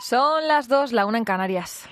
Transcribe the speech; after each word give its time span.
Son 0.00 0.48
las 0.48 0.66
dos, 0.66 0.92
la 0.92 1.04
una 1.04 1.18
en 1.18 1.24
Canarias. 1.24 1.82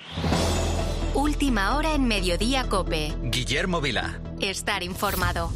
Última 1.13 1.77
hora 1.77 1.93
en 1.93 2.07
Mediodía 2.07 2.67
Cope. 2.67 3.13
Guillermo 3.21 3.81
Vila. 3.81 4.19
Estar 4.41 4.81
informado. 4.81 5.51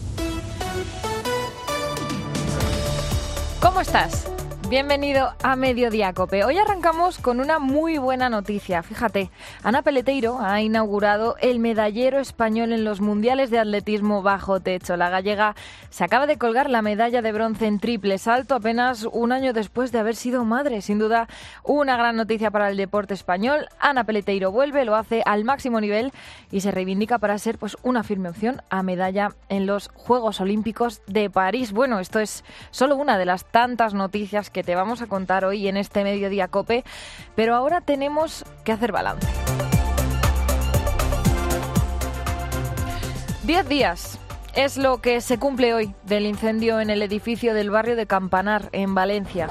¿Cómo 3.59 3.81
estás? 3.81 4.27
Bienvenido 4.73 5.35
a 5.43 5.55
Mediodía 5.55 6.13
Cope. 6.13 6.43
Hoy 6.43 6.57
arrancamos 6.57 7.19
con 7.19 7.39
una 7.39 7.59
muy 7.59 7.99
buena 7.99 8.27
noticia. 8.27 8.81
Fíjate, 8.81 9.29
Ana 9.61 9.83
Peleteiro 9.83 10.39
ha 10.41 10.63
inaugurado 10.63 11.35
el 11.41 11.59
medallero 11.59 12.17
español 12.17 12.73
en 12.73 12.83
los 12.83 12.99
Mundiales 12.99 13.51
de 13.51 13.59
Atletismo 13.59 14.23
bajo 14.23 14.61
techo. 14.61 14.97
La 14.97 15.11
gallega 15.11 15.55
se 15.91 16.03
acaba 16.03 16.25
de 16.25 16.39
colgar 16.39 16.71
la 16.71 16.81
medalla 16.81 17.21
de 17.21 17.31
bronce 17.31 17.67
en 17.67 17.77
triple 17.77 18.17
salto 18.17 18.55
apenas 18.55 19.03
un 19.11 19.31
año 19.31 19.53
después 19.53 19.91
de 19.91 19.99
haber 19.99 20.15
sido 20.15 20.43
madre. 20.43 20.81
Sin 20.81 20.97
duda, 20.97 21.27
una 21.63 21.95
gran 21.95 22.15
noticia 22.15 22.49
para 22.49 22.67
el 22.71 22.75
deporte 22.75 23.13
español. 23.13 23.67
Ana 23.79 24.05
Peleteiro 24.05 24.51
vuelve, 24.51 24.85
lo 24.85 24.95
hace 24.95 25.21
al 25.27 25.43
máximo 25.43 25.81
nivel 25.81 26.11
y 26.49 26.61
se 26.61 26.71
reivindica 26.71 27.19
para 27.19 27.37
ser 27.37 27.59
pues 27.59 27.77
una 27.83 28.01
firme 28.01 28.29
opción 28.29 28.63
a 28.71 28.81
medalla 28.81 29.35
en 29.49 29.67
los 29.67 29.91
Juegos 29.93 30.41
Olímpicos 30.41 31.03
de 31.05 31.29
París. 31.29 31.73
Bueno, 31.73 31.99
esto 31.99 32.19
es 32.19 32.43
solo 32.71 32.95
una 32.95 33.19
de 33.19 33.25
las 33.25 33.45
tantas 33.45 33.93
noticias 33.93 34.49
que 34.49 34.62
te 34.63 34.75
vamos 34.75 35.01
a 35.01 35.07
contar 35.07 35.45
hoy 35.45 35.67
en 35.67 35.77
este 35.77 36.03
Mediodía 36.03 36.47
Cope, 36.47 36.83
pero 37.35 37.55
ahora 37.55 37.81
tenemos 37.81 38.45
que 38.63 38.71
hacer 38.71 38.91
balance. 38.91 39.27
Diez 43.43 43.67
días 43.67 44.17
es 44.55 44.77
lo 44.77 45.01
que 45.01 45.19
se 45.21 45.37
cumple 45.37 45.73
hoy 45.73 45.93
del 46.03 46.25
incendio 46.25 46.79
en 46.79 46.89
el 46.89 47.01
edificio 47.01 47.53
del 47.53 47.69
barrio 47.69 47.95
de 47.95 48.07
Campanar, 48.07 48.69
en 48.71 48.95
Valencia. 48.95 49.47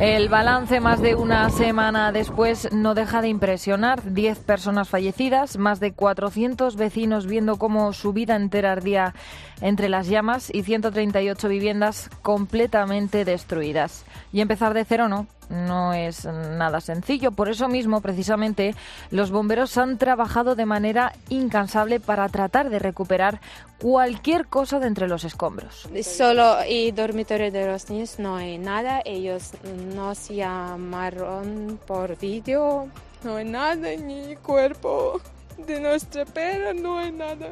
El 0.00 0.28
balance 0.28 0.78
más 0.78 1.02
de 1.02 1.16
una 1.16 1.50
semana 1.50 2.12
después 2.12 2.72
no 2.72 2.94
deja 2.94 3.20
de 3.20 3.26
impresionar. 3.26 4.00
Diez 4.12 4.38
personas 4.38 4.88
fallecidas, 4.88 5.58
más 5.58 5.80
de 5.80 5.92
400 5.92 6.76
vecinos 6.76 7.26
viendo 7.26 7.56
cómo 7.56 7.92
su 7.92 8.12
vida 8.12 8.36
entera 8.36 8.70
ardía 8.70 9.14
entre 9.60 9.88
las 9.88 10.06
llamas 10.06 10.54
y 10.54 10.62
138 10.62 11.48
viviendas 11.48 12.10
completamente 12.22 13.24
destruidas. 13.24 14.04
Y 14.32 14.40
empezar 14.40 14.72
de 14.72 14.84
cero 14.84 15.08
no, 15.08 15.26
no 15.48 15.92
es 15.94 16.24
nada 16.24 16.80
sencillo. 16.80 17.32
Por 17.32 17.48
eso 17.48 17.68
mismo, 17.68 18.00
precisamente, 18.00 18.74
los 19.10 19.30
bomberos 19.30 19.76
han 19.78 19.98
trabajado 19.98 20.54
de 20.54 20.66
manera 20.66 21.12
incansable 21.28 22.00
para 22.00 22.28
tratar 22.28 22.70
de 22.70 22.78
recuperar 22.78 23.40
cualquier 23.80 24.46
cosa 24.46 24.78
de 24.78 24.86
entre 24.86 25.08
los 25.08 25.24
escombros. 25.24 25.88
Solo 26.02 26.58
y 26.68 26.90
dormitorio 26.90 27.50
de 27.50 27.66
los 27.66 27.88
niños 27.90 28.18
no 28.18 28.36
hay 28.36 28.58
nada. 28.58 29.02
Ellos 29.04 29.52
nos 29.94 30.28
llamaron 30.28 31.78
por 31.86 32.18
vídeo. 32.18 32.88
No 33.24 33.36
hay 33.36 33.44
nada 33.44 33.90
en 33.90 34.06
mi 34.06 34.36
cuerpo. 34.36 35.20
De 35.66 35.80
nuestra 35.80 36.24
pera 36.24 36.72
no 36.72 36.98
hay 36.98 37.10
nada. 37.10 37.48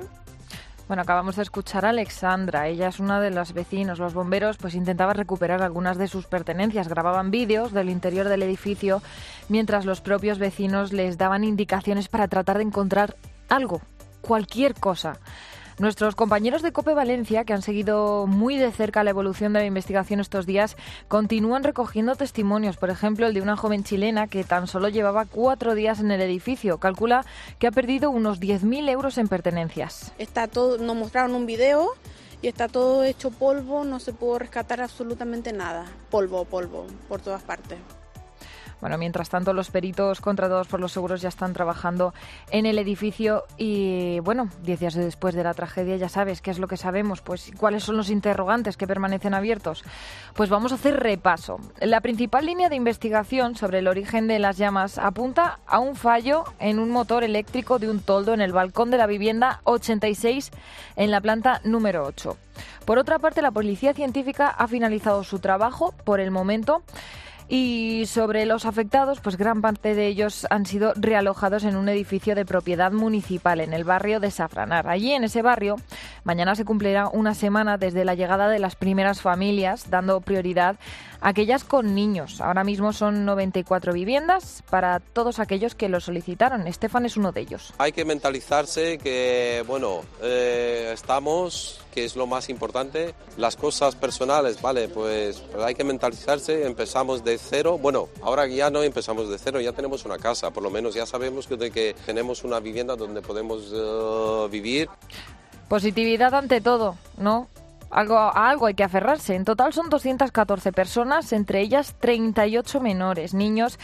Bueno, 0.88 1.02
acabamos 1.02 1.34
de 1.34 1.42
escuchar 1.42 1.84
a 1.84 1.88
Alexandra. 1.88 2.68
Ella 2.68 2.86
es 2.88 3.00
una 3.00 3.20
de 3.20 3.30
las 3.30 3.52
vecinos. 3.52 3.98
Los 3.98 4.14
bomberos 4.14 4.56
pues 4.56 4.76
intentaban 4.76 5.16
recuperar 5.16 5.60
algunas 5.60 5.98
de 5.98 6.06
sus 6.06 6.26
pertenencias. 6.26 6.86
Grababan 6.86 7.32
vídeos 7.32 7.72
del 7.72 7.90
interior 7.90 8.28
del 8.28 8.44
edificio 8.44 9.02
mientras 9.48 9.84
los 9.84 10.00
propios 10.00 10.38
vecinos 10.38 10.92
les 10.92 11.18
daban 11.18 11.42
indicaciones 11.42 12.06
para 12.06 12.28
tratar 12.28 12.58
de 12.58 12.64
encontrar 12.64 13.16
algo, 13.48 13.80
cualquier 14.20 14.74
cosa. 14.74 15.18
Nuestros 15.78 16.14
compañeros 16.14 16.62
de 16.62 16.72
COPE 16.72 16.94
Valencia, 16.94 17.44
que 17.44 17.52
han 17.52 17.60
seguido 17.60 18.26
muy 18.26 18.56
de 18.56 18.72
cerca 18.72 19.04
la 19.04 19.10
evolución 19.10 19.52
de 19.52 19.58
la 19.58 19.66
investigación 19.66 20.20
estos 20.20 20.46
días, 20.46 20.74
continúan 21.06 21.64
recogiendo 21.64 22.16
testimonios. 22.16 22.78
Por 22.78 22.88
ejemplo, 22.88 23.26
el 23.26 23.34
de 23.34 23.42
una 23.42 23.58
joven 23.58 23.84
chilena 23.84 24.26
que 24.26 24.42
tan 24.42 24.68
solo 24.68 24.88
llevaba 24.88 25.26
cuatro 25.26 25.74
días 25.74 26.00
en 26.00 26.10
el 26.10 26.22
edificio. 26.22 26.78
Calcula 26.78 27.26
que 27.58 27.66
ha 27.66 27.72
perdido 27.72 28.08
unos 28.08 28.40
10.000 28.40 28.88
euros 28.88 29.18
en 29.18 29.28
pertenencias. 29.28 30.14
Está 30.16 30.48
todo, 30.48 30.78
nos 30.78 30.96
mostraron 30.96 31.34
un 31.34 31.44
video 31.44 31.90
y 32.40 32.48
está 32.48 32.68
todo 32.68 33.04
hecho 33.04 33.30
polvo, 33.30 33.84
no 33.84 34.00
se 34.00 34.14
pudo 34.14 34.38
rescatar 34.38 34.80
absolutamente 34.80 35.52
nada. 35.52 35.84
Polvo, 36.10 36.46
polvo, 36.46 36.86
por 37.06 37.20
todas 37.20 37.42
partes. 37.42 37.78
Bueno, 38.80 38.98
mientras 38.98 39.30
tanto, 39.30 39.52
los 39.52 39.70
peritos 39.70 40.20
contratados 40.20 40.68
por 40.68 40.80
los 40.80 40.92
seguros 40.92 41.22
ya 41.22 41.28
están 41.28 41.52
trabajando 41.52 42.12
en 42.50 42.66
el 42.66 42.78
edificio 42.78 43.44
y, 43.56 44.20
bueno, 44.20 44.50
diez 44.62 44.80
días 44.80 44.94
después 44.94 45.34
de 45.34 45.44
la 45.44 45.54
tragedia 45.54 45.96
ya 45.96 46.08
sabes 46.08 46.42
qué 46.42 46.50
es 46.50 46.58
lo 46.58 46.68
que 46.68 46.76
sabemos, 46.76 47.22
pues 47.22 47.52
cuáles 47.56 47.84
son 47.84 47.96
los 47.96 48.10
interrogantes 48.10 48.76
que 48.76 48.86
permanecen 48.86 49.34
abiertos. 49.34 49.82
Pues 50.34 50.50
vamos 50.50 50.72
a 50.72 50.74
hacer 50.76 51.00
repaso. 51.00 51.58
La 51.80 52.00
principal 52.00 52.44
línea 52.44 52.68
de 52.68 52.76
investigación 52.76 53.56
sobre 53.56 53.78
el 53.78 53.88
origen 53.88 54.28
de 54.28 54.38
las 54.38 54.58
llamas 54.58 54.98
apunta 54.98 55.58
a 55.66 55.78
un 55.78 55.96
fallo 55.96 56.44
en 56.58 56.78
un 56.78 56.90
motor 56.90 57.24
eléctrico 57.24 57.78
de 57.78 57.90
un 57.90 58.00
toldo 58.00 58.34
en 58.34 58.40
el 58.40 58.52
balcón 58.52 58.90
de 58.90 58.98
la 58.98 59.06
vivienda 59.06 59.60
86 59.64 60.50
en 60.96 61.10
la 61.10 61.20
planta 61.20 61.60
número 61.64 62.04
8. 62.04 62.36
Por 62.84 62.98
otra 62.98 63.18
parte, 63.18 63.42
la 63.42 63.50
policía 63.50 63.94
científica 63.94 64.48
ha 64.48 64.68
finalizado 64.68 65.24
su 65.24 65.40
trabajo 65.40 65.92
por 66.04 66.20
el 66.20 66.30
momento. 66.30 66.82
Y 67.48 68.06
sobre 68.06 68.44
los 68.44 68.66
afectados, 68.66 69.20
pues 69.20 69.36
gran 69.36 69.62
parte 69.62 69.94
de 69.94 70.08
ellos 70.08 70.48
han 70.50 70.66
sido 70.66 70.92
realojados 70.96 71.62
en 71.62 71.76
un 71.76 71.88
edificio 71.88 72.34
de 72.34 72.44
propiedad 72.44 72.90
municipal 72.90 73.60
en 73.60 73.72
el 73.72 73.84
barrio 73.84 74.18
de 74.18 74.32
Safranar. 74.32 74.88
Allí, 74.88 75.12
en 75.12 75.22
ese 75.22 75.42
barrio, 75.42 75.76
mañana 76.24 76.56
se 76.56 76.64
cumplirá 76.64 77.08
una 77.08 77.34
semana 77.34 77.78
desde 77.78 78.04
la 78.04 78.16
llegada 78.16 78.48
de 78.48 78.58
las 78.58 78.74
primeras 78.74 79.20
familias, 79.20 79.90
dando 79.90 80.20
prioridad 80.20 80.76
aquellas 81.26 81.64
con 81.64 81.96
niños. 81.96 82.40
Ahora 82.40 82.62
mismo 82.62 82.92
son 82.92 83.24
94 83.24 83.92
viviendas 83.92 84.62
para 84.70 85.00
todos 85.00 85.40
aquellos 85.40 85.74
que 85.74 85.88
lo 85.88 85.98
solicitaron. 85.98 86.68
Estefan 86.68 87.04
es 87.04 87.16
uno 87.16 87.32
de 87.32 87.40
ellos. 87.40 87.74
Hay 87.78 87.90
que 87.90 88.04
mentalizarse 88.04 88.96
que, 88.98 89.64
bueno, 89.66 90.02
eh, 90.22 90.92
estamos, 90.94 91.80
que 91.92 92.04
es 92.04 92.14
lo 92.14 92.28
más 92.28 92.48
importante. 92.48 93.12
Las 93.38 93.56
cosas 93.56 93.96
personales, 93.96 94.62
vale, 94.62 94.88
pues 94.88 95.42
hay 95.58 95.74
que 95.74 95.82
mentalizarse. 95.82 96.64
Empezamos 96.64 97.24
de 97.24 97.38
cero. 97.38 97.76
Bueno, 97.76 98.08
ahora 98.22 98.46
ya 98.46 98.70
no 98.70 98.84
empezamos 98.84 99.28
de 99.28 99.36
cero, 99.36 99.60
ya 99.60 99.72
tenemos 99.72 100.04
una 100.04 100.18
casa, 100.18 100.52
por 100.52 100.62
lo 100.62 100.70
menos 100.70 100.94
ya 100.94 101.06
sabemos 101.06 101.48
que, 101.48 101.58
que 101.72 101.96
tenemos 102.06 102.44
una 102.44 102.60
vivienda 102.60 102.94
donde 102.94 103.20
podemos 103.20 103.72
uh, 103.72 104.48
vivir. 104.48 104.88
Positividad 105.68 106.32
ante 106.34 106.60
todo, 106.60 106.96
¿no? 107.18 107.48
Algo, 107.90 108.16
a 108.18 108.50
algo 108.50 108.66
hay 108.66 108.74
que 108.74 108.84
aferrarse. 108.84 109.34
En 109.34 109.44
total 109.44 109.72
son 109.72 109.88
214 109.88 110.72
personas, 110.72 111.32
entre 111.32 111.60
ellas 111.60 111.94
38 112.00 112.80
menores, 112.80 113.34
niños, 113.34 113.78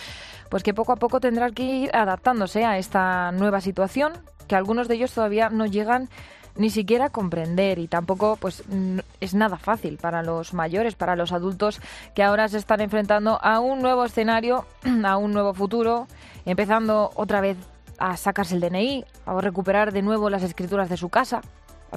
pues 0.50 0.62
que 0.62 0.74
poco 0.74 0.92
a 0.92 0.96
poco 0.96 1.20
tendrán 1.20 1.54
que 1.54 1.62
ir 1.62 1.96
adaptándose 1.96 2.64
a 2.64 2.78
esta 2.78 3.32
nueva 3.32 3.60
situación, 3.60 4.12
que 4.48 4.56
algunos 4.56 4.88
de 4.88 4.96
ellos 4.96 5.12
todavía 5.12 5.48
no 5.50 5.66
llegan 5.66 6.08
ni 6.56 6.70
siquiera 6.70 7.08
comprender 7.08 7.78
y 7.78 7.88
tampoco 7.88 8.36
pues 8.36 8.62
es 9.20 9.34
nada 9.34 9.56
fácil 9.56 9.98
para 9.98 10.22
los 10.22 10.52
mayores, 10.52 10.94
para 10.94 11.16
los 11.16 11.32
adultos 11.32 11.80
que 12.14 12.22
ahora 12.22 12.48
se 12.48 12.58
están 12.58 12.80
enfrentando 12.80 13.38
a 13.42 13.60
un 13.60 13.80
nuevo 13.80 14.04
escenario, 14.04 14.66
a 15.04 15.16
un 15.16 15.32
nuevo 15.32 15.54
futuro, 15.54 16.06
empezando 16.44 17.10
otra 17.14 17.40
vez 17.40 17.56
a 17.98 18.16
sacarse 18.16 18.54
el 18.54 18.60
DNI, 18.60 19.04
a 19.26 19.40
recuperar 19.40 19.92
de 19.92 20.02
nuevo 20.02 20.28
las 20.28 20.42
escrituras 20.42 20.88
de 20.88 20.96
su 20.96 21.08
casa, 21.08 21.40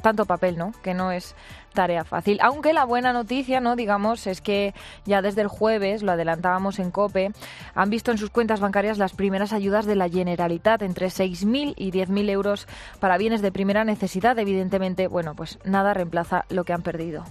tanto 0.01 0.25
papel, 0.25 0.57
¿no? 0.57 0.73
Que 0.83 0.93
no 0.93 1.11
es 1.11 1.35
tarea 1.73 2.03
fácil. 2.03 2.39
Aunque 2.41 2.73
la 2.73 2.85
buena 2.85 3.13
noticia, 3.13 3.59
¿no? 3.59 3.75
Digamos, 3.75 4.27
es 4.27 4.41
que 4.41 4.73
ya 5.05 5.21
desde 5.21 5.41
el 5.41 5.47
jueves, 5.47 6.03
lo 6.03 6.11
adelantábamos 6.13 6.79
en 6.79 6.91
COPE, 6.91 7.31
han 7.73 7.89
visto 7.89 8.11
en 8.11 8.17
sus 8.17 8.29
cuentas 8.29 8.59
bancarias 8.59 8.97
las 8.97 9.13
primeras 9.13 9.53
ayudas 9.53 9.85
de 9.85 9.95
la 9.95 10.09
Generalitat, 10.09 10.81
entre 10.81 11.07
6.000 11.07 11.73
y 11.75 11.91
10.000 11.91 12.29
euros 12.29 12.67
para 12.99 13.17
bienes 13.17 13.41
de 13.41 13.51
primera 13.51 13.83
necesidad. 13.83 14.39
Evidentemente, 14.39 15.07
bueno, 15.07 15.35
pues 15.35 15.59
nada 15.63 15.93
reemplaza 15.93 16.45
lo 16.49 16.63
que 16.63 16.73
han 16.73 16.81
perdido. 16.81 17.25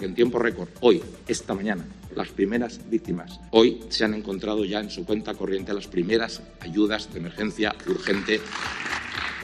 En 0.00 0.14
tiempo 0.14 0.38
récord, 0.38 0.68
hoy, 0.80 1.02
esta 1.26 1.54
mañana, 1.54 1.84
las 2.14 2.28
primeras 2.28 2.80
víctimas. 2.90 3.40
Hoy 3.50 3.80
se 3.88 4.04
han 4.04 4.14
encontrado 4.14 4.64
ya 4.64 4.80
en 4.80 4.90
su 4.90 5.04
cuenta 5.04 5.34
corriente 5.34 5.72
las 5.72 5.86
primeras 5.86 6.42
ayudas 6.60 7.12
de 7.12 7.20
emergencia 7.20 7.74
urgente 7.86 8.40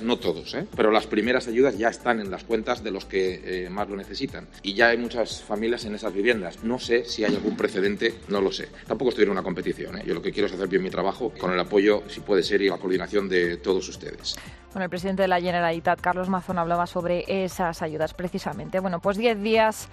no 0.02 0.18
todos, 0.18 0.54
¿eh? 0.54 0.66
pero 0.76 0.90
las 0.90 1.06
primeras 1.06 1.48
ayudas 1.48 1.76
ya 1.78 1.88
están 1.88 2.20
en 2.20 2.30
las 2.30 2.44
cuentas 2.44 2.82
de 2.82 2.90
los 2.90 3.04
que 3.04 3.64
eh, 3.64 3.70
más 3.70 3.88
lo 3.88 3.96
necesitan. 3.96 4.46
Y 4.62 4.74
ya 4.74 4.88
hay 4.88 4.98
muchas 4.98 5.42
familias 5.42 5.84
en 5.84 5.94
esas 5.94 6.12
viviendas. 6.12 6.62
No 6.64 6.78
sé 6.78 7.04
si 7.04 7.24
hay 7.24 7.34
algún 7.34 7.56
precedente, 7.56 8.14
no 8.28 8.40
lo 8.40 8.52
sé. 8.52 8.68
Tampoco 8.86 9.10
estoy 9.10 9.24
en 9.24 9.30
una 9.30 9.42
competición. 9.42 9.98
¿eh? 9.98 10.02
Yo 10.06 10.14
lo 10.14 10.22
que 10.22 10.32
quiero 10.32 10.46
es 10.46 10.52
hacer 10.52 10.68
bien 10.68 10.82
mi 10.82 10.90
trabajo 10.90 11.32
con 11.38 11.52
el 11.52 11.60
apoyo, 11.60 12.02
si 12.08 12.20
puede 12.20 12.42
ser, 12.42 12.62
y 12.62 12.68
la 12.68 12.78
coordinación 12.78 13.28
de 13.28 13.56
todos 13.58 13.88
ustedes. 13.88 14.36
Bueno, 14.72 14.86
el 14.86 14.90
presidente 14.90 15.22
de 15.22 15.28
la 15.28 15.40
Generalitat, 15.40 16.00
Carlos 16.00 16.28
Mazón, 16.28 16.58
hablaba 16.58 16.88
sobre 16.88 17.24
esas 17.28 17.80
ayudas 17.80 18.12
precisamente. 18.12 18.80
Bueno, 18.80 19.00
pues 19.00 19.16
10 19.16 19.40
días 19.40 19.88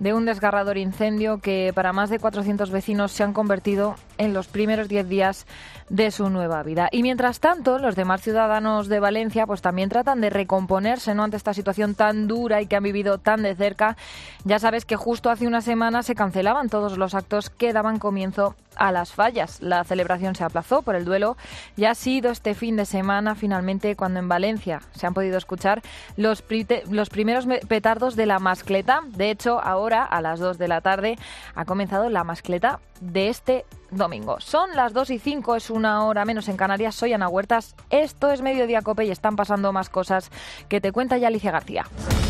de 0.00 0.12
un 0.12 0.24
desgarrador 0.24 0.76
incendio 0.76 1.38
que 1.38 1.70
para 1.72 1.92
más 1.92 2.10
de 2.10 2.18
400 2.24 2.70
vecinos 2.70 3.12
se 3.12 3.22
han 3.22 3.34
convertido 3.34 3.96
en 4.16 4.32
los 4.32 4.46
primeros 4.46 4.88
10 4.88 5.10
días 5.10 5.46
de 5.88 6.10
su 6.10 6.30
nueva 6.30 6.62
vida. 6.62 6.88
Y 6.90 7.02
mientras 7.02 7.40
tanto, 7.40 7.78
los 7.78 7.96
demás 7.96 8.22
ciudadanos 8.22 8.88
de 8.88 9.00
Valencia 9.00 9.46
pues 9.46 9.62
también 9.62 9.88
tratan 9.88 10.20
de 10.20 10.30
recomponerse 10.30 11.14
¿no? 11.14 11.24
ante 11.24 11.36
esta 11.36 11.54
situación 11.54 11.94
tan 11.94 12.26
dura 12.26 12.62
y 12.62 12.66
que 12.66 12.76
han 12.76 12.82
vivido 12.82 13.18
tan 13.18 13.42
de 13.42 13.54
cerca. 13.54 13.96
Ya 14.44 14.58
sabes 14.58 14.84
que 14.84 14.96
justo 14.96 15.30
hace 15.30 15.46
una 15.46 15.60
semana 15.60 16.02
se 16.02 16.14
cancelaban 16.14 16.68
todos 16.68 16.98
los 16.98 17.14
actos 17.14 17.50
que 17.50 17.72
daban 17.72 17.98
comienzo 17.98 18.54
a 18.76 18.92
las 18.92 19.12
fallas. 19.12 19.60
La 19.62 19.84
celebración 19.84 20.34
se 20.34 20.44
aplazó 20.44 20.82
por 20.82 20.94
el 20.94 21.04
duelo 21.04 21.36
y 21.76 21.84
ha 21.84 21.94
sido 21.94 22.30
este 22.30 22.54
fin 22.54 22.76
de 22.76 22.86
semana 22.86 23.34
finalmente 23.34 23.96
cuando 23.96 24.20
en 24.20 24.28
Valencia 24.28 24.80
se 24.94 25.06
han 25.06 25.14
podido 25.14 25.38
escuchar 25.38 25.82
los, 26.16 26.44
los 26.90 27.10
primeros 27.10 27.46
petardos 27.68 28.16
de 28.16 28.26
la 28.26 28.38
mascleta. 28.38 29.02
De 29.08 29.30
hecho, 29.30 29.60
ahora 29.60 30.04
a 30.04 30.20
las 30.20 30.40
2 30.40 30.58
de 30.58 30.68
la 30.68 30.80
tarde 30.80 31.18
ha 31.54 31.64
comenzado 31.64 32.08
la 32.08 32.24
mascleta 32.24 32.80
de 33.12 33.28
este 33.28 33.64
domingo. 33.90 34.40
Son 34.40 34.74
las 34.74 34.92
2 34.92 35.10
y 35.10 35.18
5, 35.18 35.56
es 35.56 35.70
una 35.70 36.04
hora 36.04 36.24
menos 36.24 36.48
en 36.48 36.56
Canarias. 36.56 36.94
Soy 36.94 37.12
Ana 37.12 37.28
Huertas. 37.28 37.74
Esto 37.90 38.30
es 38.30 38.42
Mediodía 38.42 38.82
Cope 38.82 39.04
y 39.04 39.10
están 39.10 39.36
pasando 39.36 39.72
más 39.72 39.88
cosas 39.88 40.30
que 40.68 40.80
te 40.80 40.92
cuenta 40.92 41.18
ya 41.18 41.28
Alicia 41.28 41.52
García. 41.52 41.86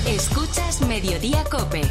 Escuchas 0.06 0.82
Mediodía 0.82 1.42
Cope. 1.50 1.82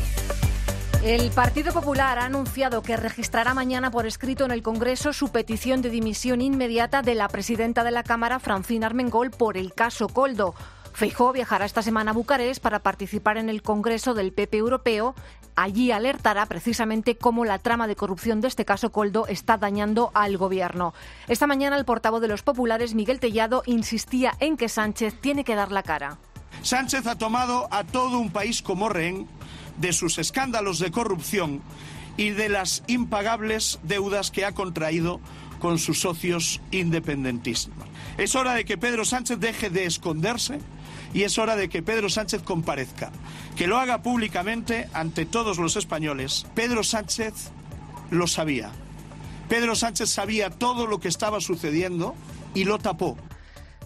El 1.04 1.32
Partido 1.32 1.74
Popular 1.74 2.18
ha 2.18 2.26
anunciado 2.26 2.82
que 2.82 2.96
registrará 2.96 3.54
mañana 3.54 3.92
por 3.92 4.06
escrito 4.06 4.46
en 4.46 4.52
el 4.52 4.64
Congreso 4.64 5.12
su 5.12 5.34
petición 5.34 5.82
de 5.82 5.90
dimisión 5.90 6.40
inmediata 6.40 7.02
de 7.02 7.16
la 7.16 7.28
presidenta 7.28 7.84
de 7.84 7.92
la 7.92 8.04
Cámara, 8.04 8.40
Francina 8.40 8.88
Armengol, 8.88 9.30
por 9.30 9.58
el 9.58 9.74
caso 9.74 10.08
Coldo. 10.08 10.56
Feijó 10.94 11.34
viajará 11.34 11.66
esta 11.66 11.82
semana 11.82 12.12
a 12.12 12.14
Bucarest 12.14 12.62
para 12.62 12.80
participar 12.80 13.38
en 13.38 13.50
el 13.50 13.64
Congreso 13.64 14.14
del 14.14 14.32
PP 14.32 14.58
Europeo. 14.58 15.16
Allí 15.56 15.92
alertará 15.92 16.46
precisamente 16.46 17.18
cómo 17.18 17.46
la 17.46 17.58
trama 17.58 17.88
de 17.88 17.96
corrupción 17.96 18.42
de 18.42 18.48
este 18.48 18.64
caso 18.64 18.92
Coldo 18.92 19.28
está 19.28 19.58
dañando 19.58 20.12
al 20.14 20.38
Gobierno. 20.38 20.94
Esta 21.28 21.48
mañana 21.48 21.78
el 21.78 21.86
portavoz 21.86 22.22
de 22.22 22.28
los 22.28 22.44
populares, 22.44 22.94
Miguel 22.94 23.20
Tellado, 23.20 23.64
insistía 23.66 24.34
en 24.40 24.56
que 24.56 24.70
Sánchez 24.70 25.20
tiene 25.20 25.44
que 25.44 25.56
dar 25.56 25.72
la 25.72 25.82
cara. 25.82 26.18
Sánchez 26.62 27.08
ha 27.08 27.18
tomado 27.18 27.68
a 27.72 27.84
todo 27.84 28.20
un 28.20 28.32
país 28.32 28.62
como 28.62 28.88
rehén 28.88 29.28
de 29.78 29.94
sus 29.94 30.20
escándalos 30.20 30.78
de 30.78 30.92
corrupción 30.92 31.62
y 32.18 32.30
de 32.30 32.50
las 32.50 32.84
impagables 32.86 33.80
deudas 33.82 34.30
que 34.30 34.46
ha 34.46 34.52
contraído 34.52 35.20
con 35.60 35.80
sus 35.80 36.02
socios 36.02 36.62
independentistas. 36.72 37.74
Es 38.18 38.36
hora 38.36 38.54
de 38.54 38.66
que 38.66 38.78
Pedro 38.78 39.06
Sánchez 39.06 39.40
deje 39.40 39.70
de 39.70 39.86
esconderse 39.86 40.60
y 41.14 41.24
es 41.24 41.38
hora 41.38 41.56
de 41.56 41.70
que 41.70 41.84
Pedro 41.84 42.10
Sánchez 42.10 42.42
comparezca, 42.42 43.12
que 43.56 43.68
lo 43.68 43.78
haga 43.78 44.02
públicamente 44.02 44.90
ante 44.94 45.26
todos 45.26 45.58
los 45.58 45.76
españoles. 45.76 46.46
Pedro 46.56 46.84
Sánchez 46.84 47.52
lo 48.10 48.28
sabía. 48.28 48.72
Pedro 49.50 49.76
Sánchez 49.76 50.10
sabía 50.10 50.50
todo 50.50 50.88
lo 50.88 51.00
que 51.00 51.08
estaba 51.08 51.40
sucediendo 51.40 52.16
y 52.54 52.64
lo 52.64 52.80
tapó. 52.80 53.18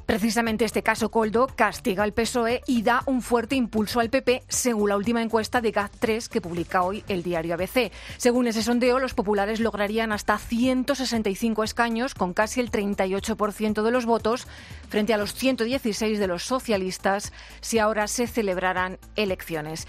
Precisamente 0.08 0.64
este 0.64 0.84
caso 0.84 1.12
Coldo 1.12 1.48
castiga 1.54 2.04
al 2.04 2.14
PSOE 2.14 2.62
y 2.66 2.82
da 2.82 3.04
un 3.08 3.22
fuerte 3.22 3.58
impulso 3.58 4.00
al 4.00 4.10
PP, 4.10 4.42
según 4.48 4.88
la 4.88 4.96
última 4.96 5.22
encuesta 5.22 5.60
de 5.60 5.74
GAT3 5.74 6.30
que 6.30 6.40
publica 6.40 6.84
hoy 6.84 7.04
el 7.10 7.24
diario 7.24 7.54
ABC. 7.56 7.92
Según 8.16 8.48
ese 8.48 8.64
sondeo, 8.64 9.00
los 9.00 9.14
populares 9.14 9.60
lograrían 9.60 10.14
hasta 10.14 10.38
165 10.38 11.62
escaños, 11.62 12.16
con 12.16 12.34
casi 12.34 12.62
el 12.62 12.72
38% 12.72 13.84
de 13.84 13.92
los 13.92 14.06
votos, 14.06 14.48
frente 14.88 15.14
a 15.14 15.18
los 15.18 15.34
116 15.34 16.20
de 16.20 16.28
los 16.28 16.44
socialistas, 16.44 17.34
si 17.60 17.78
ahora 17.78 18.08
se 18.08 18.28
celebraran 18.28 19.00
elecciones. 19.18 19.88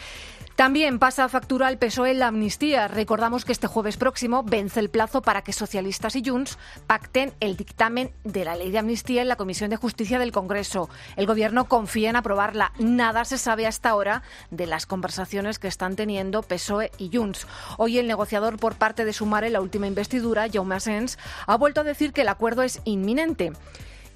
También 0.59 0.99
pasa 0.99 1.29
factura 1.29 1.69
al 1.69 1.79
PSOE 1.79 2.15
la 2.15 2.27
amnistía. 2.27 2.89
Recordamos 2.89 3.45
que 3.45 3.53
este 3.53 3.69
jueves 3.69 3.97
próximo 3.97 4.43
vence 4.43 4.81
el 4.81 4.91
plazo 4.91 5.23
para 5.23 5.43
que 5.43 5.53
socialistas 5.53 6.17
y 6.17 6.29
Junts 6.29 6.59
pacten 6.89 7.33
el 7.39 7.57
dictamen 7.57 8.11
de 8.25 8.45
la 8.45 8.57
ley 8.57 8.73
de 8.73 8.79
amnistía 8.79 9.23
en 9.23 9.29
la 9.29 9.37
Comisión 9.37 9.71
de 9.71 9.77
Justicia 9.77 10.19
del 10.19 10.33
Congreso. 10.33 10.91
El 11.15 11.27
Gobierno 11.29 11.67
confía 11.69 12.11
en 12.11 12.17
aprobarla. 12.17 12.73
Nada 12.81 13.25
se 13.25 13.39
sabe 13.39 13.69
hasta 13.69 13.91
ahora 13.91 14.25
de 14.51 14.67
las 14.67 14.85
conversaciones 14.85 15.61
que 15.61 15.69
están 15.69 15.95
teniendo 15.95 16.43
PSOE 16.43 16.91
y 16.99 17.17
Junts. 17.17 17.47
Hoy 17.77 17.99
el 17.99 18.09
negociador 18.09 18.59
por 18.59 18.75
parte 18.75 19.05
de 19.05 19.13
Sumar 19.13 19.45
en 19.45 19.53
la 19.53 19.61
última 19.61 19.87
investidura, 19.87 20.49
Jaume 20.53 20.75
Asens, 20.75 21.21
ha 21.47 21.57
vuelto 21.57 21.83
a 21.83 21.85
decir 21.85 22.13
que 22.13 22.23
el 22.23 22.29
acuerdo 22.29 22.65
es 22.65 22.81
inminente. 22.83 23.53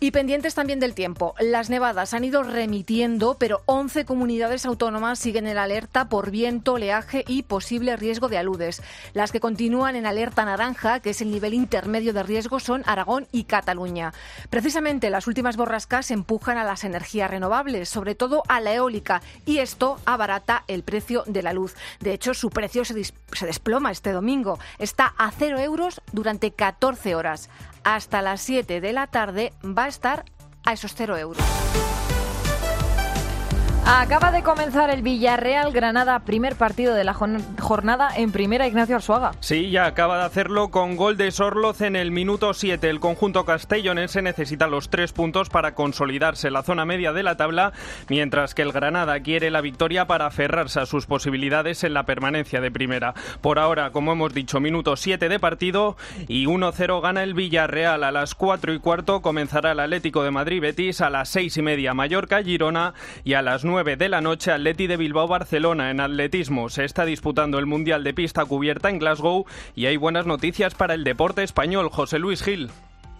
Y 0.02 0.10
pendientes 0.10 0.56
también 0.56 0.80
del 0.80 0.96
tiempo. 0.96 1.36
Las 1.38 1.70
nevadas 1.70 2.12
han 2.12 2.24
ido 2.24 2.42
remitiendo, 2.42 3.36
pero 3.38 3.62
11 3.66 4.04
comunidades 4.04 4.66
autónomas 4.66 5.20
siguen 5.20 5.46
en 5.46 5.58
alerta 5.58 6.08
por 6.08 6.32
viento, 6.32 6.72
oleaje 6.72 7.22
y 7.28 7.44
posible 7.44 7.94
riesgo 7.94 8.26
de 8.26 8.36
aludes. 8.36 8.82
Las 9.14 9.30
que 9.30 9.38
continúan 9.38 9.94
en 9.94 10.04
alerta 10.04 10.44
naranja, 10.44 10.98
que 10.98 11.10
es 11.10 11.20
el 11.20 11.30
nivel 11.30 11.54
intermedio 11.54 12.12
de 12.12 12.24
riesgo, 12.24 12.58
son 12.58 12.82
Aragón 12.84 13.28
y 13.30 13.44
Cataluña. 13.44 14.12
Precisamente 14.50 15.08
las 15.08 15.28
últimas 15.28 15.56
borrascas 15.56 16.10
empujan 16.10 16.58
a 16.58 16.64
las 16.64 16.82
energías 16.82 17.30
renovables, 17.30 17.88
sobre 17.88 18.16
todo 18.16 18.42
a 18.48 18.60
la 18.60 18.74
eólica, 18.74 19.22
y 19.46 19.58
esto 19.58 20.00
abarata 20.04 20.64
el 20.66 20.82
precio 20.82 21.22
de 21.28 21.44
la 21.44 21.52
luz. 21.52 21.76
De 22.00 22.12
hecho, 22.12 22.34
su 22.34 22.50
precio 22.50 22.84
se, 22.84 22.94
desploma 23.46 23.92
este 23.92 24.10
domingo. 24.10 24.58
Está 24.80 25.14
a 25.16 25.30
cero 25.30 25.60
euros 25.60 26.00
durante 26.10 26.50
14 26.50 27.14
horas 27.14 27.48
hasta 27.84 28.22
las 28.22 28.40
7 28.42 28.80
de 28.80 28.92
la 28.92 29.06
tarde 29.06 29.52
va 29.64 29.84
a 29.84 29.88
estar 29.92 30.24
a 30.64 30.72
esos 30.72 30.94
0 30.94 31.16
euros. 31.16 31.44
Acaba 33.84 34.30
de 34.30 34.44
comenzar 34.44 34.90
el 34.90 35.02
Villarreal 35.02 35.72
Granada, 35.72 36.20
primer 36.20 36.54
partido 36.54 36.94
de 36.94 37.02
la 37.02 37.14
jornada 37.14 38.10
en 38.16 38.30
primera 38.30 38.68
Ignacio 38.68 38.94
Arzuaga. 38.94 39.32
Sí, 39.40 39.70
ya 39.70 39.86
acaba 39.86 40.18
de 40.18 40.24
hacerlo 40.24 40.70
con 40.70 40.94
gol 40.96 41.16
de 41.16 41.32
Sorloz 41.32 41.80
en 41.80 41.96
el 41.96 42.12
minuto 42.12 42.54
7. 42.54 42.88
El 42.88 43.00
conjunto 43.00 43.44
castellonense 43.44 44.22
necesita 44.22 44.68
los 44.68 44.88
tres 44.88 45.12
puntos 45.12 45.48
para 45.48 45.74
consolidarse 45.74 46.52
la 46.52 46.62
zona 46.62 46.84
media 46.84 47.12
de 47.12 47.24
la 47.24 47.36
tabla, 47.36 47.72
mientras 48.08 48.54
que 48.54 48.62
el 48.62 48.70
Granada 48.70 49.18
quiere 49.18 49.50
la 49.50 49.60
victoria 49.60 50.06
para 50.06 50.26
aferrarse 50.26 50.78
a 50.78 50.86
sus 50.86 51.06
posibilidades 51.06 51.82
en 51.82 51.94
la 51.94 52.04
permanencia 52.04 52.60
de 52.60 52.70
primera. 52.70 53.14
Por 53.40 53.58
ahora, 53.58 53.90
como 53.90 54.12
hemos 54.12 54.32
dicho, 54.32 54.60
minuto 54.60 54.94
7 54.94 55.28
de 55.28 55.40
partido 55.40 55.96
y 56.28 56.46
1-0 56.46 57.00
gana 57.02 57.24
el 57.24 57.34
Villarreal. 57.34 58.04
A 58.04 58.12
las 58.12 58.36
4 58.36 58.74
y 58.74 58.78
cuarto 58.78 59.22
comenzará 59.22 59.72
el 59.72 59.80
Atlético 59.80 60.22
de 60.22 60.30
Madrid-Betis, 60.30 61.00
a 61.00 61.10
las 61.10 61.28
6 61.30 61.56
y 61.56 61.62
media 61.62 61.94
Mallorca-Girona 61.94 62.94
y 63.24 63.34
a 63.34 63.42
las 63.42 63.64
9 63.64 63.71
9 63.72 63.96
de 63.96 64.10
la 64.10 64.20
noche 64.20 64.52
Atleti 64.52 64.86
de 64.86 64.98
Bilbao-Barcelona. 64.98 65.90
En 65.90 66.00
atletismo 66.00 66.68
se 66.68 66.84
está 66.84 67.06
disputando 67.06 67.58
el 67.58 67.64
Mundial 67.64 68.04
de 68.04 68.12
Pista 68.12 68.44
Cubierta 68.44 68.90
en 68.90 68.98
Glasgow 68.98 69.46
y 69.74 69.86
hay 69.86 69.96
buenas 69.96 70.26
noticias 70.26 70.74
para 70.74 70.92
el 70.92 71.04
deporte 71.04 71.42
español. 71.42 71.88
José 71.90 72.18
Luis 72.18 72.42
Gil. 72.42 72.68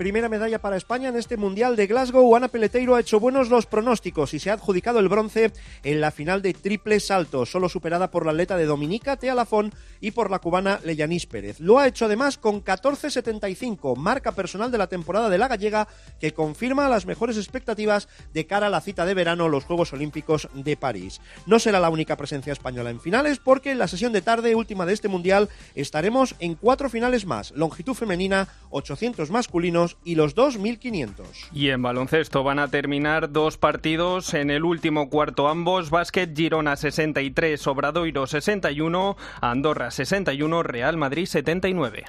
Primera 0.03 0.29
medalla 0.29 0.61
para 0.61 0.77
España 0.77 1.11
en 1.11 1.17
este 1.17 1.37
Mundial 1.37 1.77
de 1.77 1.87
Glasgow. 1.87 2.35
Ana 2.35 2.49
Peleteiro 2.49 2.97
ha 2.97 3.01
hecho 3.01 3.21
buenos 3.21 3.51
los 3.51 3.67
pronósticos 3.67 4.35
y 4.35 4.41
se 4.41 4.51
ha 4.51 4.55
adjudicado 4.55 4.99
el 4.99 5.09
bronce 5.09 5.53
en 5.85 6.01
la 6.01 6.11
final 6.11 6.43
de 6.43 6.55
triple 6.55 6.99
salto, 6.99 7.47
solo 7.47 7.69
superada 7.69 8.11
por 8.11 8.27
la 8.27 8.33
atleta 8.33 8.57
de 8.57 8.67
Dominica, 8.67 9.17
Tea 9.17 9.37
Lafón, 9.37 9.73
y 10.01 10.11
por 10.11 10.33
la 10.33 10.41
cubana 10.41 10.81
Leyanis 10.83 11.27
Pérez. 11.27 11.61
Lo 11.61 11.79
ha 11.79 11.87
hecho 11.87 12.07
además 12.07 12.37
con 12.37 12.65
14.75, 12.65 13.97
marca 13.97 14.33
personal 14.33 14.73
de 14.73 14.79
la 14.79 14.89
temporada 14.89 15.31
de 15.31 15.39
la 15.39 15.47
gallega, 15.47 15.87
que 16.19 16.35
confirma 16.35 16.89
las 16.89 17.07
mejores 17.07 17.37
expectativas 17.37 18.09
de 18.35 18.45
cara 18.45 18.67
a 18.67 18.71
la 18.71 18.81
cita 18.81 19.07
de 19.07 19.15
verano, 19.15 19.49
los 19.49 19.65
Juegos 19.65 19.93
Olímpicos 19.93 20.49
de 20.53 20.77
París. 20.77 21.21
No 21.47 21.61
será 21.61 21.79
la 21.79 21.91
única 21.91 22.17
presencia 22.17 22.53
española 22.53 22.91
en 22.91 23.01
finales, 23.01 23.39
porque 23.39 23.71
en 23.71 23.79
la 23.79 23.87
sesión 23.87 24.13
de 24.13 24.23
tarde 24.23 24.57
última 24.57 24.85
de 24.85 24.95
este 24.95 25.07
Mundial 25.07 25.49
estaremos 25.77 26.35
en 26.41 26.57
cuatro 26.57 26.91
finales 26.91 27.25
más, 27.25 27.53
longitud 27.53 27.95
femenina, 27.95 28.49
800 28.71 29.31
masculinos, 29.31 29.92
y 30.05 30.15
los 30.15 30.35
2.500. 30.35 31.25
Y 31.53 31.71
en 31.71 31.83
baloncesto 31.83 32.43
van 32.43 32.59
a 32.59 32.69
terminar 32.69 33.33
dos 33.33 33.57
partidos 33.57 34.35
en 34.35 34.51
el 34.51 34.65
último 34.65 35.11
cuarto 35.11 35.49
ambos. 35.49 35.91
Básquet 35.91 36.37
Girona 36.37 36.77
63, 36.77 37.67
Obradoiro 37.67 38.27
61, 38.27 39.17
Andorra 39.41 39.91
61, 39.91 40.63
Real 40.63 40.97
Madrid 40.97 41.27
79. 41.27 42.05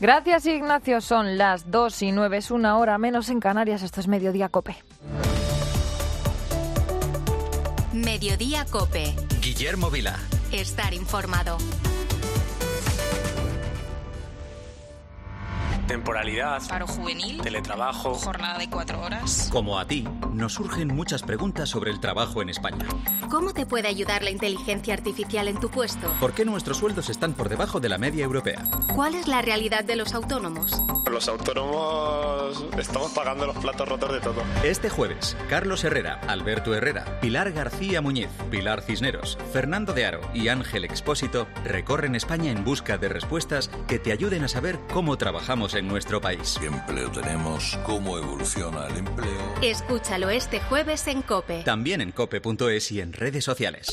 Gracias 0.00 0.46
Ignacio, 0.46 1.00
son 1.00 1.38
las 1.38 1.70
2 1.70 2.02
y 2.02 2.12
9, 2.12 2.36
es 2.38 2.50
una 2.50 2.78
hora 2.78 2.98
menos 2.98 3.28
en 3.28 3.40
Canarias, 3.40 3.82
esto 3.82 4.00
es 4.00 4.08
Mediodía 4.08 4.48
Cope. 4.48 4.76
Mediodía 7.92 8.64
Cope. 8.64 9.14
Guillermo 9.40 9.90
Vila. 9.90 10.18
Estar 10.50 10.92
informado. 10.94 11.58
Temporalidad, 15.86 16.62
paro 16.68 16.86
juvenil, 16.86 17.40
teletrabajo, 17.40 18.14
jornada 18.14 18.58
de 18.58 18.68
cuatro 18.68 19.00
horas. 19.00 19.48
Como 19.52 19.78
a 19.78 19.86
ti, 19.86 20.06
nos 20.32 20.54
surgen 20.54 20.88
muchas 20.88 21.22
preguntas 21.22 21.68
sobre 21.68 21.90
el 21.90 22.00
trabajo 22.00 22.42
en 22.42 22.48
España. 22.48 22.86
¿Cómo 23.30 23.52
te 23.52 23.66
puede 23.66 23.88
ayudar 23.88 24.22
la 24.22 24.30
inteligencia 24.30 24.94
artificial 24.94 25.48
en 25.48 25.60
tu 25.60 25.70
puesto? 25.70 26.08
¿Por 26.20 26.32
qué 26.32 26.44
nuestros 26.44 26.78
sueldos 26.78 27.10
están 27.10 27.34
por 27.34 27.48
debajo 27.48 27.80
de 27.80 27.88
la 27.88 27.98
media 27.98 28.24
europea? 28.24 28.64
¿Cuál 28.94 29.14
es 29.14 29.28
la 29.28 29.42
realidad 29.42 29.84
de 29.84 29.96
los 29.96 30.14
autónomos? 30.14 30.72
Los 31.14 31.28
autónomos 31.28 32.64
estamos 32.76 33.12
pagando 33.12 33.46
los 33.46 33.56
platos 33.58 33.88
rotos 33.88 34.12
de 34.12 34.18
todo. 34.18 34.42
Este 34.64 34.90
jueves, 34.90 35.36
Carlos 35.48 35.84
Herrera, 35.84 36.18
Alberto 36.26 36.74
Herrera, 36.74 37.20
Pilar 37.20 37.52
García 37.52 38.00
Muñiz, 38.00 38.30
Pilar 38.50 38.82
Cisneros, 38.82 39.38
Fernando 39.52 39.92
de 39.92 40.06
Aro 40.06 40.20
y 40.34 40.48
Ángel 40.48 40.84
Expósito 40.84 41.46
recorren 41.64 42.16
España 42.16 42.50
en 42.50 42.64
busca 42.64 42.98
de 42.98 43.08
respuestas 43.08 43.70
que 43.86 44.00
te 44.00 44.10
ayuden 44.10 44.42
a 44.42 44.48
saber 44.48 44.80
cómo 44.92 45.16
trabajamos 45.16 45.74
en 45.74 45.86
nuestro 45.86 46.20
país. 46.20 46.56
¿Qué 46.58 46.66
empleo 46.66 47.08
tenemos? 47.12 47.78
¿Cómo 47.86 48.18
evoluciona 48.18 48.88
el 48.88 48.96
empleo? 48.96 49.54
Escúchalo 49.62 50.30
este 50.30 50.58
jueves 50.58 51.06
en 51.06 51.22
Cope. 51.22 51.62
También 51.62 52.00
en 52.00 52.10
cope.es 52.10 52.90
y 52.90 53.00
en 53.00 53.12
redes 53.12 53.44
sociales. 53.44 53.92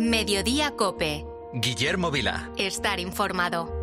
Mediodía 0.00 0.70
Cope. 0.76 1.26
Guillermo 1.52 2.10
Vila. 2.10 2.50
Estar 2.56 3.00
informado. 3.00 3.79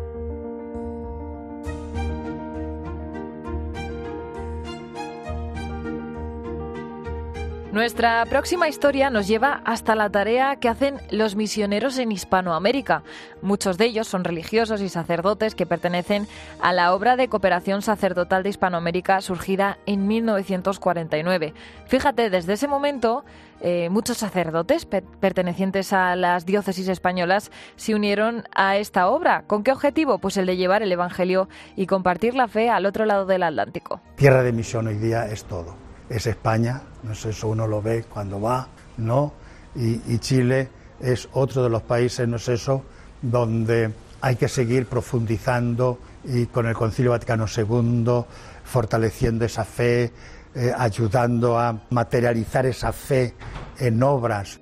Nuestra 7.72 8.24
próxima 8.24 8.66
historia 8.66 9.10
nos 9.10 9.28
lleva 9.28 9.60
hasta 9.66 9.94
la 9.94 10.08
tarea 10.08 10.56
que 10.56 10.70
hacen 10.70 11.02
los 11.10 11.36
misioneros 11.36 11.98
en 11.98 12.12
Hispanoamérica. 12.12 13.02
Muchos 13.42 13.76
de 13.76 13.84
ellos 13.84 14.08
son 14.08 14.24
religiosos 14.24 14.80
y 14.80 14.88
sacerdotes 14.88 15.54
que 15.54 15.66
pertenecen 15.66 16.26
a 16.62 16.72
la 16.72 16.94
obra 16.94 17.16
de 17.16 17.28
cooperación 17.28 17.82
sacerdotal 17.82 18.42
de 18.42 18.48
Hispanoamérica 18.48 19.20
surgida 19.20 19.76
en 19.84 20.08
1949. 20.08 21.52
Fíjate, 21.86 22.30
desde 22.30 22.54
ese 22.54 22.68
momento 22.68 23.26
eh, 23.60 23.90
muchos 23.90 24.16
sacerdotes 24.16 24.86
per 24.86 25.04
pertenecientes 25.20 25.92
a 25.92 26.16
las 26.16 26.46
diócesis 26.46 26.88
españolas 26.88 27.50
se 27.76 27.94
unieron 27.94 28.44
a 28.54 28.78
esta 28.78 29.08
obra. 29.08 29.42
¿Con 29.46 29.62
qué 29.62 29.72
objetivo? 29.72 30.20
Pues 30.20 30.38
el 30.38 30.46
de 30.46 30.56
llevar 30.56 30.82
el 30.82 30.90
Evangelio 30.90 31.50
y 31.76 31.84
compartir 31.84 32.32
la 32.32 32.48
fe 32.48 32.70
al 32.70 32.86
otro 32.86 33.04
lado 33.04 33.26
del 33.26 33.42
Atlántico. 33.42 34.00
Tierra 34.16 34.42
de 34.42 34.52
misión 34.52 34.86
hoy 34.86 34.96
día 34.96 35.26
es 35.26 35.44
todo 35.44 35.87
es 36.08 36.26
España, 36.26 36.82
no 37.02 37.14
sé, 37.14 37.30
eso 37.30 37.48
uno 37.48 37.66
lo 37.66 37.82
ve 37.82 38.04
cuando 38.08 38.40
va, 38.40 38.68
¿no? 38.96 39.32
Y, 39.74 40.18
Chile 40.18 40.68
es 41.00 41.28
otro 41.32 41.62
de 41.62 41.70
los 41.70 41.82
países, 41.82 42.26
no 42.26 42.38
sé, 42.38 42.54
eso, 42.54 42.82
donde 43.22 43.92
hay 44.20 44.36
que 44.36 44.48
seguir 44.48 44.86
profundizando 44.86 45.98
y 46.24 46.46
con 46.46 46.66
el 46.66 46.74
Concilio 46.74 47.12
Vaticano 47.12 47.46
II, 47.46 48.24
fortaleciendo 48.64 49.44
esa 49.44 49.64
fe, 49.64 50.12
eh, 50.54 50.72
ayudando 50.76 51.58
a 51.58 51.80
materializar 51.90 52.66
esa 52.66 52.92
fe 52.92 53.34
en 53.78 54.02
obras. 54.02 54.60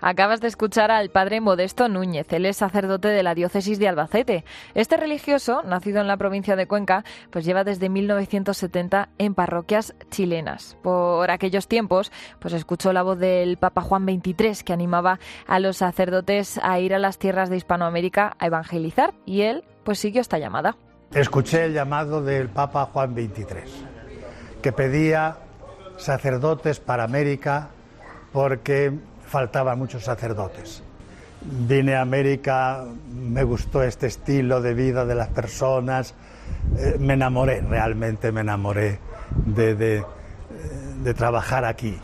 Acabas 0.00 0.40
de 0.40 0.48
escuchar 0.48 0.90
al 0.90 1.10
padre 1.10 1.40
Modesto 1.40 1.88
Núñez, 1.88 2.32
él 2.32 2.46
es 2.46 2.56
sacerdote 2.56 3.08
de 3.08 3.22
la 3.22 3.34
diócesis 3.34 3.78
de 3.78 3.88
Albacete. 3.88 4.44
Este 4.74 4.96
religioso, 4.96 5.62
nacido 5.62 6.00
en 6.00 6.08
la 6.08 6.16
provincia 6.16 6.56
de 6.56 6.66
Cuenca, 6.66 7.04
pues 7.30 7.44
lleva 7.44 7.64
desde 7.64 7.88
1970 7.88 9.08
en 9.18 9.34
parroquias 9.34 9.94
chilenas. 10.10 10.76
Por 10.82 11.30
aquellos 11.30 11.68
tiempos, 11.68 12.12
pues 12.38 12.54
escuchó 12.54 12.92
la 12.92 13.02
voz 13.02 13.18
del 13.18 13.56
Papa 13.56 13.82
Juan 13.82 14.04
XXIII 14.04 14.64
que 14.64 14.72
animaba 14.72 15.18
a 15.46 15.60
los 15.60 15.78
sacerdotes 15.78 16.58
a 16.62 16.78
ir 16.80 16.94
a 16.94 16.98
las 16.98 17.18
tierras 17.18 17.50
de 17.50 17.56
Hispanoamérica 17.56 18.36
a 18.38 18.46
evangelizar 18.46 19.14
y 19.26 19.42
él 19.42 19.64
pues 19.84 19.98
siguió 19.98 20.20
esta 20.20 20.38
llamada. 20.38 20.76
Escuché 21.12 21.64
el 21.64 21.74
llamado 21.74 22.22
del 22.22 22.48
Papa 22.48 22.86
Juan 22.92 23.14
XXIII 23.14 24.00
que 24.62 24.72
pedía 24.72 25.38
sacerdotes 25.96 26.80
para 26.80 27.04
América 27.04 27.70
porque 28.32 28.92
faltaban 29.30 29.78
muchos 29.78 30.02
sacerdotes. 30.02 30.82
Vine 31.42 31.94
a 31.94 32.02
América, 32.02 32.84
me 33.14 33.44
gustó 33.44 33.82
este 33.82 34.08
estilo 34.08 34.60
de 34.60 34.74
vida 34.74 35.06
de 35.06 35.14
las 35.14 35.28
personas, 35.28 36.14
eh, 36.76 36.96
me 36.98 37.14
enamoré, 37.14 37.60
realmente 37.62 38.32
me 38.32 38.40
enamoré 38.40 38.98
de, 39.46 39.74
de, 39.76 39.98
eh, 39.98 40.04
de 41.02 41.14
trabajar 41.14 41.64
aquí. 41.64 41.96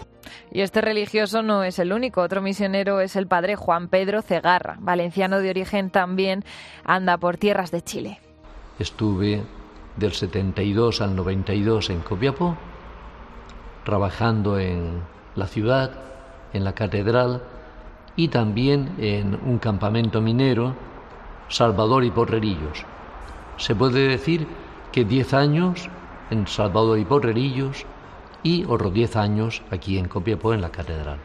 Y 0.53 0.61
este 0.63 0.81
religioso 0.81 1.43
no 1.43 1.65
es 1.65 1.79
el 1.81 1.93
único. 1.93 2.23
Otro 2.23 2.41
misionero 2.41 3.01
es 3.01 3.17
el 3.17 3.27
padre 3.27 3.57
Juan 3.57 3.89
Pedro 3.89 4.23
Cegarra, 4.23 4.77
valenciano 4.79 5.41
de 5.41 5.51
origen 5.51 5.91
también, 5.91 6.45
anda 6.85 7.19
por 7.19 7.37
tierras 7.37 7.73
de 7.73 7.83
Chile. 7.83 8.21
Estuve 8.79 9.43
del 9.97 10.13
72 10.13 11.01
al 11.01 11.17
92 11.17 11.91
en 11.91 12.01
Copiapó, 12.01 12.57
trabajando 13.85 14.59
en 14.59 15.03
la 15.35 15.47
ciudad, 15.47 16.07
en 16.57 16.65
la 16.65 16.75
catedral 16.75 17.43
y 18.17 18.29
también 18.29 18.95
en 18.99 19.35
un 19.35 19.59
campamento 19.59 20.21
minero, 20.21 20.75
Salvador 21.49 22.05
y 22.05 22.11
Porrerillos. 22.11 22.85
Se 23.59 23.75
puede 23.75 24.09
decir 24.09 24.47
que 24.93 25.05
10 25.05 25.35
años 25.35 25.89
en 26.31 26.47
Salvador 26.47 26.99
y 26.99 27.05
Porrerillos 27.05 27.85
y 28.43 28.65
otros 28.65 28.93
10 28.93 29.17
años 29.17 29.63
aquí 29.71 29.99
en 29.99 30.09
Copiapó 30.09 30.55
en 30.55 30.61
la 30.61 30.71
catedral. 30.71 31.19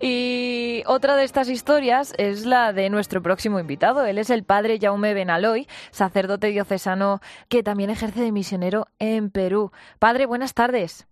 Y 0.00 0.82
otra 0.86 1.16
de 1.16 1.24
estas 1.24 1.48
historias 1.48 2.12
es 2.18 2.44
la 2.44 2.72
de 2.72 2.90
nuestro 2.90 3.22
próximo 3.22 3.58
invitado. 3.58 4.04
Él 4.04 4.18
es 4.18 4.28
el 4.28 4.44
padre 4.44 4.78
Jaume 4.80 5.14
Benaloy, 5.14 5.66
sacerdote 5.90 6.48
diocesano 6.48 7.20
que 7.48 7.62
también 7.62 7.88
ejerce 7.88 8.20
de 8.20 8.32
misionero 8.32 8.88
en 8.98 9.30
Perú. 9.30 9.72
Padre, 9.98 10.26
buenas 10.26 10.52
tardes. 10.52 11.06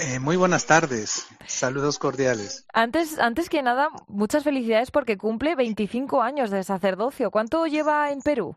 Eh, 0.00 0.20
muy 0.20 0.36
buenas 0.36 0.64
tardes, 0.64 1.26
saludos 1.48 1.98
cordiales. 1.98 2.64
Antes, 2.72 3.18
antes 3.18 3.48
que 3.48 3.62
nada, 3.62 3.90
muchas 4.06 4.44
felicidades 4.44 4.92
porque 4.92 5.18
cumple 5.18 5.56
25 5.56 6.22
años 6.22 6.52
de 6.52 6.62
sacerdocio. 6.62 7.32
¿Cuánto 7.32 7.66
lleva 7.66 8.12
en 8.12 8.20
Perú? 8.20 8.56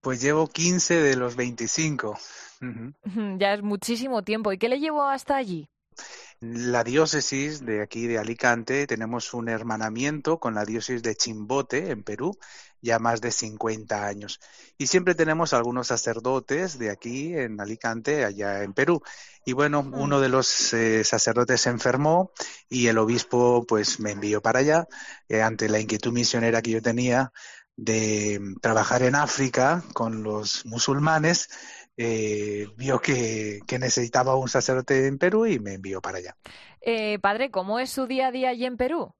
Pues 0.00 0.20
llevo 0.20 0.48
15 0.48 1.00
de 1.00 1.16
los 1.16 1.36
25. 1.36 2.18
Ya 3.38 3.54
es 3.54 3.62
muchísimo 3.62 4.22
tiempo. 4.22 4.52
¿Y 4.52 4.58
qué 4.58 4.68
le 4.68 4.80
llevó 4.80 5.04
hasta 5.04 5.36
allí? 5.36 5.70
La 6.40 6.84
diócesis 6.84 7.66
de 7.66 7.82
aquí 7.82 8.06
de 8.06 8.18
Alicante 8.18 8.86
tenemos 8.86 9.34
un 9.34 9.50
hermanamiento 9.50 10.40
con 10.40 10.54
la 10.54 10.64
diócesis 10.64 11.02
de 11.02 11.14
Chimbote 11.14 11.90
en 11.90 12.02
Perú 12.02 12.38
ya 12.80 12.98
más 12.98 13.20
de 13.20 13.30
50 13.30 14.06
años. 14.06 14.40
Y 14.78 14.86
siempre 14.86 15.14
tenemos 15.14 15.52
algunos 15.52 15.88
sacerdotes 15.88 16.78
de 16.78 16.90
aquí 16.90 17.36
en 17.36 17.60
Alicante, 17.60 18.24
allá 18.24 18.62
en 18.62 18.72
Perú. 18.72 19.02
Y 19.44 19.52
bueno, 19.52 19.80
uno 19.80 20.18
de 20.20 20.30
los 20.30 20.72
eh, 20.72 21.04
sacerdotes 21.04 21.60
se 21.60 21.68
enfermó 21.70 22.32
y 22.70 22.86
el 22.86 22.96
obispo 22.96 23.66
pues 23.66 24.00
me 24.00 24.12
envió 24.12 24.40
para 24.40 24.60
allá 24.60 24.86
eh, 25.28 25.42
ante 25.42 25.68
la 25.68 25.78
inquietud 25.78 26.12
misionera 26.12 26.62
que 26.62 26.70
yo 26.70 26.80
tenía 26.80 27.32
de 27.76 28.40
trabajar 28.60 29.02
en 29.02 29.14
África 29.14 29.82
con 29.94 30.22
los 30.22 30.66
musulmanes 30.66 31.48
eh, 31.96 32.68
vio 32.76 33.00
que, 33.00 33.60
que, 33.66 33.78
necesitaba 33.78 34.36
un 34.36 34.48
sacerdote 34.48 35.06
en 35.06 35.18
Perú 35.18 35.46
y 35.46 35.58
me 35.58 35.74
envió 35.74 36.00
para 36.00 36.18
allá. 36.18 36.36
Eh, 36.80 37.18
padre, 37.18 37.50
¿cómo 37.50 37.78
es 37.78 37.90
su 37.90 38.06
día 38.06 38.28
a 38.28 38.32
día 38.32 38.50
allí 38.50 38.64
en 38.64 38.76
Perú? 38.76 39.14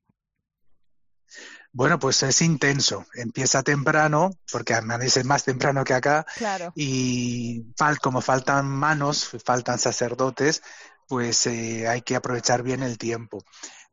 Bueno, 1.73 1.99
pues 1.99 2.23
es 2.23 2.43
intenso. 2.43 3.07
Empieza 3.15 3.63
temprano, 3.63 4.31
porque 4.51 4.75
amanece 4.75 5.23
más 5.25 5.45
temprano 5.45 5.85
que 5.85 5.95
acá. 5.95 6.27
Claro. 6.37 6.73
Y 6.75 7.65
como 8.03 8.21
faltan 8.21 8.67
manos, 8.67 9.31
faltan 9.45 9.79
sacerdotes, 9.79 10.63
pues 11.07 11.47
eh, 11.47 11.87
hay 11.87 12.03
que 12.03 12.17
aprovechar 12.17 12.63
bien 12.63 12.83
el 12.83 12.99
tiempo. 12.99 13.45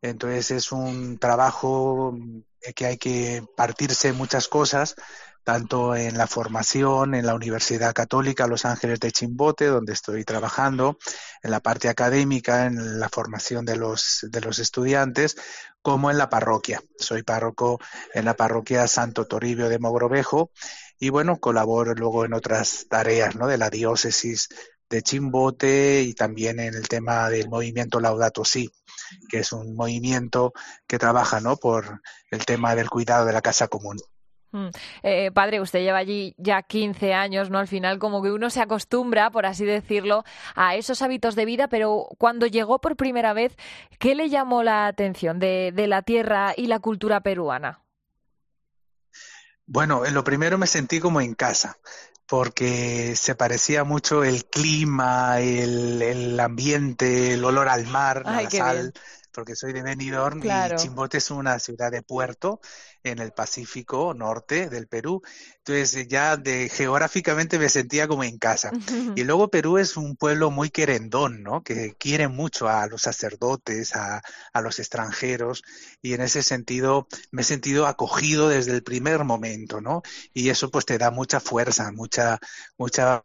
Entonces 0.01 0.51
es 0.51 0.71
un 0.71 1.17
trabajo 1.19 2.17
que 2.75 2.85
hay 2.85 2.97
que 2.97 3.43
partirse 3.55 4.13
muchas 4.13 4.47
cosas 4.47 4.95
tanto 5.47 5.95
en 5.95 6.17
la 6.17 6.27
formación 6.27 7.15
en 7.15 7.25
la 7.25 7.33
Universidad 7.33 7.93
Católica 7.93 8.47
Los 8.47 8.65
Ángeles 8.65 8.99
de 8.99 9.13
Chimbote, 9.13 9.67
donde 9.67 9.93
estoy 9.93 10.25
trabajando, 10.25 10.97
en 11.41 11.51
la 11.51 11.61
parte 11.61 11.87
académica, 11.87 12.65
en 12.65 12.99
la 12.99 13.07
formación 13.07 13.63
de 13.63 13.77
los, 13.77 14.27
de 14.29 14.41
los 14.41 14.59
estudiantes, 14.59 15.37
como 15.81 16.11
en 16.11 16.17
la 16.17 16.29
parroquia. 16.29 16.81
Soy 16.99 17.23
párroco 17.23 17.79
en 18.13 18.25
la 18.25 18.33
parroquia 18.35 18.89
Santo 18.89 19.23
Toribio 19.23 19.69
de 19.69 19.79
Mogrovejo 19.79 20.51
y 20.99 21.07
bueno, 21.11 21.39
colaboro 21.39 21.93
luego 21.93 22.25
en 22.25 22.33
otras 22.33 22.87
tareas, 22.89 23.37
¿no? 23.37 23.47
De 23.47 23.57
la 23.57 23.69
diócesis 23.69 24.49
de 24.89 25.01
Chimbote 25.01 26.01
y 26.01 26.13
también 26.13 26.59
en 26.59 26.73
el 26.73 26.89
tema 26.89 27.29
del 27.29 27.47
movimiento 27.47 28.01
Laudato 28.01 28.43
Si, 28.43 28.69
que 29.29 29.39
es 29.39 29.53
un 29.53 29.77
movimiento 29.77 30.51
que 30.85 30.99
trabaja, 30.99 31.39
¿no? 31.39 31.55
Por 31.55 32.01
el 32.31 32.45
tema 32.45 32.75
del 32.75 32.89
cuidado 32.89 33.25
de 33.25 33.31
la 33.31 33.41
casa 33.41 33.69
común. 33.69 33.97
Mm. 34.51 34.67
Eh, 35.03 35.31
padre, 35.31 35.61
usted 35.61 35.79
lleva 35.79 35.97
allí 35.97 36.33
ya 36.37 36.61
15 36.61 37.13
años, 37.13 37.49
¿no? 37.49 37.59
Al 37.59 37.67
final 37.67 37.99
como 37.99 38.21
que 38.21 38.31
uno 38.31 38.49
se 38.49 38.61
acostumbra, 38.61 39.29
por 39.29 39.45
así 39.45 39.65
decirlo, 39.65 40.23
a 40.55 40.75
esos 40.75 41.01
hábitos 41.01 41.35
de 41.35 41.45
vida, 41.45 41.67
pero 41.67 42.07
cuando 42.17 42.47
llegó 42.47 42.79
por 42.79 42.95
primera 42.95 43.33
vez, 43.33 43.55
¿qué 43.99 44.15
le 44.15 44.29
llamó 44.29 44.63
la 44.63 44.87
atención 44.87 45.39
de, 45.39 45.71
de 45.75 45.87
la 45.87 46.01
tierra 46.01 46.53
y 46.55 46.67
la 46.67 46.79
cultura 46.79 47.21
peruana? 47.21 47.81
Bueno, 49.65 50.05
en 50.05 50.13
lo 50.13 50.23
primero 50.23 50.57
me 50.57 50.65
sentí 50.65 50.99
como 50.99 51.19
en 51.19 51.33
casa 51.33 51.77
porque 52.27 53.15
se 53.15 53.35
parecía 53.35 53.83
mucho 53.83 54.23
el 54.23 54.45
clima, 54.45 55.39
el, 55.39 56.01
el 56.01 56.39
ambiente, 56.39 57.33
el 57.33 57.43
olor 57.43 57.69
al 57.69 57.87
mar, 57.87 58.23
la 58.25 58.49
sal, 58.49 58.93
porque 59.31 59.55
soy 59.55 59.71
de 59.71 59.81
Benidorm 59.81 60.41
y 60.43 60.75
Chimbote 60.75 61.19
es 61.19 61.31
una 61.31 61.57
ciudad 61.59 61.89
de 61.89 62.01
puerto 62.01 62.59
en 63.03 63.19
el 63.19 63.31
Pacífico 63.31 64.13
Norte 64.13 64.69
del 64.69 64.87
Perú. 64.87 65.21
Entonces 65.57 66.07
ya 66.07 66.37
de 66.37 66.69
geográficamente 66.69 67.59
me 67.59 67.69
sentía 67.69 68.07
como 68.07 68.23
en 68.23 68.37
casa. 68.37 68.71
Y 69.15 69.23
luego 69.23 69.49
Perú 69.49 69.77
es 69.77 69.97
un 69.97 70.15
pueblo 70.15 70.51
muy 70.51 70.69
querendón, 70.69 71.43
¿no? 71.43 71.63
Que 71.63 71.95
quiere 71.97 72.27
mucho 72.27 72.69
a 72.69 72.87
los 72.87 73.01
sacerdotes, 73.01 73.95
a, 73.95 74.21
a 74.53 74.61
los 74.61 74.79
extranjeros 74.79 75.63
y 76.01 76.13
en 76.13 76.21
ese 76.21 76.43
sentido 76.43 77.07
me 77.31 77.41
he 77.41 77.45
sentido 77.45 77.87
acogido 77.87 78.49
desde 78.49 78.71
el 78.71 78.83
primer 78.83 79.23
momento, 79.23 79.81
¿no? 79.81 80.01
Y 80.33 80.49
eso 80.49 80.69
pues 80.71 80.85
te 80.85 80.97
da 80.97 81.11
mucha 81.11 81.39
fuerza, 81.39 81.91
mucha 81.91 82.39
mucha 82.77 83.23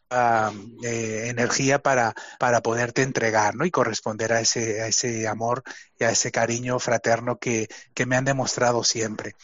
eh, 0.82 1.26
energía 1.28 1.80
para, 1.80 2.14
para 2.38 2.62
poderte 2.62 3.02
entregar, 3.02 3.54
¿no? 3.54 3.64
Y 3.64 3.70
corresponder 3.70 4.32
a 4.32 4.40
ese, 4.40 4.82
a 4.82 4.86
ese 4.86 5.28
amor 5.28 5.62
y 5.98 6.04
a 6.04 6.10
ese 6.10 6.30
cariño 6.30 6.78
fraterno 6.78 7.38
que, 7.38 7.68
que 7.94 8.06
me 8.06 8.16
han 8.16 8.24
demostrado 8.24 8.82
siempre. 8.84 9.34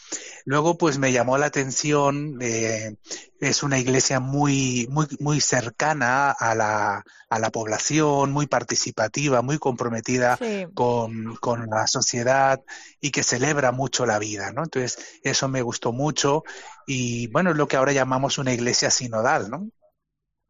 Luego, 0.45 0.77
pues 0.77 0.97
me 0.97 1.11
llamó 1.11 1.37
la 1.37 1.47
atención, 1.47 2.37
eh, 2.41 2.95
es 3.39 3.63
una 3.63 3.79
iglesia 3.79 4.19
muy, 4.19 4.87
muy, 4.89 5.07
muy 5.19 5.41
cercana 5.41 6.31
a 6.31 6.55
la, 6.55 7.03
a 7.29 7.39
la 7.39 7.49
población, 7.51 8.31
muy 8.31 8.47
participativa, 8.47 9.41
muy 9.41 9.57
comprometida 9.57 10.37
con, 10.73 11.35
con, 11.37 11.67
la 11.69 11.87
sociedad 11.87 12.61
y 12.99 13.11
que 13.11 13.23
celebra 13.23 13.71
mucho 13.71 14.05
la 14.05 14.19
vida, 14.19 14.51
¿no? 14.51 14.63
Entonces, 14.63 14.97
eso 15.23 15.47
me 15.47 15.61
gustó 15.61 15.91
mucho 15.91 16.43
y 16.85 17.27
bueno, 17.27 17.51
es 17.51 17.57
lo 17.57 17.67
que 17.67 17.77
ahora 17.77 17.91
llamamos 17.91 18.37
una 18.37 18.53
iglesia 18.53 18.89
sinodal, 18.89 19.49
¿no? 19.49 19.69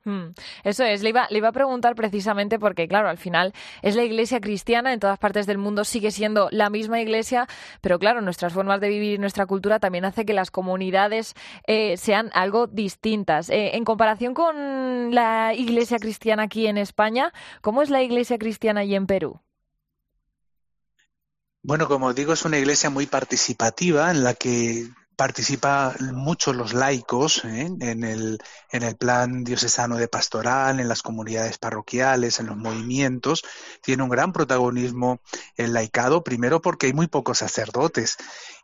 Mm, 0.10 0.34
eso 0.64 0.84
es, 0.84 1.04
le 1.04 1.10
iba, 1.10 1.48
a 1.48 1.52
preguntar 1.52 1.94
precisamente 1.94 2.58
porque, 2.58 2.88
claro, 2.88 3.10
al 3.10 3.20
final 3.20 3.54
es 3.84 3.96
la 3.96 4.04
iglesia 4.04 4.42
cristiana, 4.42 4.92
en 4.92 5.00
todas 5.00 5.20
partes 5.20 5.46
del 5.46 5.60
mundo 5.60 5.86
sigue 5.86 6.10
siendo 6.10 6.50
la 6.52 6.72
misma 6.72 7.00
iglesia, 7.00 7.48
pero 7.82 8.00
claro, 8.00 8.22
nuestras 8.22 8.54
formas 8.54 8.82
de 8.82 8.90
vivir 8.90 9.20
nuestra 9.20 9.46
cultura 9.46 9.80
también 9.80 10.06
hace 10.06 10.26
que 10.26 10.34
las 10.34 10.50
comunidades 10.50 11.36
eh, 11.68 11.96
sean 11.98 12.32
algo 12.34 12.66
distintas. 12.66 13.52
Eh, 13.52 13.76
en 13.78 13.86
comparación 13.86 14.34
con 14.34 15.14
la 15.14 15.54
iglesia 15.54 16.00
cristiana 16.00 16.44
aquí 16.44 16.66
en 16.66 16.80
España, 16.80 17.32
¿cómo 17.62 17.84
es 17.84 17.92
la 17.92 18.02
iglesia 18.02 18.40
cristiana 18.40 18.82
allí 18.82 18.96
en 18.96 19.06
Perú? 19.06 19.40
Bueno, 21.62 21.88
como 21.88 22.14
digo, 22.16 22.34
es 22.34 22.46
una 22.46 22.58
iglesia 22.58 22.90
muy 22.90 23.06
participativa 23.06 24.10
en 24.10 24.24
la 24.24 24.34
que 24.34 24.90
participa 25.20 25.94
mucho 26.14 26.54
los 26.54 26.74
laicos 26.74 27.44
¿eh? 27.44 27.70
en, 27.82 28.06
el, 28.06 28.40
en 28.72 28.84
el 28.84 28.96
plan 28.96 29.44
diocesano 29.44 29.98
de 29.98 30.08
pastoral, 30.08 30.80
en 30.80 30.88
las 30.88 31.02
comunidades 31.02 31.58
parroquiales, 31.58 32.40
en 32.40 32.46
los 32.46 32.56
movimientos. 32.56 33.44
Tiene 33.84 34.04
un 34.04 34.08
gran 34.08 34.32
protagonismo 34.32 35.20
el 35.58 35.74
laicado, 35.74 36.24
primero 36.24 36.62
porque 36.62 36.86
hay 36.86 36.94
muy 36.94 37.08
pocos 37.08 37.40
sacerdotes 37.40 38.16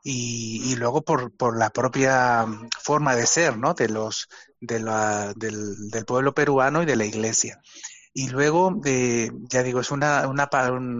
y, 0.01 0.71
y 0.71 0.77
luego 0.77 1.01
por, 1.01 1.35
por, 1.35 1.57
la 1.57 1.71
propia 1.71 2.45
forma 2.81 3.17
de 3.17 3.27
ser 3.27 3.57
¿no? 3.57 3.73
de 3.73 3.89
los, 3.89 4.29
de 4.61 4.79
la, 4.79 5.33
del, 5.35 5.89
del 5.89 6.05
pueblo 6.05 6.33
peruano 6.33 6.83
y 6.83 6.85
de 6.85 6.95
la 6.95 7.03
iglesia 7.03 7.61
y 8.17 8.29
luego 8.29 8.71
de, 8.73 9.29
ya 9.49 9.61
digo 9.61 9.81
es 9.81 9.91
una, 9.91 10.25
una 10.29 10.49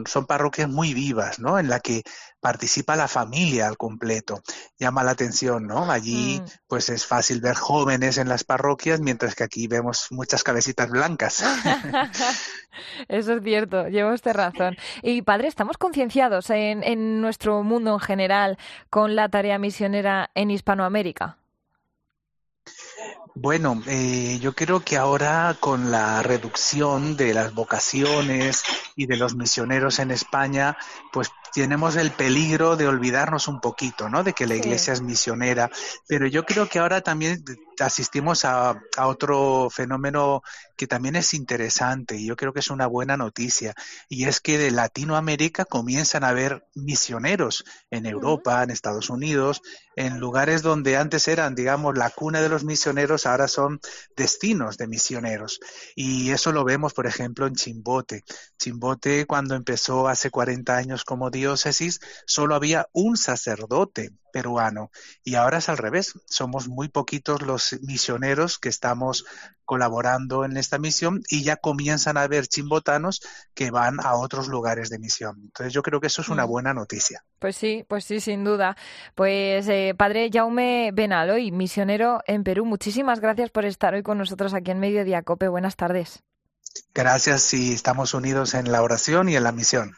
son 0.06 0.26
parroquias 0.28 0.68
muy 0.68 0.94
vivas 0.94 1.40
no 1.40 1.58
en 1.58 1.70
la 1.70 1.80
que 1.80 2.04
participa 2.42 2.98
la 2.98 3.08
familia 3.08 3.68
al 3.68 3.78
completo. 3.78 4.42
Llama 4.78 5.02
la 5.02 5.12
atención 5.12 5.66
no 5.66 5.90
allí 5.90 6.42
mm. 6.42 6.46
pues 6.68 6.90
es 6.90 7.06
fácil 7.06 7.40
ver 7.40 7.56
jóvenes 7.56 8.18
en 8.18 8.28
las 8.28 8.44
parroquias 8.44 9.00
mientras 9.00 9.34
que 9.34 9.46
aquí 9.46 9.68
vemos 9.68 10.08
muchas 10.12 10.44
cabecitas 10.44 10.90
blancas. 10.90 11.42
Eso 13.08 13.34
es 13.36 13.44
cierto 13.44 13.88
lleva 13.88 14.14
usted 14.14 14.34
razón. 14.34 14.76
Y 15.02 15.22
padre 15.22 15.48
estamos 15.48 15.78
concienciados 15.78 16.50
en, 16.50 16.84
en 16.84 17.22
nuestro 17.22 17.64
mundo 17.64 17.94
en 17.94 18.02
general 18.02 18.58
con 18.90 19.16
la 19.16 19.30
tarea 19.30 19.58
misionera 19.58 20.32
en 20.36 20.52
Hispanoamérica 20.52 21.38
bueno, 23.36 23.84
eh, 23.86 24.39
yo 24.42 24.54
creo 24.54 24.80
que 24.80 24.96
ahora 24.96 25.58
con 25.60 25.92
la 25.92 26.24
reducción 26.24 27.18
de 27.18 27.33
las 27.33 27.53
vocaciones 27.53 28.64
y 28.96 29.05
de 29.07 29.18
los 29.18 29.36
misioneros 29.36 30.00
en 30.00 30.12
España, 30.12 30.77
pues 31.12 31.29
tenemos 31.61 31.96
el 31.96 32.11
peligro 32.11 32.75
de 32.75 32.87
olvidarnos 32.87 33.48
un 33.48 33.61
poquito, 33.61 34.09
¿no? 34.09 34.24
De 34.24 34.33
que 34.33 34.46
la 34.46 34.55
iglesia 34.55 34.91
es 34.94 35.01
misionera. 35.01 35.72
Pero 36.07 36.27
yo 36.27 36.46
creo 36.46 36.68
que 36.68 36.79
ahora 36.79 37.01
también 37.01 37.44
asistimos 37.79 38.44
a, 38.46 38.81
a, 38.98 39.07
otro 39.07 39.70
fenómeno 39.70 40.41
que 40.75 40.87
también 40.87 41.15
es 41.15 41.33
interesante 41.33 42.18
y 42.18 42.25
yo 42.25 42.35
creo 42.35 42.53
que 42.53 42.59
es 42.59 42.70
una 42.70 42.87
buena 42.87 43.15
noticia. 43.15 43.74
Y 44.09 44.25
es 44.25 44.41
que 44.41 44.57
de 44.57 44.72
Latinoamérica 44.72 45.65
comienzan 45.65 46.24
a 46.24 46.29
haber 46.29 46.68
misioneros 46.75 47.63
en 47.89 48.05
Europa, 48.05 48.61
en 48.61 48.72
Estados 48.72 49.09
Unidos, 49.09 49.61
en 49.96 50.20
lugares 50.20 50.61
donde 50.61 50.98
antes 50.98 51.27
eran, 51.27 51.55
digamos, 51.55 51.98
la 51.98 52.09
cuna 52.09 52.41
de 52.41 52.50
los 52.50 52.63
misioneros, 52.63 53.25
ahora 53.25 53.48
son 53.48 53.79
destinos 54.15 54.77
de 54.77 54.87
misioneros. 54.87 55.59
Y 55.96 56.31
eso 56.31 56.51
lo 56.51 56.63
vemos, 56.63 56.94
por 56.94 57.07
ejemplo, 57.07 57.48
en 57.48 57.55
Chimbote. 57.55 58.24
Chimbote, 58.57 59.25
cuando 59.25 59.55
empezó 59.55 60.07
hace 60.07 60.29
40 60.29 60.75
años 60.75 61.05
como 61.05 61.29
diócesis, 61.46 62.01
solo 62.25 62.55
había 62.55 62.88
un 62.92 63.18
sacerdote 63.18 64.12
peruano. 64.34 64.92
Y 65.24 65.36
ahora 65.36 65.60
es 65.60 65.70
al 65.70 65.77
revés. 65.77 66.14
Somos 66.25 66.68
muy 66.68 66.90
poquitos 66.90 67.42
los 67.42 67.79
misioneros 67.84 68.58
que 68.60 68.70
estamos 68.70 69.25
colaborando 69.64 70.44
en 70.44 70.58
esta 70.58 70.77
misión 70.77 71.22
y 71.29 71.44
ya 71.44 71.55
comienzan 71.55 72.18
a 72.18 72.24
haber 72.24 72.48
chimbotanos 72.48 73.22
que 73.53 73.72
van 73.72 74.00
a 74.03 74.16
otros 74.16 74.48
lugares 74.48 74.90
de 74.90 75.00
misión. 75.00 75.38
Entonces 75.42 75.72
yo 75.72 75.81
creo 75.84 76.01
que 76.01 76.08
eso 76.08 76.22
es 76.22 76.29
una 76.29 76.46
mm. 76.46 76.50
buena 76.50 76.74
noticia. 76.74 77.24
Pues 77.40 77.55
sí, 77.55 77.86
pues 77.88 78.03
sí, 78.05 78.20
sin 78.20 78.44
duda. 78.44 78.75
Pues 79.16 79.68
eh, 79.68 79.94
padre 79.98 80.29
Jaume 80.34 80.92
Benaloy, 80.94 81.51
misionero 81.51 82.22
en 82.27 82.44
Perú, 82.44 82.66
muchísimas 82.66 83.22
gracias 83.22 83.51
por 83.51 83.66
estar 83.66 83.94
hoy 83.94 84.03
con 84.03 84.18
nosotros 84.18 84.53
aquí 84.53 84.72
en 84.72 84.79
Mediodía 84.79 85.24
Cope. 85.24 85.48
Buenas 85.48 85.75
tardes. 85.75 86.24
Gracias 86.94 87.53
y 87.53 87.74
estamos 87.74 88.14
unidos 88.14 88.53
en 88.53 88.70
la 88.70 88.81
oración 88.81 89.29
y 89.29 89.36
en 89.36 89.44
la 89.44 89.53
misión. 89.53 89.96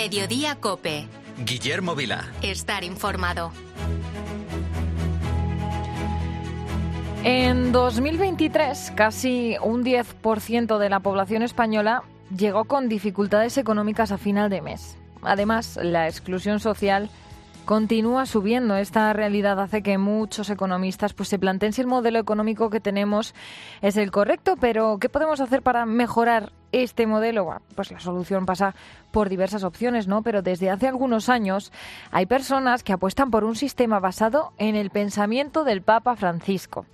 Mediodía 0.00 0.54
Cope. 0.54 1.06
Guillermo 1.44 1.94
Vila. 1.94 2.24
Estar 2.40 2.84
informado. 2.84 3.52
En 7.22 7.70
2023, 7.70 8.94
casi 8.96 9.56
un 9.62 9.84
10% 9.84 10.78
de 10.78 10.88
la 10.88 11.00
población 11.00 11.42
española 11.42 12.02
llegó 12.34 12.64
con 12.64 12.88
dificultades 12.88 13.58
económicas 13.58 14.10
a 14.10 14.16
final 14.16 14.48
de 14.48 14.62
mes. 14.62 14.96
Además, 15.20 15.78
la 15.82 16.08
exclusión 16.08 16.60
social 16.60 17.10
continúa 17.66 18.24
subiendo. 18.24 18.76
Esta 18.76 19.12
realidad 19.12 19.60
hace 19.60 19.82
que 19.82 19.98
muchos 19.98 20.48
economistas 20.48 21.12
pues, 21.12 21.28
se 21.28 21.38
planteen 21.38 21.74
si 21.74 21.82
el 21.82 21.86
modelo 21.86 22.18
económico 22.18 22.70
que 22.70 22.80
tenemos 22.80 23.34
es 23.82 23.98
el 23.98 24.10
correcto, 24.10 24.56
pero 24.58 24.96
¿qué 24.98 25.10
podemos 25.10 25.40
hacer 25.40 25.60
para 25.60 25.84
mejorar 25.84 26.52
este 26.72 27.06
modelo? 27.06 27.60
pues 27.74 27.90
la 27.90 28.00
solución 28.00 28.46
pasa 28.46 28.74
por 29.10 29.28
diversas 29.28 29.64
opciones, 29.64 30.06
¿no? 30.06 30.22
Pero 30.22 30.42
desde 30.42 30.70
hace 30.70 30.88
algunos 30.88 31.28
años 31.28 31.72
hay 32.10 32.26
personas 32.26 32.82
que 32.82 32.92
apuestan 32.92 33.30
por 33.30 33.44
un 33.44 33.56
sistema 33.56 34.00
basado 34.00 34.52
en 34.58 34.76
el 34.76 34.90
pensamiento 34.90 35.64
del 35.64 35.82
Papa 35.82 36.16
Francisco. 36.16 36.86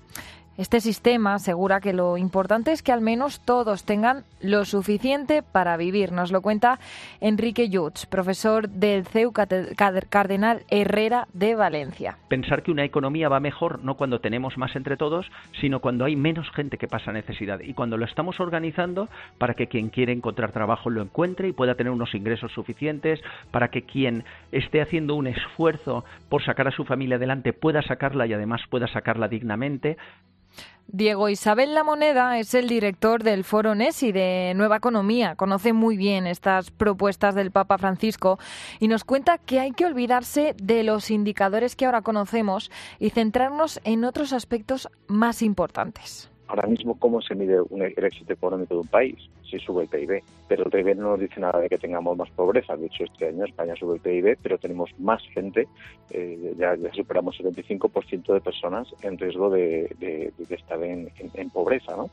Este 0.58 0.80
sistema 0.80 1.34
asegura 1.34 1.82
que 1.82 1.92
lo 1.92 2.16
importante 2.16 2.72
es 2.72 2.82
que 2.82 2.90
al 2.90 3.02
menos 3.02 3.40
todos 3.44 3.84
tengan 3.84 4.24
lo 4.40 4.64
suficiente 4.64 5.42
para 5.42 5.76
vivir. 5.76 6.12
Nos 6.12 6.32
lo 6.32 6.40
cuenta 6.40 6.78
Enrique 7.20 7.68
Jutz, 7.70 8.06
profesor 8.06 8.70
del 8.70 9.04
CEU 9.04 9.32
Cardenal 9.32 10.62
Herrera 10.70 11.28
de 11.34 11.56
Valencia. 11.56 12.16
Pensar 12.28 12.62
que 12.62 12.70
una 12.70 12.84
economía 12.84 13.28
va 13.28 13.38
mejor 13.38 13.84
no 13.84 13.98
cuando 13.98 14.20
tenemos 14.20 14.56
más 14.56 14.74
entre 14.76 14.96
todos, 14.96 15.30
sino 15.60 15.80
cuando 15.80 16.06
hay 16.06 16.16
menos 16.16 16.50
gente 16.52 16.78
que 16.78 16.88
pasa 16.88 17.12
necesidad 17.12 17.60
y 17.60 17.74
cuando 17.74 17.98
lo 17.98 18.06
estamos 18.06 18.40
organizando 18.40 19.10
para 19.36 19.52
que 19.52 19.66
quien 19.66 19.90
quiere 19.90 20.14
encontrar 20.14 20.52
trabajo 20.52 20.88
lo 20.88 21.02
encuentre 21.02 21.48
y 21.48 21.52
pueda 21.52 21.74
tener 21.74 21.92
unos 21.92 22.14
ingresos 22.14 22.52
suficientes, 22.52 23.20
para 23.50 23.68
que 23.68 23.82
quien 23.82 24.24
esté 24.52 24.80
haciendo 24.80 25.16
un 25.16 25.26
esfuerzo 25.26 26.06
por 26.30 26.42
sacar 26.42 26.66
a 26.66 26.72
su 26.72 26.86
familia 26.86 27.16
adelante 27.16 27.52
pueda 27.52 27.82
sacarla 27.82 28.26
y 28.26 28.32
además 28.32 28.62
pueda 28.70 28.88
sacarla 28.88 29.28
dignamente 29.28 29.98
Diego 30.88 31.28
Isabel 31.28 31.74
La 31.74 31.82
Moneda 31.82 32.38
es 32.38 32.54
el 32.54 32.68
director 32.68 33.22
del 33.22 33.42
Foro 33.42 33.74
NESI 33.74 34.12
de 34.12 34.52
Nueva 34.54 34.76
Economía. 34.76 35.34
Conoce 35.34 35.72
muy 35.72 35.96
bien 35.96 36.26
estas 36.26 36.70
propuestas 36.70 37.34
del 37.34 37.50
Papa 37.50 37.76
Francisco 37.76 38.38
y 38.78 38.88
nos 38.88 39.04
cuenta 39.04 39.38
que 39.38 39.58
hay 39.58 39.72
que 39.72 39.84
olvidarse 39.84 40.54
de 40.62 40.84
los 40.84 41.10
indicadores 41.10 41.74
que 41.74 41.86
ahora 41.86 42.02
conocemos 42.02 42.70
y 43.00 43.10
centrarnos 43.10 43.80
en 43.84 44.04
otros 44.04 44.32
aspectos 44.32 44.88
más 45.08 45.42
importantes 45.42 46.30
ahora 46.48 46.66
mismo 46.66 46.98
cómo 46.98 47.20
se 47.20 47.34
mide 47.34 47.58
el 47.70 48.04
éxito 48.04 48.32
económico 48.32 48.74
de 48.74 48.80
un 48.80 48.86
país, 48.86 49.16
si 49.48 49.58
sube 49.58 49.84
el 49.84 49.88
PIB. 49.88 50.22
Pero 50.48 50.64
el 50.64 50.70
PIB 50.70 50.96
no 50.96 51.10
nos 51.10 51.20
dice 51.20 51.40
nada 51.40 51.60
de 51.60 51.68
que 51.68 51.78
tengamos 51.78 52.16
más 52.16 52.30
pobreza. 52.30 52.76
De 52.76 52.86
hecho, 52.86 53.04
este 53.04 53.28
año 53.28 53.44
España 53.44 53.74
sube 53.76 53.96
el 53.96 54.00
PIB, 54.00 54.38
pero 54.42 54.58
tenemos 54.58 54.90
más 54.98 55.22
gente, 55.32 55.68
eh, 56.10 56.54
ya, 56.56 56.76
superamos 56.94 57.38
el 57.40 57.46
25% 57.46 58.32
de 58.32 58.40
personas 58.40 58.88
en 59.02 59.18
riesgo 59.18 59.50
de, 59.50 60.32
estar 60.48 60.82
en, 60.82 61.10
pobreza. 61.50 61.96
¿no? 61.96 62.10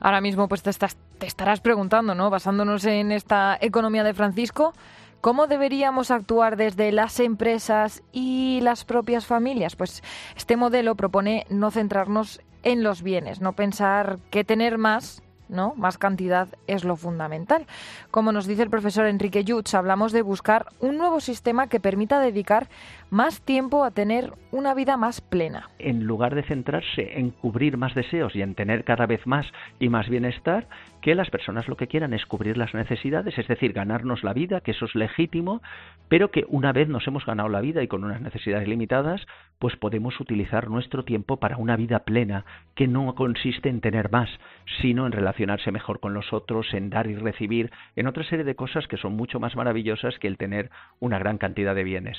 Ahora 0.00 0.20
mismo 0.20 0.48
pues 0.48 0.62
te, 0.62 0.70
estás, 0.70 0.96
te 1.18 1.26
estarás 1.26 1.60
preguntando, 1.60 2.14
¿no? 2.14 2.30
basándonos 2.30 2.84
en 2.84 3.12
esta 3.12 3.58
economía 3.60 4.04
de 4.04 4.14
Francisco, 4.14 4.72
¿Cómo 5.20 5.46
deberíamos 5.46 6.10
actuar 6.10 6.56
desde 6.56 6.92
las 6.92 7.20
empresas 7.20 8.02
y 8.10 8.60
las 8.62 8.86
propias 8.86 9.26
familias? 9.26 9.76
Pues 9.76 10.02
este 10.34 10.56
modelo 10.56 10.94
propone 10.94 11.44
no 11.50 11.70
centrarnos 11.70 12.40
en 12.62 12.82
los 12.82 13.02
bienes, 13.02 13.40
no 13.40 13.52
pensar 13.52 14.18
que 14.30 14.44
tener 14.44 14.78
más 14.78 15.22
¿no? 15.50 15.74
Más 15.76 15.98
cantidad 15.98 16.48
es 16.66 16.84
lo 16.84 16.96
fundamental. 16.96 17.66
Como 18.10 18.32
nos 18.32 18.46
dice 18.46 18.62
el 18.62 18.70
profesor 18.70 19.06
Enrique 19.06 19.44
Jutz, 19.46 19.74
hablamos 19.74 20.12
de 20.12 20.22
buscar 20.22 20.66
un 20.78 20.96
nuevo 20.96 21.20
sistema 21.20 21.68
que 21.68 21.80
permita 21.80 22.20
dedicar 22.20 22.68
más 23.10 23.42
tiempo 23.42 23.84
a 23.84 23.90
tener 23.90 24.32
una 24.52 24.74
vida 24.74 24.96
más 24.96 25.20
plena. 25.20 25.68
En 25.78 26.04
lugar 26.04 26.34
de 26.34 26.42
centrarse 26.42 27.18
en 27.18 27.30
cubrir 27.30 27.76
más 27.76 27.94
deseos 27.94 28.34
y 28.34 28.42
en 28.42 28.54
tener 28.54 28.84
cada 28.84 29.06
vez 29.06 29.26
más 29.26 29.46
y 29.78 29.88
más 29.88 30.08
bienestar, 30.08 30.68
que 31.00 31.14
las 31.14 31.30
personas 31.30 31.68
lo 31.68 31.76
que 31.76 31.86
quieran 31.86 32.14
es 32.14 32.26
cubrir 32.26 32.56
las 32.56 32.74
necesidades, 32.74 33.36
es 33.38 33.48
decir, 33.48 33.72
ganarnos 33.72 34.22
la 34.22 34.32
vida, 34.32 34.60
que 34.60 34.72
eso 34.72 34.84
es 34.84 34.94
legítimo, 34.94 35.62
pero 36.08 36.30
que 36.30 36.44
una 36.48 36.72
vez 36.72 36.88
nos 36.88 37.06
hemos 37.06 37.24
ganado 37.24 37.48
la 37.48 37.60
vida 37.60 37.82
y 37.82 37.88
con 37.88 38.04
unas 38.04 38.20
necesidades 38.20 38.68
limitadas, 38.68 39.26
pues 39.58 39.76
podemos 39.76 40.18
utilizar 40.20 40.68
nuestro 40.68 41.04
tiempo 41.04 41.38
para 41.38 41.56
una 41.56 41.76
vida 41.76 42.00
plena, 42.00 42.44
que 42.74 42.86
no 42.86 43.14
consiste 43.14 43.68
en 43.68 43.80
tener 43.80 44.10
más, 44.10 44.28
sino 44.80 45.06
en 45.06 45.12
relacionarse 45.12 45.70
mejor 45.70 46.00
con 46.00 46.14
los 46.14 46.32
otros, 46.32 46.72
en 46.74 46.90
dar 46.90 47.06
y 47.06 47.14
recibir, 47.14 47.70
en 47.96 48.06
otra 48.06 48.24
serie 48.24 48.44
de 48.44 48.54
cosas 48.54 48.86
que 48.86 48.96
son 48.96 49.14
mucho 49.14 49.40
más 49.40 49.56
maravillosas 49.56 50.18
que 50.18 50.28
el 50.28 50.38
tener 50.38 50.70
una 50.98 51.18
gran 51.18 51.38
cantidad 51.38 51.74
de 51.74 51.84
bienes. 51.84 52.18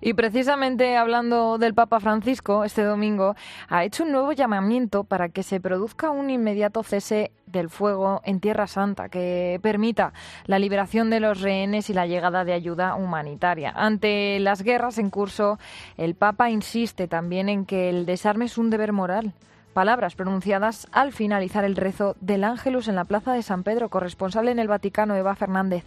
Y 0.00 0.14
precisamente 0.30 0.94
hablando 0.98 1.56
del 1.56 1.72
Papa 1.72 2.00
Francisco, 2.00 2.62
este 2.62 2.82
domingo 2.82 3.34
ha 3.70 3.84
hecho 3.84 4.02
un 4.02 4.12
nuevo 4.12 4.32
llamamiento 4.32 5.04
para 5.04 5.30
que 5.30 5.42
se 5.42 5.58
produzca 5.58 6.10
un 6.10 6.28
inmediato 6.28 6.82
cese 6.82 7.32
del 7.46 7.70
fuego 7.70 8.20
en 8.24 8.38
Tierra 8.38 8.66
Santa 8.66 9.08
que 9.08 9.58
permita 9.62 10.12
la 10.44 10.58
liberación 10.58 11.08
de 11.08 11.20
los 11.20 11.40
rehenes 11.40 11.88
y 11.88 11.94
la 11.94 12.06
llegada 12.06 12.44
de 12.44 12.52
ayuda 12.52 12.94
humanitaria. 12.94 13.72
Ante 13.74 14.38
las 14.40 14.60
guerras 14.60 14.98
en 14.98 15.08
curso, 15.08 15.58
el 15.96 16.14
Papa 16.14 16.50
insiste 16.50 17.08
también 17.08 17.48
en 17.48 17.64
que 17.64 17.88
el 17.88 18.04
desarme 18.04 18.44
es 18.44 18.58
un 18.58 18.68
deber 18.68 18.92
moral. 18.92 19.32
Palabras 19.72 20.14
pronunciadas 20.14 20.88
al 20.92 21.12
finalizar 21.12 21.64
el 21.64 21.74
rezo 21.74 22.16
del 22.20 22.44
Ángelus 22.44 22.88
en 22.88 22.96
la 22.96 23.06
Plaza 23.06 23.32
de 23.32 23.40
San 23.40 23.62
Pedro, 23.62 23.88
corresponsal 23.88 24.48
en 24.48 24.58
el 24.58 24.68
Vaticano, 24.68 25.16
Eva 25.16 25.34
Fernández. 25.36 25.84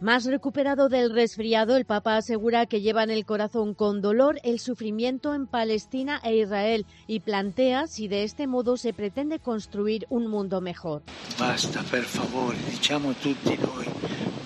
Más 0.00 0.26
recuperado 0.26 0.88
del 0.88 1.12
resfriado, 1.12 1.76
el 1.76 1.84
Papa 1.84 2.16
asegura 2.16 2.66
que 2.66 2.80
lleva 2.80 3.02
en 3.02 3.10
el 3.10 3.26
corazón 3.26 3.74
con 3.74 4.00
dolor 4.00 4.38
el 4.44 4.60
sufrimiento 4.60 5.34
en 5.34 5.48
Palestina 5.48 6.20
e 6.22 6.36
Israel 6.36 6.86
y 7.08 7.18
plantea 7.18 7.88
si 7.88 8.06
de 8.06 8.22
este 8.22 8.46
modo 8.46 8.76
se 8.76 8.92
pretende 8.92 9.40
construir 9.40 10.06
un 10.08 10.28
mundo 10.28 10.60
mejor. 10.60 11.02
Basta, 11.36 11.82
per 11.90 12.04
favore, 12.04 12.56
diciamo 12.70 13.12
tutti 13.14 13.58
noi, 13.58 13.86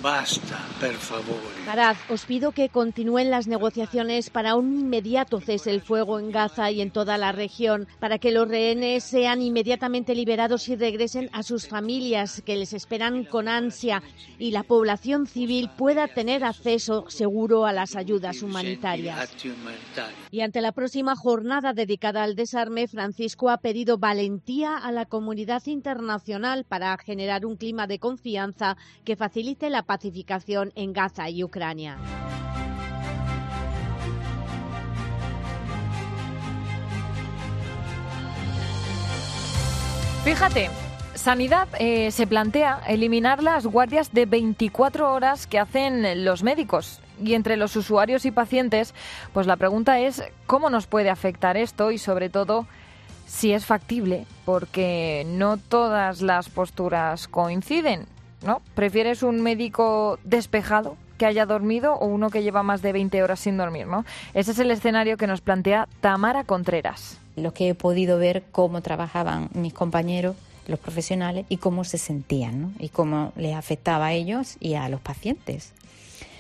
basta, 0.01 0.59
per 0.81 0.95
favore. 0.95 1.67
Caraz, 1.67 1.99
os 2.09 2.25
pido 2.25 2.53
que 2.53 2.71
continúen 2.71 3.31
las 3.31 3.47
negociaciones 3.47 4.31
para 4.31 4.55
un 4.55 4.73
inmediato 4.73 5.39
cese 5.39 5.71
el 5.71 5.83
fuego 5.83 6.19
en 6.19 6.31
Gaza 6.31 6.71
y 6.71 6.81
en 6.81 6.91
toda 6.91 7.19
la 7.19 7.31
región, 7.31 7.87
para 8.01 8.19
que 8.19 8.33
los 8.33 8.49
rehenes 8.49 9.05
sean 9.05 9.43
inmediatamente 9.43 10.15
liberados 10.15 10.67
y 10.71 10.77
regresen 10.77 11.29
a 11.35 11.43
sus 11.43 11.69
familias 11.69 12.41
que 12.41 12.57
les 12.57 12.73
esperan 12.73 13.25
con 13.25 13.49
ansia 13.49 14.03
y 14.39 14.53
la 14.53 14.63
población 14.63 15.27
civil 15.27 15.42
pueda 15.77 16.09
tener 16.09 16.45
acceso 16.45 17.09
seguro 17.09 17.67
a 17.67 17.73
las 17.73 17.97
ayudas 17.97 18.43
humanitarias. 18.43 19.35
Y 20.31 20.41
ante 20.41 20.61
la 20.61 20.73
próxima 20.73 21.17
jornada 21.17 21.73
dedicada 21.73 22.23
al 22.23 22.35
desarme, 22.35 22.89
Francisco 22.89 23.51
ha 23.51 23.59
pedido 23.59 23.99
valentía 23.99 24.77
a 24.77 24.93
la 24.93 25.07
comunidad 25.07 25.63
internacional 25.67 26.65
para 26.65 26.97
generar 26.99 27.47
un 27.47 27.57
clima 27.57 27.87
de 27.87 27.99
confianza 27.99 28.77
que 29.05 29.17
facilite 29.17 29.71
la 29.71 29.83
pacificación 29.83 30.73
en 30.75 30.93
Gaza 30.93 31.29
y 31.31 31.45
Ucrania. 31.45 31.99
Fíjate, 40.25 40.71
Sanidad 41.15 41.69
eh, 41.79 42.11
se 42.11 42.27
plantea 42.27 42.81
eliminar 42.89 43.43
las 43.43 43.67
guardias 43.67 44.13
de 44.13 44.27
24 44.27 45.13
horas 45.13 45.47
que 45.47 45.59
hacen 45.59 46.25
los 46.25 46.43
médicos. 46.43 47.01
Y 47.23 47.35
entre 47.35 47.57
los 47.57 47.77
usuarios 47.77 48.25
y 48.25 48.31
pacientes, 48.31 48.95
pues 49.33 49.47
la 49.47 49.57
pregunta 49.57 50.01
es 50.01 50.23
cómo 50.47 50.71
nos 50.71 50.87
puede 50.87 51.11
afectar 51.11 51.57
esto 51.57 51.91
y 51.93 51.99
sobre 51.99 52.31
todo 52.31 52.67
si 53.27 53.53
es 53.53 53.67
factible, 53.67 54.27
porque 54.45 55.25
no 55.27 55.59
todas 55.59 56.23
las 56.23 56.49
posturas 56.49 57.29
coinciden, 57.29 58.07
¿no? 58.45 58.61
¿Prefieres 58.75 59.23
un 59.23 59.43
médico 59.43 60.19
despejado 60.25 60.97
que 61.19 61.27
haya 61.27 61.47
dormido 61.47 61.95
o 61.95 62.07
uno 62.07 62.31
que 62.31 62.43
lleva 62.43 62.63
más 62.63 62.83
de 62.83 62.93
20 62.93 63.23
horas 63.23 63.41
sin 63.41 63.57
dormir, 63.57 63.87
¿no? 63.87 64.05
Ese 64.35 64.51
es 64.51 64.59
el 64.59 64.71
escenario 64.71 65.17
que 65.17 65.27
nos 65.27 65.41
plantea 65.41 65.89
Tamara 66.01 66.45
Contreras. 66.45 67.19
Lo 67.37 67.55
que 67.55 67.69
he 67.69 67.75
podido 67.75 68.19
ver 68.19 68.43
cómo 68.51 68.81
trabajaban 68.81 69.49
mis 69.55 69.73
compañeros 69.73 70.37
los 70.67 70.79
profesionales 70.79 71.47
y 71.49 71.57
cómo 71.57 71.85
se 71.85 71.99
sentían 71.99 72.75
y 72.79 72.89
cómo 72.89 73.33
les 73.37 73.55
afectaba 73.55 74.07
a 74.07 74.13
ellos 74.13 74.57
y 74.61 74.75
a 74.75 74.89
los 74.89 75.01
pacientes. 75.01 75.73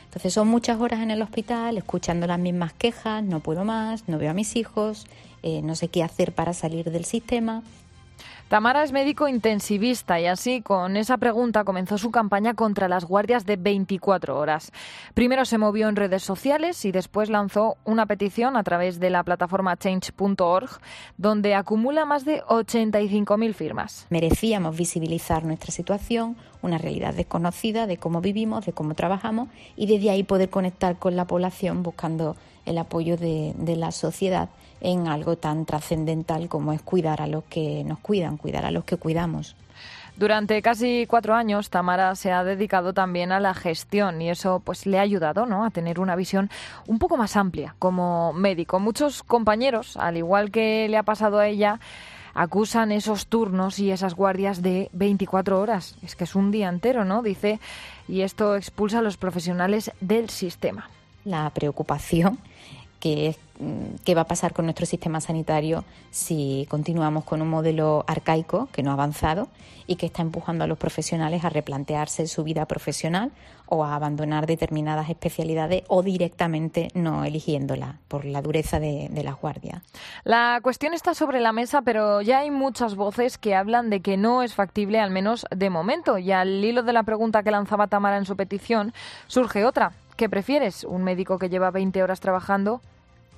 Entonces 0.05 0.35
son 0.35 0.49
muchas 0.49 0.81
horas 0.81 1.01
en 1.01 1.11
el 1.11 1.23
hospital 1.23 1.79
escuchando 1.79 2.27
las 2.27 2.39
mismas 2.39 2.73
quejas, 2.75 3.25
no 3.25 3.41
puedo 3.41 3.65
más, 3.65 4.09
no 4.09 4.19
veo 4.19 4.31
a 4.31 4.35
mis 4.35 4.57
hijos, 4.57 5.07
eh, 5.43 5.63
no 5.63 5.75
sé 5.75 5.89
qué 5.89 6.03
hacer 6.03 6.33
para 6.33 6.53
salir 6.53 6.91
del 6.91 7.05
sistema 7.05 7.63
Tamara 8.53 8.83
es 8.83 8.93
médico 8.93 9.29
intensivista 9.29 10.21
y 10.21 10.27
así 10.27 10.61
con 10.61 10.99
esa 10.99 11.17
pregunta 11.17 11.65
comenzó 11.65 11.97
su 11.97 12.11
campaña 12.11 12.53
contra 12.53 12.87
las 12.87 13.07
guardias 13.07 13.47
de 13.47 13.57
24 13.57 14.39
horas. 14.39 14.73
Primero 15.15 15.47
se 15.47 15.57
movió 15.57 15.89
en 15.89 15.97
redes 15.97 16.23
sociales 16.23 16.85
y 16.85 16.93
después 16.93 17.31
lanzó 17.31 17.79
una 17.87 18.05
petición 18.05 18.59
a 18.59 18.63
través 18.63 19.01
de 19.01 19.09
la 19.09 19.23
plataforma 19.23 19.79
change.org 19.79 20.69
donde 21.17 21.55
acumula 21.55 22.05
más 22.05 22.27
de 22.27 22.43
85.000 22.43 23.55
firmas. 23.55 24.07
Merecíamos 24.11 24.77
visibilizar 24.77 25.47
nuestra 25.47 25.73
situación, 25.73 26.37
una 26.61 26.77
realidad 26.77 27.15
desconocida 27.15 27.87
de 27.87 27.97
cómo 27.97 28.21
vivimos, 28.21 28.67
de 28.67 28.75
cómo 28.75 28.93
trabajamos 28.93 29.49
y 29.77 29.87
desde 29.87 30.11
ahí 30.11 30.25
poder 30.25 30.51
conectar 30.51 30.99
con 30.99 31.17
la 31.17 31.27
población 31.27 31.83
buscando 31.83 32.37
el 32.67 32.77
apoyo 32.77 33.17
de, 33.17 33.55
de 33.57 33.77
la 33.77 33.93
sociedad 33.93 34.51
en 34.83 35.09
algo 35.09 35.37
tan 35.37 35.65
trascendental 35.65 36.49
como 36.49 36.73
es 36.73 36.83
cuidar 36.83 37.23
a 37.23 37.27
los 37.27 37.45
que 37.45 37.85
nos 37.85 38.01
cuidan, 38.01 38.37
cuidar 38.37 38.67
a 38.67 38.71
los 38.71 38.85
que 38.85 38.97
cuidamos. 38.97 39.57
Durante 40.17 40.61
casi 40.61 41.07
cuatro 41.09 41.35
años, 41.35 41.71
Tamara 41.71 42.15
se 42.17 42.33
ha 42.33 42.45
dedicado 42.45 42.93
también 42.93 43.33
a 43.33 43.41
la 43.41 43.55
gestión 43.55 44.21
y 44.21 44.29
eso 44.29 44.61
pues 44.63 44.85
le 44.85 44.99
ha 44.99 45.03
ayudado 45.03 45.47
¿no? 45.47 45.65
a 45.65 45.71
tener 45.71 46.01
una 46.01 46.17
visión 46.17 46.51
un 46.87 46.99
poco 46.99 47.17
más 47.17 47.37
amplia 47.37 47.75
como 47.79 48.35
médico. 48.35 48.79
Muchos 48.79 49.23
compañeros, 49.23 49.97
al 49.97 50.19
igual 50.19 50.51
que 50.51 50.87
le 50.89 50.99
ha 50.99 51.03
pasado 51.03 51.39
a 51.39 51.47
ella, 51.47 51.81
acusan 52.35 52.93
esos 52.93 53.27
turnos 53.27 53.79
y 53.79 53.91
esas 53.91 54.15
guardias 54.15 54.61
de 54.61 54.91
24 54.93 55.59
horas. 55.59 55.97
Es 56.03 56.15
que 56.15 56.25
es 56.25 56.35
un 56.35 56.51
día 56.51 56.69
entero, 56.69 57.05
¿no? 57.07 57.23
Dice, 57.23 57.59
y 58.07 58.21
esto 58.21 58.57
expulsa 58.57 58.99
a 58.99 59.03
los 59.03 59.17
profesionales 59.17 59.93
del 60.01 60.29
sistema. 60.29 60.91
La 61.25 61.49
preocupación 61.51 62.39
que 63.03 63.27
es 63.27 63.37
mm, 63.59 63.97
qué 64.05 64.15
va 64.15 64.21
a 64.21 64.27
pasar 64.29 64.53
con 64.53 64.65
nuestro 64.65 64.87
sistema 64.87 65.21
sanitario 65.21 65.85
si 66.13 66.69
continuamos 66.71 67.25
con 67.25 67.43
un 67.43 67.51
modelo 67.51 68.05
arcaico 68.07 68.69
que 68.71 68.85
no 68.85 68.91
ha 68.91 68.95
avanzado 68.95 69.49
y 69.89 69.97
que 69.97 70.07
está 70.07 70.23
empujando 70.23 70.63
a 70.63 70.69
los 70.69 70.79
profesionales 70.79 71.45
a 71.45 71.49
replantearse 71.49 72.29
su 72.29 72.45
vida 72.45 72.65
profesional 72.67 73.33
o 73.67 73.85
a 73.85 73.97
abandonar 73.97 74.47
determinadas 74.47 75.11
especialidades 75.11 75.83
o 75.89 76.05
directamente 76.05 76.89
no 76.95 77.25
eligiéndola 77.25 77.97
por 78.07 78.25
la 78.25 78.41
dureza 78.41 78.79
de, 78.79 79.09
de 79.11 79.25
las 79.25 79.41
guardias. 79.41 79.83
La 80.23 80.61
cuestión 80.63 80.95
está 80.95 81.15
sobre 81.15 81.41
la 81.41 81.53
mesa, 81.53 81.83
pero 81.83 82.21
ya 82.21 82.41
hay 82.41 82.53
muchas 82.53 82.95
voces 82.95 83.37
que 83.37 83.57
hablan 83.57 83.91
de 83.91 84.01
que 84.01 84.17
no 84.17 84.45
es 84.45 84.55
factible, 84.55 85.01
al 85.01 85.11
menos 85.11 85.45
de 85.51 85.71
momento. 85.71 86.19
Y 86.19 86.31
al 86.31 86.65
hilo 86.65 86.85
de 86.85 86.93
la 86.93 87.03
pregunta 87.03 87.43
que 87.43 87.51
lanzaba 87.51 87.89
Tamara 87.89 88.19
en 88.19 88.27
su 88.27 88.37
petición, 88.37 88.93
surge 89.27 89.65
otra. 89.65 89.93
¿Qué 90.17 90.29
prefieres? 90.29 90.85
¿Un 90.85 91.05
médico 91.05 91.39
que 91.39 91.49
lleva 91.49 91.71
20 91.71 92.03
horas 92.03 92.21
trabajando 92.21 92.81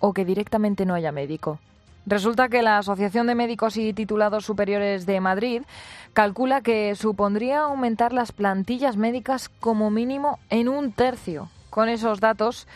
o 0.01 0.13
que 0.13 0.25
directamente 0.25 0.85
no 0.85 0.95
haya 0.95 1.13
médico? 1.13 1.59
Resulta 2.07 2.49
que 2.49 2.63
la 2.63 2.79
Asociación 2.79 3.27
de 3.27 3.35
Médicos 3.35 3.79
y 3.79 3.95
Titulados 3.95 4.45
Superiores 4.45 5.07
de 5.07 5.21
Madrid 5.21 5.63
calcula 6.13 6.61
que 6.61 6.95
supondría 6.97 7.61
aumentar 7.61 8.13
las 8.13 8.33
plantillas 8.33 8.97
médicas 8.97 9.49
como 9.49 9.91
mínimo 9.91 10.39
en 10.51 10.69
un 10.69 10.93
tercio. 10.93 11.49
Con 11.71 11.89
esos 11.89 12.21
datos, 12.21 12.69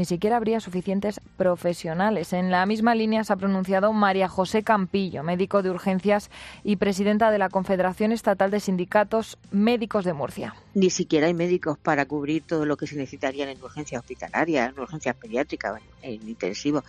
ni 0.00 0.06
siquiera 0.06 0.38
habría 0.38 0.60
suficientes 0.60 1.20
profesionales. 1.36 2.32
En 2.32 2.50
la 2.50 2.64
misma 2.64 2.94
línea 2.94 3.22
se 3.22 3.34
ha 3.34 3.36
pronunciado 3.36 3.92
María 3.92 4.28
José 4.28 4.62
Campillo, 4.62 5.22
médico 5.22 5.60
de 5.62 5.68
urgencias 5.68 6.30
y 6.64 6.76
presidenta 6.76 7.30
de 7.30 7.36
la 7.36 7.50
Confederación 7.50 8.10
Estatal 8.10 8.50
de 8.50 8.60
Sindicatos 8.60 9.36
Médicos 9.50 10.06
de 10.06 10.14
Murcia. 10.14 10.54
Ni 10.72 10.88
siquiera 10.88 11.26
hay 11.26 11.34
médicos 11.34 11.76
para 11.76 12.06
cubrir 12.06 12.44
todo 12.46 12.64
lo 12.64 12.78
que 12.78 12.86
se 12.86 12.96
necesitaría 12.96 13.50
en 13.50 13.62
urgencias 13.62 14.00
hospitalarias, 14.00 14.72
en 14.72 14.80
urgencias 14.80 15.16
pediátricas, 15.16 15.82
en 16.00 16.26
intensivo. 16.26 16.82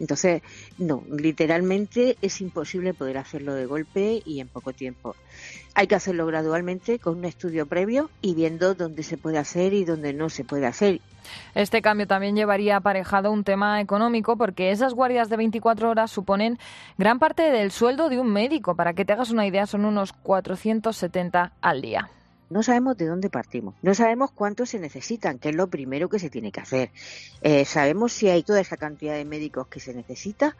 Entonces, 0.00 0.40
no, 0.78 1.04
literalmente 1.10 2.16
es 2.22 2.40
imposible 2.40 2.94
poder 2.94 3.18
hacerlo 3.18 3.52
de 3.52 3.66
golpe 3.66 4.22
y 4.24 4.40
en 4.40 4.48
poco 4.48 4.72
tiempo. 4.72 5.14
Hay 5.74 5.88
que 5.88 5.94
hacerlo 5.94 6.24
gradualmente 6.24 6.98
con 6.98 7.18
un 7.18 7.26
estudio 7.26 7.66
previo 7.66 8.08
y 8.22 8.34
viendo 8.34 8.74
dónde 8.74 9.02
se 9.02 9.18
puede 9.18 9.36
hacer 9.36 9.74
y 9.74 9.84
dónde 9.84 10.14
no 10.14 10.30
se 10.30 10.42
puede 10.42 10.64
hacer. 10.64 11.02
Este 11.54 11.82
cambio 11.82 12.06
también 12.06 12.36
llevaría 12.36 12.76
aparejado 12.76 13.30
un 13.30 13.44
tema 13.44 13.80
económico 13.80 14.36
porque 14.36 14.70
esas 14.70 14.94
guardias 14.94 15.28
de 15.28 15.36
24 15.36 15.90
horas 15.90 16.10
suponen 16.10 16.58
gran 16.98 17.18
parte 17.18 17.42
del 17.50 17.70
sueldo 17.70 18.08
de 18.08 18.20
un 18.20 18.32
médico. 18.32 18.74
Para 18.74 18.94
que 18.94 19.04
te 19.04 19.12
hagas 19.12 19.30
una 19.30 19.46
idea, 19.46 19.66
son 19.66 19.84
unos 19.84 20.12
470 20.12 21.52
al 21.60 21.82
día. 21.82 22.10
No 22.48 22.62
sabemos 22.62 22.96
de 22.96 23.06
dónde 23.06 23.28
partimos, 23.28 23.74
no 23.82 23.92
sabemos 23.92 24.30
cuántos 24.30 24.68
se 24.68 24.78
necesitan, 24.78 25.40
que 25.40 25.48
es 25.48 25.56
lo 25.56 25.66
primero 25.66 26.08
que 26.08 26.20
se 26.20 26.30
tiene 26.30 26.52
que 26.52 26.60
hacer. 26.60 26.90
Eh, 27.42 27.64
sabemos 27.64 28.12
si 28.12 28.28
hay 28.28 28.44
toda 28.44 28.60
esa 28.60 28.76
cantidad 28.76 29.14
de 29.14 29.24
médicos 29.24 29.66
que 29.66 29.80
se 29.80 29.92
necesita, 29.94 30.56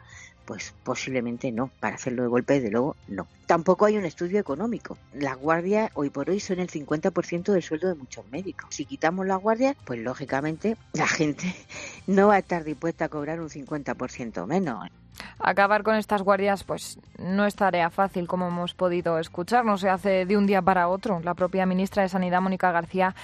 pues 0.47 0.73
posiblemente 0.83 1.51
no. 1.51 1.69
Para 1.79 1.95
hacerlo 1.95 2.23
de 2.23 2.29
golpe, 2.29 2.53
desde 2.53 2.71
luego, 2.71 2.95
no. 3.09 3.27
Tampoco 3.45 3.85
hay 3.85 3.97
un 3.97 4.05
estudio 4.05 4.39
económico. 4.39 4.97
Las 5.13 5.37
guardias 5.37 5.91
hoy 5.93 6.09
por 6.09 6.29
hoy 6.29 6.39
son 6.39 6.59
el 6.59 6.69
50% 6.69 7.51
del 7.51 7.61
sueldo 7.61 7.89
de 7.89 7.95
muchos 7.95 8.25
médicos. 8.31 8.73
Si 8.73 8.85
quitamos 8.85 9.27
las 9.27 9.39
guardias, 9.39 9.75
pues 9.85 9.99
lógicamente 9.99 10.77
la 10.93 11.07
gente 11.07 11.53
no 12.07 12.29
va 12.29 12.35
a 12.35 12.39
estar 12.39 12.63
dispuesta 12.63 13.05
a 13.05 13.09
cobrar 13.09 13.41
un 13.41 13.49
50% 13.49 14.47
menos. 14.47 14.89
Acabar 15.39 15.83
con 15.83 15.95
estas 15.95 16.21
guardias 16.21 16.63
pues 16.63 16.99
no 17.19 17.45
es 17.45 17.55
tarea 17.55 17.89
fácil, 17.89 18.27
como 18.27 18.47
hemos 18.47 18.73
podido 18.73 19.19
escuchar, 19.19 19.65
no 19.65 19.77
se 19.77 19.89
hace 19.89 20.25
de 20.25 20.37
un 20.37 20.47
día 20.47 20.61
para 20.61 20.87
otro. 20.87 21.19
La 21.23 21.33
propia 21.33 21.65
ministra 21.65 22.03
de 22.03 22.09
Sanidad, 22.09 22.41
Mónica 22.41 22.71
García, 22.71 23.15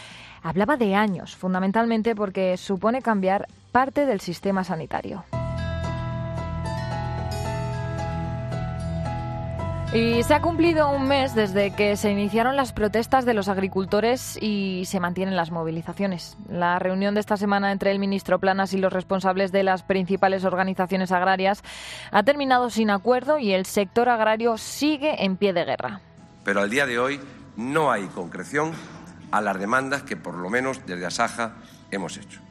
hablaba 0.42 0.76
de 0.76 0.94
años, 0.96 1.36
fundamentalmente 1.36 2.16
porque 2.16 2.58
supone 2.58 3.02
cambiar 3.02 3.48
parte 3.72 4.06
del 4.06 4.20
sistema 4.20 4.64
sanitario. 4.64 5.24
Y 9.94 10.24
se 10.24 10.34
ha 10.34 10.42
cumplido 10.42 10.90
un 10.90 11.08
mes 11.08 11.36
desde 11.36 11.76
que 11.76 11.96
se 11.98 12.10
iniciaron 12.10 12.56
las 12.56 12.74
protestas 12.74 13.26
de 13.26 13.36
los 13.36 13.48
agricultores 13.48 14.40
y 14.42 14.86
se 14.86 15.00
mantienen 15.00 15.36
las 15.36 15.52
movilizaciones. 15.52 16.36
La 16.50 16.80
reunión 16.80 17.14
de 17.14 17.20
esta 17.20 17.38
semana 17.38 17.72
entre 17.72 17.92
el 17.92 18.00
ministro 18.00 18.40
Planas 18.40 18.74
y 18.74 18.80
los 18.80 18.92
responsables 18.92 19.52
de 19.52 19.62
las 19.62 19.84
principales 19.84 20.46
organizaciones 20.46 21.12
agrarias 21.12 21.62
ha 22.10 22.24
terminado 22.24 22.72
sin 22.72 22.90
acuerdo 22.90 23.38
y 23.38 23.54
el 23.54 23.68
sector 23.68 24.10
agrario 24.10 24.58
sigue 24.58 25.24
en 25.24 25.38
pie 25.38 25.54
de 25.54 25.64
guerra. 25.64 26.02
Pero 26.44 26.62
al 26.62 26.72
día 26.72 26.88
de 26.88 26.98
hoy 26.98 27.22
no 27.56 27.92
hay 27.92 28.08
concreción 28.08 28.72
a 29.30 29.42
las 29.42 29.60
demandas 29.60 30.02
que 30.02 30.18
por 30.18 30.34
lo 30.34 30.50
menos 30.50 30.84
desde 30.88 31.06
Asaja 31.06 31.54
hemos 31.92 32.18
hecho. 32.18 32.42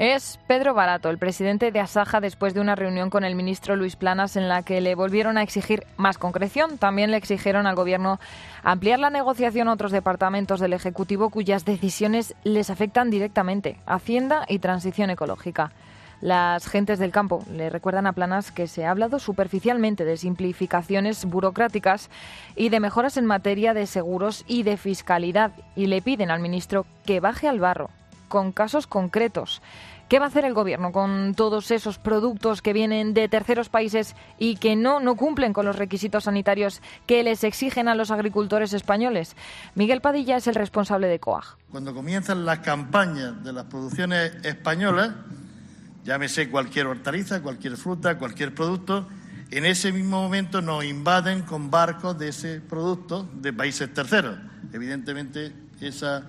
Es 0.00 0.40
Pedro 0.46 0.72
Barato, 0.72 1.10
el 1.10 1.18
presidente 1.18 1.72
de 1.72 1.78
Asaja, 1.78 2.20
después 2.20 2.54
de 2.54 2.60
una 2.62 2.74
reunión 2.74 3.10
con 3.10 3.22
el 3.22 3.34
ministro 3.34 3.76
Luis 3.76 3.96
Planas 3.96 4.34
en 4.34 4.48
la 4.48 4.62
que 4.62 4.80
le 4.80 4.94
volvieron 4.94 5.36
a 5.36 5.42
exigir 5.42 5.84
más 5.98 6.16
concreción. 6.16 6.78
También 6.78 7.10
le 7.10 7.18
exigieron 7.18 7.66
al 7.66 7.74
Gobierno 7.74 8.18
ampliar 8.62 8.98
la 8.98 9.10
negociación 9.10 9.68
a 9.68 9.74
otros 9.74 9.92
departamentos 9.92 10.58
del 10.58 10.72
Ejecutivo 10.72 11.28
cuyas 11.28 11.66
decisiones 11.66 12.34
les 12.44 12.70
afectan 12.70 13.10
directamente, 13.10 13.76
Hacienda 13.84 14.46
y 14.48 14.60
Transición 14.60 15.10
Ecológica. 15.10 15.70
Las 16.22 16.66
gentes 16.66 16.98
del 16.98 17.12
campo 17.12 17.44
le 17.52 17.68
recuerdan 17.68 18.06
a 18.06 18.14
Planas 18.14 18.52
que 18.52 18.68
se 18.68 18.86
ha 18.86 18.92
hablado 18.92 19.18
superficialmente 19.18 20.06
de 20.06 20.16
simplificaciones 20.16 21.26
burocráticas 21.26 22.08
y 22.56 22.70
de 22.70 22.80
mejoras 22.80 23.18
en 23.18 23.26
materia 23.26 23.74
de 23.74 23.86
seguros 23.86 24.46
y 24.48 24.62
de 24.62 24.78
fiscalidad 24.78 25.52
y 25.76 25.88
le 25.88 26.00
piden 26.00 26.30
al 26.30 26.40
ministro 26.40 26.86
que 27.04 27.20
baje 27.20 27.48
al 27.48 27.60
barro 27.60 27.90
con 28.30 28.52
casos 28.52 28.86
concretos. 28.86 29.60
¿Qué 30.08 30.18
va 30.18 30.24
a 30.24 30.28
hacer 30.28 30.44
el 30.44 30.54
gobierno 30.54 30.90
con 30.90 31.34
todos 31.34 31.70
esos 31.70 31.98
productos 31.98 32.62
que 32.62 32.72
vienen 32.72 33.12
de 33.14 33.28
terceros 33.28 33.68
países 33.68 34.16
y 34.38 34.56
que 34.56 34.74
no, 34.74 34.98
no 34.98 35.14
cumplen 35.14 35.52
con 35.52 35.66
los 35.66 35.76
requisitos 35.76 36.24
sanitarios 36.24 36.80
que 37.06 37.22
les 37.22 37.44
exigen 37.44 37.86
a 37.86 37.94
los 37.94 38.10
agricultores 38.10 38.72
españoles? 38.72 39.36
Miguel 39.74 40.00
Padilla 40.00 40.36
es 40.36 40.46
el 40.46 40.54
responsable 40.54 41.06
de 41.06 41.20
COAG. 41.20 41.58
Cuando 41.70 41.94
comienzan 41.94 42.44
las 42.44 42.58
campañas 42.60 43.44
de 43.44 43.52
las 43.52 43.66
producciones 43.66 44.32
españolas, 44.44 45.10
llámese 46.04 46.50
cualquier 46.50 46.86
hortaliza, 46.86 47.42
cualquier 47.42 47.76
fruta, 47.76 48.18
cualquier 48.18 48.54
producto, 48.54 49.06
en 49.52 49.64
ese 49.64 49.92
mismo 49.92 50.22
momento 50.22 50.62
nos 50.62 50.84
invaden 50.84 51.42
con 51.42 51.70
barcos 51.70 52.18
de 52.18 52.28
ese 52.28 52.60
producto 52.60 53.28
de 53.34 53.52
países 53.52 53.92
terceros. 53.92 54.38
Evidentemente, 54.72 55.52
esa 55.80 56.22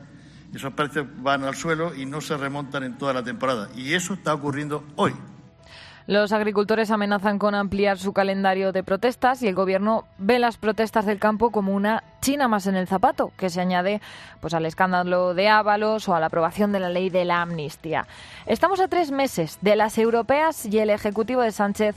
esos 0.53 0.73
precios 0.73 1.07
van 1.17 1.43
al 1.43 1.55
suelo 1.55 1.95
y 1.95 2.05
no 2.05 2.21
se 2.21 2.37
remontan 2.37 2.83
en 2.83 2.97
toda 2.97 3.13
la 3.13 3.23
temporada. 3.23 3.69
Y 3.75 3.93
eso 3.93 4.13
está 4.13 4.33
ocurriendo 4.33 4.83
hoy. 4.95 5.13
Los 6.07 6.31
agricultores 6.31 6.89
amenazan 6.89 7.37
con 7.37 7.53
ampliar 7.53 7.97
su 7.97 8.11
calendario 8.11 8.71
de 8.71 8.83
protestas 8.83 9.41
y 9.43 9.47
el 9.47 9.55
gobierno 9.55 10.05
ve 10.17 10.39
las 10.39 10.57
protestas 10.57 11.05
del 11.05 11.19
campo 11.19 11.51
como 11.51 11.73
una 11.73 12.03
china 12.21 12.47
más 12.47 12.65
en 12.65 12.75
el 12.75 12.87
zapato, 12.87 13.31
que 13.37 13.49
se 13.49 13.61
añade 13.61 14.01
pues 14.39 14.53
al 14.53 14.65
escándalo 14.65 15.33
de 15.35 15.47
Ábalos 15.47 16.09
o 16.09 16.15
a 16.15 16.19
la 16.19 16.25
aprobación 16.25 16.71
de 16.71 16.79
la 16.79 16.89
ley 16.89 17.09
de 17.09 17.23
la 17.23 17.41
amnistía. 17.41 18.07
Estamos 18.47 18.79
a 18.79 18.87
tres 18.87 19.11
meses 19.11 19.59
de 19.61 19.75
las 19.75 19.97
europeas 19.97 20.65
y 20.65 20.79
el 20.79 20.89
ejecutivo 20.89 21.41
de 21.41 21.51
Sánchez 21.51 21.95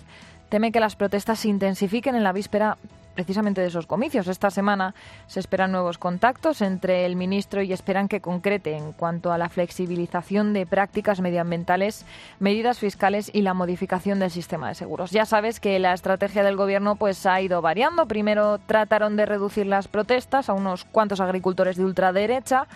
teme 0.50 0.70
que 0.70 0.80
las 0.80 0.96
protestas 0.96 1.40
se 1.40 1.48
intensifiquen 1.48 2.14
en 2.14 2.24
la 2.24 2.32
víspera 2.32 2.76
precisamente 3.14 3.60
de 3.60 3.68
esos 3.68 3.86
comicios. 3.86 4.28
Esta 4.28 4.50
semana 4.50 4.94
se 5.26 5.40
esperan 5.40 5.72
nuevos 5.72 5.98
contactos 5.98 6.60
entre 6.60 7.06
el 7.06 7.16
ministro 7.16 7.62
y 7.62 7.72
esperan 7.72 8.08
que 8.08 8.20
concrete 8.20 8.76
en 8.76 8.92
cuanto 8.92 9.32
a 9.32 9.38
la 9.38 9.48
flexibilización 9.48 10.52
de 10.52 10.66
prácticas 10.66 11.20
medioambientales, 11.20 12.04
medidas 12.40 12.78
fiscales 12.78 13.30
y 13.32 13.42
la 13.42 13.54
modificación 13.54 14.18
del 14.18 14.30
sistema 14.30 14.68
de 14.68 14.74
seguros. 14.74 15.10
Ya 15.10 15.24
sabes 15.24 15.60
que 15.60 15.78
la 15.78 15.94
estrategia 15.94 16.42
del 16.42 16.56
gobierno 16.56 16.96
pues 16.96 17.24
ha 17.26 17.40
ido 17.40 17.62
variando. 17.62 18.06
Primero 18.06 18.58
trataron 18.58 19.16
de 19.16 19.26
reducir 19.26 19.66
las 19.66 19.88
protestas 19.88 20.48
a 20.48 20.52
unos 20.52 20.84
cuantos 20.84 21.20
agricultores 21.20 21.76
de 21.76 21.84
ultraderecha. 21.84 22.66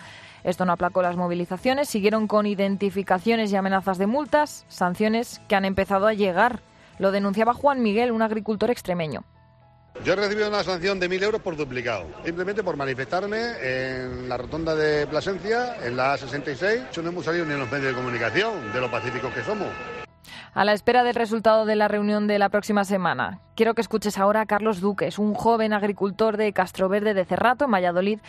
Esto 0.43 0.65
no 0.65 0.71
aplacó 0.71 1.01
las 1.01 1.17
movilizaciones, 1.17 1.89
siguieron 1.89 2.27
con 2.27 2.45
identificaciones 2.45 3.51
y 3.51 3.57
amenazas 3.57 3.97
de 3.97 4.07
multas, 4.07 4.65
sanciones 4.69 5.41
que 5.47 5.55
han 5.55 5.65
empezado 5.65 6.07
a 6.07 6.13
llegar. 6.13 6.61
Lo 6.97 7.11
denunciaba 7.11 7.53
Juan 7.53 7.81
Miguel, 7.81 8.11
un 8.11 8.21
agricultor 8.21 8.71
extremeño. 8.71 9.23
Yo 10.03 10.13
he 10.13 10.15
recibido 10.15 10.47
una 10.47 10.63
sanción 10.63 10.99
de 10.99 11.09
1.000 11.09 11.23
euros 11.23 11.41
por 11.41 11.57
duplicado, 11.57 12.05
simplemente 12.23 12.63
por 12.63 12.77
manifestarme 12.77 13.37
en 13.61 14.29
la 14.29 14.37
rotonda 14.37 14.73
de 14.73 15.05
Plasencia, 15.07 15.75
en 15.85 15.97
la 15.97 16.15
A66. 16.15 16.91
Yo 16.91 17.01
no 17.01 17.09
hemos 17.09 17.25
salido 17.25 17.45
ni 17.45 17.53
en 17.53 17.59
los 17.59 17.71
medios 17.71 17.87
de 17.87 17.93
comunicación, 17.95 18.71
de 18.71 18.79
lo 18.79 18.89
pacíficos 18.89 19.33
que 19.33 19.43
somos. 19.43 19.67
A 20.53 20.65
la 20.65 20.73
espera 20.73 21.03
del 21.03 21.15
resultado 21.15 21.65
de 21.65 21.75
la 21.75 21.87
reunión 21.87 22.27
de 22.27 22.39
la 22.39 22.49
próxima 22.49 22.83
semana, 22.83 23.39
quiero 23.55 23.75
que 23.75 23.81
escuches 23.81 24.17
ahora 24.17 24.41
a 24.41 24.45
Carlos 24.45 24.79
Duques, 24.79 25.19
un 25.19 25.33
joven 25.33 25.73
agricultor 25.73 26.37
de 26.37 26.53
Castroverde 26.53 27.13
de 27.13 27.25
Cerrato, 27.25 27.65
en 27.65 27.71
Valladolid. 27.71 28.19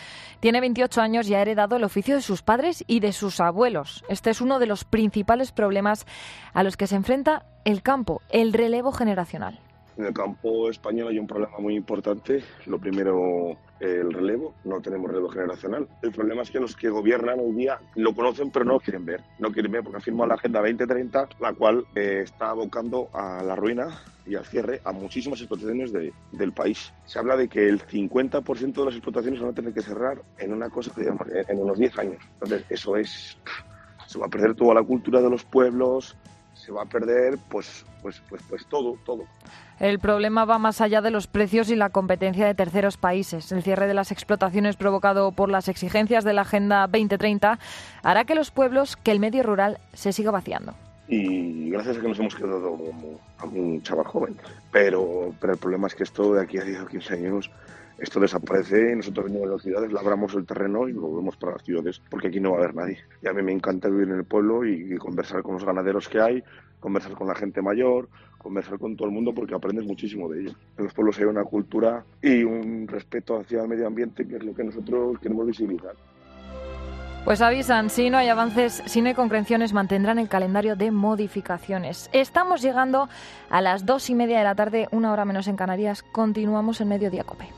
Tiene 0.40 0.60
28 0.60 1.00
años 1.00 1.28
y 1.28 1.34
ha 1.34 1.40
heredado 1.40 1.76
el 1.76 1.84
oficio 1.84 2.14
de 2.14 2.22
sus 2.22 2.42
padres 2.42 2.84
y 2.86 3.00
de 3.00 3.12
sus 3.12 3.40
abuelos. 3.40 4.04
Este 4.08 4.30
es 4.30 4.40
uno 4.40 4.58
de 4.58 4.66
los 4.66 4.84
principales 4.84 5.52
problemas 5.52 6.06
a 6.52 6.62
los 6.62 6.76
que 6.76 6.86
se 6.86 6.96
enfrenta 6.96 7.44
el 7.64 7.82
campo, 7.82 8.22
el 8.28 8.52
relevo 8.52 8.92
generacional. 8.92 9.60
En 10.00 10.06
el 10.06 10.14
campo 10.14 10.70
español 10.70 11.08
hay 11.08 11.18
un 11.18 11.26
problema 11.26 11.58
muy 11.58 11.76
importante. 11.76 12.42
Lo 12.64 12.78
primero 12.78 13.58
el 13.80 14.10
relevo, 14.10 14.54
no 14.64 14.80
tenemos 14.80 15.10
relevo 15.10 15.28
generacional. 15.28 15.86
El 16.00 16.10
problema 16.10 16.40
es 16.40 16.50
que 16.50 16.58
los 16.58 16.74
que 16.74 16.88
gobiernan 16.88 17.38
hoy 17.38 17.52
día 17.52 17.78
lo 17.96 18.14
conocen 18.14 18.50
pero 18.50 18.64
no 18.64 18.72
lo 18.72 18.80
quieren 18.80 19.04
ver. 19.04 19.20
No 19.38 19.52
quieren 19.52 19.70
ver 19.70 19.82
porque 19.82 19.96
han 19.96 20.02
firmado 20.02 20.28
la 20.28 20.36
Agenda 20.36 20.60
2030, 20.60 21.28
la 21.38 21.52
cual 21.52 21.84
eh, 21.94 22.22
está 22.24 22.48
abocando 22.48 23.10
a 23.12 23.42
la 23.42 23.54
ruina 23.54 23.88
y 24.24 24.36
al 24.36 24.46
cierre 24.46 24.80
a 24.84 24.92
muchísimas 24.92 25.38
explotaciones 25.40 25.92
de, 25.92 26.14
del 26.32 26.52
país. 26.52 26.94
Se 27.04 27.18
habla 27.18 27.36
de 27.36 27.48
que 27.48 27.68
el 27.68 27.82
50% 27.82 28.72
de 28.72 28.84
las 28.86 28.94
explotaciones 28.94 29.38
van 29.38 29.50
a 29.50 29.54
tener 29.54 29.74
que 29.74 29.82
cerrar 29.82 30.22
en 30.38 30.54
una 30.54 30.70
cosa 30.70 30.92
digamos, 30.96 31.26
en 31.30 31.58
unos 31.58 31.78
10 31.78 31.98
años. 31.98 32.22
Entonces, 32.40 32.64
eso 32.70 32.96
es... 32.96 33.36
Se 34.06 34.18
va 34.18 34.26
a 34.26 34.30
perder 34.30 34.54
toda 34.54 34.74
la 34.74 34.82
cultura 34.82 35.20
de 35.20 35.30
los 35.30 35.44
pueblos, 35.44 36.16
se 36.60 36.72
va 36.72 36.82
a 36.82 36.86
perder 36.86 37.38
pues, 37.48 37.84
pues, 38.02 38.22
pues, 38.28 38.42
pues 38.48 38.66
todo, 38.66 38.96
todo. 39.04 39.24
El 39.78 39.98
problema 39.98 40.44
va 40.44 40.58
más 40.58 40.80
allá 40.80 41.00
de 41.00 41.10
los 41.10 41.26
precios 41.26 41.70
y 41.70 41.76
la 41.76 41.88
competencia 41.88 42.46
de 42.46 42.54
terceros 42.54 42.98
países. 42.98 43.50
El 43.50 43.62
cierre 43.62 43.86
de 43.86 43.94
las 43.94 44.12
explotaciones 44.12 44.76
provocado 44.76 45.32
por 45.32 45.48
las 45.48 45.68
exigencias 45.68 46.22
de 46.22 46.34
la 46.34 46.42
Agenda 46.42 46.86
2030 46.86 47.58
hará 48.02 48.24
que 48.24 48.34
los 48.34 48.50
pueblos, 48.50 48.96
que 48.96 49.10
el 49.10 49.20
medio 49.20 49.42
rural 49.42 49.78
se 49.94 50.12
siga 50.12 50.30
vaciando. 50.30 50.74
Y 51.08 51.70
gracias 51.70 51.96
a 51.96 52.00
que 52.00 52.08
nos 52.08 52.18
hemos 52.18 52.34
quedado 52.34 52.76
a 53.38 53.44
un 53.46 53.82
chaval 53.82 54.06
joven. 54.06 54.36
Pero, 54.70 55.34
pero 55.40 55.54
el 55.54 55.58
problema 55.58 55.86
es 55.86 55.94
que 55.94 56.04
esto 56.04 56.34
de 56.34 56.42
aquí 56.42 56.58
a 56.58 56.64
10 56.64 56.82
o 56.82 56.86
15 56.86 57.14
años 57.14 57.50
esto 58.00 58.18
desaparece 58.18 58.92
y 58.92 58.96
nosotros 58.96 59.26
venimos 59.26 59.48
a 59.48 59.52
las 59.52 59.62
ciudades, 59.62 59.92
labramos 59.92 60.34
el 60.34 60.46
terreno 60.46 60.88
y 60.88 60.92
volvemos 60.92 61.36
para 61.36 61.52
las 61.52 61.62
ciudades, 61.62 62.00
porque 62.08 62.28
aquí 62.28 62.40
no 62.40 62.52
va 62.52 62.56
a 62.56 62.60
haber 62.60 62.74
nadie. 62.74 62.98
Y 63.22 63.28
a 63.28 63.32
mí 63.34 63.42
me 63.42 63.52
encanta 63.52 63.88
vivir 63.88 64.08
en 64.08 64.16
el 64.16 64.24
pueblo 64.24 64.64
y, 64.64 64.96
conversar 64.96 65.42
con 65.42 65.54
los 65.54 65.64
ganaderos 65.64 66.08
que 66.08 66.20
hay, 66.20 66.42
conversar 66.80 67.12
con 67.12 67.28
la 67.28 67.34
gente 67.34 67.60
mayor, 67.60 68.08
conversar 68.38 68.78
con 68.78 68.96
todo 68.96 69.08
el 69.08 69.14
mundo 69.14 69.34
porque 69.34 69.54
aprendes 69.54 69.84
muchísimo 69.84 70.28
de 70.30 70.40
ellos. 70.40 70.56
En 70.78 70.84
los 70.84 70.94
pueblos 70.94 71.18
hay 71.18 71.24
una 71.24 71.44
cultura 71.44 72.04
y 72.22 72.42
un 72.42 72.88
respeto 72.88 73.38
hacia 73.38 73.62
el 73.62 73.68
medio 73.68 73.86
ambiente 73.86 74.26
que 74.26 74.36
es 74.36 74.44
lo 74.44 74.54
que 74.54 74.64
nosotros 74.64 75.18
queremos 75.20 75.46
visibilizar. 75.46 75.94
Pues 77.24 77.42
avisan, 77.42 77.90
si 77.90 78.08
no 78.08 78.16
hay 78.16 78.28
avances, 78.28 78.82
si 78.86 79.02
no 79.02 79.08
hay 79.08 79.14
concreciones, 79.14 79.74
mantendrán 79.74 80.18
el 80.18 80.30
calendario 80.30 80.74
de 80.74 80.90
modificaciones. 80.90 82.08
Estamos 82.14 82.62
llegando 82.62 83.10
a 83.50 83.60
las 83.60 83.84
dos 83.84 84.08
y 84.08 84.14
media 84.14 84.38
de 84.38 84.44
la 84.44 84.54
tarde, 84.54 84.88
una 84.90 85.12
hora 85.12 85.26
menos 85.26 85.46
en 85.46 85.56
Canarias. 85.56 86.02
Continuamos 86.02 86.80
en 86.80 86.88
Mediodía 86.88 87.24
Cope. 87.24 87.48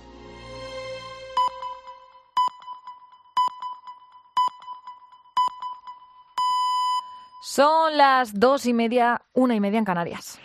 Son 7.45 7.97
las 7.97 8.39
dos 8.39 8.67
y 8.67 8.73
media, 8.73 9.23
una 9.33 9.57
y 9.57 9.61
media 9.61 9.81
en 9.81 9.85
Canarias. 9.85 10.39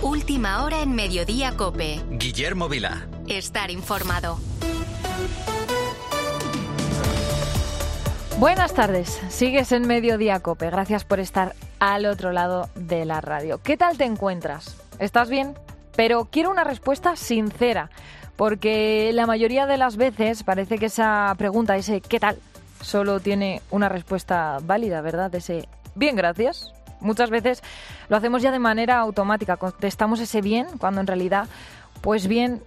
Última 0.00 0.64
hora 0.64 0.80
en 0.80 0.94
Mediodía 0.94 1.58
Cope. 1.58 2.00
Guillermo 2.08 2.70
Vila. 2.70 3.06
Estar 3.28 3.70
informado. 3.70 4.38
Buenas 8.38 8.72
tardes, 8.72 9.20
sigues 9.28 9.72
en 9.72 9.86
Mediodía 9.86 10.40
Cope. 10.40 10.70
Gracias 10.70 11.04
por 11.04 11.20
estar 11.20 11.54
al 11.80 12.06
otro 12.06 12.32
lado 12.32 12.70
de 12.74 13.04
la 13.04 13.20
radio. 13.20 13.60
¿Qué 13.62 13.76
tal 13.76 13.98
te 13.98 14.04
encuentras? 14.04 14.80
¿Estás 14.98 15.28
bien? 15.28 15.52
Pero 15.94 16.28
quiero 16.30 16.50
una 16.50 16.64
respuesta 16.64 17.14
sincera, 17.14 17.90
porque 18.36 19.10
la 19.12 19.26
mayoría 19.26 19.66
de 19.66 19.76
las 19.76 19.98
veces 19.98 20.44
parece 20.44 20.78
que 20.78 20.86
esa 20.86 21.34
pregunta, 21.36 21.76
ese 21.76 22.00
¿qué 22.00 22.18
tal? 22.18 22.38
Solo 22.84 23.20
tiene 23.20 23.62
una 23.70 23.88
respuesta 23.88 24.58
válida, 24.62 25.00
¿verdad? 25.00 25.34
Ese 25.34 25.68
bien, 25.94 26.16
gracias. 26.16 26.72
Muchas 27.00 27.30
veces 27.30 27.62
lo 28.08 28.16
hacemos 28.16 28.42
ya 28.42 28.50
de 28.50 28.58
manera 28.58 28.98
automática, 28.98 29.56
contestamos 29.56 30.20
ese 30.20 30.40
bien 30.40 30.66
cuando 30.78 31.00
en 31.00 31.06
realidad, 31.06 31.48
pues 32.00 32.26
bien, 32.28 32.62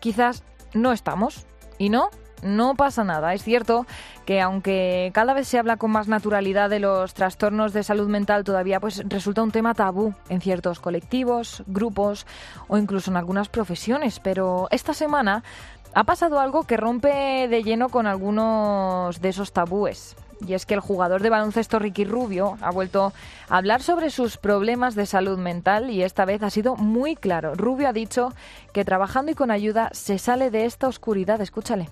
quizás 0.00 0.42
no 0.74 0.92
estamos. 0.92 1.46
Y 1.78 1.88
no, 1.88 2.10
no 2.42 2.74
pasa 2.74 3.04
nada. 3.04 3.32
Es 3.34 3.42
cierto 3.42 3.86
que 4.26 4.40
aunque 4.40 5.10
cada 5.14 5.34
vez 5.34 5.48
se 5.48 5.58
habla 5.58 5.76
con 5.76 5.90
más 5.90 6.08
naturalidad 6.08 6.70
de 6.70 6.78
los 6.80 7.14
trastornos 7.14 7.72
de 7.72 7.82
salud 7.82 8.08
mental, 8.08 8.44
todavía 8.44 8.80
pues 8.80 9.02
resulta 9.08 9.42
un 9.42 9.50
tema 9.50 9.74
tabú 9.74 10.14
en 10.28 10.40
ciertos 10.40 10.78
colectivos, 10.80 11.62
grupos 11.66 12.26
o 12.68 12.78
incluso 12.78 13.10
en 13.10 13.16
algunas 13.16 13.48
profesiones. 13.48 14.20
Pero 14.20 14.68
esta 14.70 14.94
semana 14.94 15.42
ha 15.94 16.04
pasado 16.04 16.40
algo 16.40 16.64
que 16.64 16.76
rompe 16.76 17.48
de 17.48 17.62
lleno 17.62 17.88
con 17.88 18.06
algunos 18.06 19.20
de 19.20 19.28
esos 19.28 19.52
tabúes. 19.52 20.16
Y 20.46 20.54
es 20.54 20.64
que 20.64 20.74
el 20.74 20.80
jugador 20.80 21.20
de 21.20 21.28
baloncesto 21.28 21.78
Ricky 21.78 22.04
Rubio 22.04 22.56
ha 22.62 22.70
vuelto 22.70 23.12
a 23.48 23.58
hablar 23.58 23.82
sobre 23.82 24.08
sus 24.10 24.38
problemas 24.38 24.94
de 24.94 25.04
salud 25.04 25.38
mental 25.38 25.90
y 25.90 26.02
esta 26.02 26.24
vez 26.24 26.42
ha 26.42 26.50
sido 26.50 26.76
muy 26.76 27.14
claro. 27.14 27.54
Rubio 27.54 27.88
ha 27.88 27.92
dicho 27.92 28.32
que 28.72 28.84
trabajando 28.84 29.32
y 29.32 29.34
con 29.34 29.50
ayuda 29.50 29.90
se 29.92 30.18
sale 30.18 30.50
de 30.50 30.64
esta 30.64 30.88
oscuridad. 30.88 31.40
Escúchale. 31.42 31.90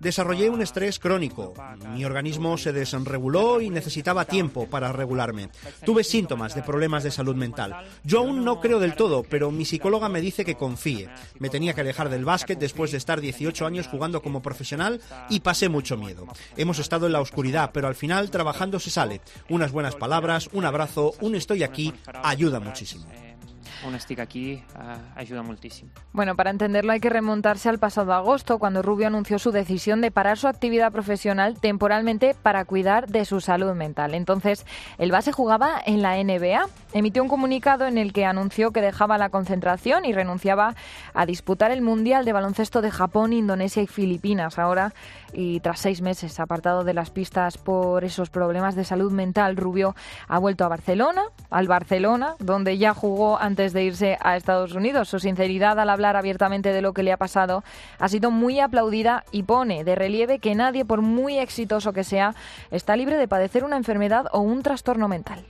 Desarrollé 0.00 0.50
un 0.50 0.62
estrés 0.62 0.98
crónico. 0.98 1.54
Mi 1.94 2.04
organismo 2.04 2.58
se 2.58 2.72
desreguló 2.72 3.60
y 3.60 3.70
necesitaba 3.70 4.24
tiempo 4.24 4.66
para 4.66 4.92
regularme. 4.92 5.50
Tuve 5.84 6.04
síntomas 6.04 6.54
de 6.54 6.62
problemas 6.62 7.02
de 7.02 7.10
salud 7.10 7.36
mental. 7.36 7.74
Yo 8.04 8.20
aún 8.20 8.44
no 8.44 8.60
creo 8.60 8.78
del 8.78 8.94
todo, 8.94 9.22
pero 9.22 9.50
mi 9.50 9.64
psicóloga 9.64 10.08
me 10.08 10.20
dice 10.20 10.44
que 10.44 10.56
confíe. 10.56 11.08
Me 11.38 11.48
tenía 11.48 11.74
que 11.74 11.80
alejar 11.80 12.08
del 12.08 12.24
básquet 12.24 12.58
después 12.58 12.90
de 12.90 12.98
estar 12.98 13.20
18 13.20 13.66
años 13.66 13.88
jugando 13.88 14.22
como 14.22 14.42
profesional 14.42 15.00
y 15.28 15.40
pasé 15.40 15.68
mucho 15.68 15.96
miedo. 15.96 16.26
Hemos 16.56 16.78
estado 16.78 17.06
en 17.06 17.12
la 17.12 17.20
oscuridad, 17.20 17.70
pero 17.72 17.88
al 17.88 17.94
final 17.94 18.30
trabajando 18.30 18.78
se 18.78 18.90
sale. 18.90 19.20
Unas 19.48 19.72
buenas 19.72 19.96
palabras, 19.96 20.48
un 20.52 20.64
abrazo, 20.64 21.14
un 21.20 21.34
estoy 21.34 21.62
aquí, 21.62 21.92
ayuda 22.22 22.60
muchísimo 22.60 23.06
un 23.86 23.98
stick 23.98 24.20
aquí 24.20 24.62
uh, 24.76 25.18
ayuda 25.18 25.42
muchísimo. 25.42 25.90
Bueno, 26.12 26.36
para 26.36 26.50
entenderlo 26.50 26.92
hay 26.92 27.00
que 27.00 27.10
remontarse 27.10 27.68
al 27.68 27.78
pasado 27.78 28.12
agosto, 28.12 28.58
cuando 28.58 28.82
Rubio 28.82 29.06
anunció 29.06 29.38
su 29.38 29.52
decisión 29.52 30.00
de 30.00 30.10
parar 30.10 30.38
su 30.38 30.48
actividad 30.48 30.92
profesional 30.92 31.58
temporalmente 31.58 32.34
para 32.40 32.64
cuidar 32.64 33.08
de 33.08 33.24
su 33.24 33.40
salud 33.40 33.72
mental. 33.74 34.14
Entonces, 34.14 34.66
el 34.98 35.10
base 35.10 35.32
jugaba 35.32 35.80
en 35.84 36.02
la 36.02 36.22
NBA. 36.22 36.66
Emitió 36.92 37.22
un 37.22 37.28
comunicado 37.28 37.86
en 37.86 37.98
el 37.98 38.12
que 38.12 38.24
anunció 38.24 38.70
que 38.70 38.80
dejaba 38.80 39.18
la 39.18 39.30
concentración 39.30 40.04
y 40.04 40.12
renunciaba 40.12 40.74
a 41.14 41.26
disputar 41.26 41.70
el 41.70 41.82
Mundial 41.82 42.24
de 42.24 42.32
Baloncesto 42.32 42.82
de 42.82 42.90
Japón, 42.90 43.32
Indonesia 43.32 43.82
y 43.82 43.86
Filipinas. 43.86 44.58
Ahora, 44.58 44.92
y 45.32 45.60
tras 45.60 45.80
seis 45.80 46.02
meses 46.02 46.38
apartado 46.40 46.84
de 46.84 46.94
las 46.94 47.10
pistas 47.10 47.58
por 47.58 48.04
esos 48.04 48.30
problemas 48.30 48.74
de 48.74 48.84
salud 48.84 49.12
mental, 49.12 49.56
Rubio 49.56 49.94
ha 50.28 50.38
vuelto 50.38 50.64
a 50.64 50.68
Barcelona, 50.68 51.22
al 51.50 51.68
Barcelona, 51.68 52.36
donde 52.38 52.78
ya 52.78 52.94
jugó 52.94 53.38
antes 53.38 53.71
de 53.72 53.84
irse 53.84 54.18
a 54.20 54.36
Estados 54.36 54.74
Unidos. 54.74 55.08
Su 55.08 55.18
sinceridad 55.18 55.78
al 55.78 55.90
hablar 55.90 56.16
abiertamente 56.16 56.72
de 56.72 56.82
lo 56.82 56.92
que 56.92 57.02
le 57.02 57.12
ha 57.12 57.16
pasado 57.16 57.64
ha 57.98 58.08
sido 58.08 58.30
muy 58.30 58.60
aplaudida 58.60 59.24
y 59.32 59.42
pone 59.42 59.84
de 59.84 59.94
relieve 59.94 60.38
que 60.38 60.54
nadie, 60.54 60.84
por 60.84 61.02
muy 61.02 61.38
exitoso 61.38 61.92
que 61.92 62.04
sea, 62.04 62.34
está 62.70 62.96
libre 62.96 63.16
de 63.16 63.28
padecer 63.28 63.64
una 63.64 63.76
enfermedad 63.76 64.26
o 64.32 64.40
un 64.40 64.62
trastorno 64.62 65.08
mental. 65.08 65.44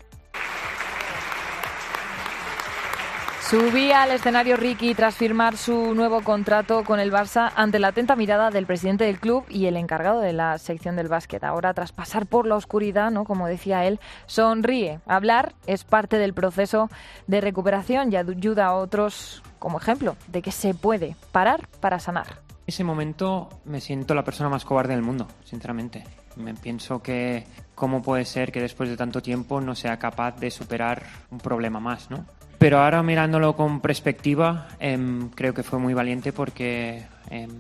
Subía 3.53 4.05
al 4.05 4.13
escenario 4.13 4.57
Ricky 4.57 4.95
tras 4.95 5.15
firmar 5.15 5.59
su 5.59 5.95
nuevo 5.95 6.23
contrato 6.23 6.85
con 6.85 6.99
el 6.99 7.13
Barça 7.13 7.53
ante 7.55 7.79
la 7.79 7.89
atenta 7.89 8.17
mirada 8.17 8.49
del 8.49 8.65
presidente 8.65 9.05
del 9.05 9.21
club 9.21 9.45
y 9.51 9.67
el 9.67 9.77
encargado 9.77 10.21
de 10.21 10.33
la 10.33 10.57
sección 10.57 10.97
del 10.97 11.09
básquet. 11.09 11.45
Ahora, 11.45 11.75
tras 11.75 11.93
pasar 11.93 12.25
por 12.25 12.47
la 12.47 12.55
oscuridad, 12.55 13.11
¿no? 13.11 13.25
como 13.25 13.47
decía 13.47 13.85
él, 13.85 14.01
sonríe. 14.25 15.01
Hablar 15.05 15.53
es 15.67 15.85
parte 15.85 16.17
del 16.17 16.33
proceso 16.33 16.89
de 17.27 17.43
recuperación 17.43 18.11
y 18.11 18.17
ayuda 18.17 18.69
a 18.69 18.75
otros 18.75 19.43
como 19.59 19.79
ejemplo 19.79 20.17
de 20.29 20.41
que 20.41 20.51
se 20.51 20.73
puede 20.73 21.15
parar 21.31 21.69
para 21.81 21.99
sanar. 21.99 22.29
En 22.49 22.69
ese 22.69 22.85
momento 22.85 23.51
me 23.67 23.83
siento 23.83 24.15
la 24.15 24.25
persona 24.25 24.49
más 24.49 24.65
cobarde 24.65 24.95
del 24.95 25.03
mundo, 25.03 25.29
sinceramente. 25.45 26.05
Me 26.37 26.55
pienso 26.55 27.03
que 27.03 27.45
cómo 27.75 28.01
puede 28.01 28.25
ser 28.25 28.51
que 28.51 28.63
después 28.63 28.89
de 28.89 28.97
tanto 28.97 29.21
tiempo 29.21 29.61
no 29.61 29.75
sea 29.75 29.99
capaz 29.99 30.37
de 30.41 30.51
superar 30.51 31.03
un 31.31 31.37
problema 31.37 31.81
más, 31.81 32.11
¿no? 32.11 32.25
Pero 32.63 32.79
ahora 32.79 33.03
mirándolo 33.03 33.57
con 33.57 33.81
perspectiva, 33.81 34.69
em, 34.79 35.31
creo 35.31 35.53
que 35.53 35.65
fue 35.65 35.81
muy 35.81 35.95
valiente 35.95 36.33
porque 36.33 37.03
em, 37.29 37.51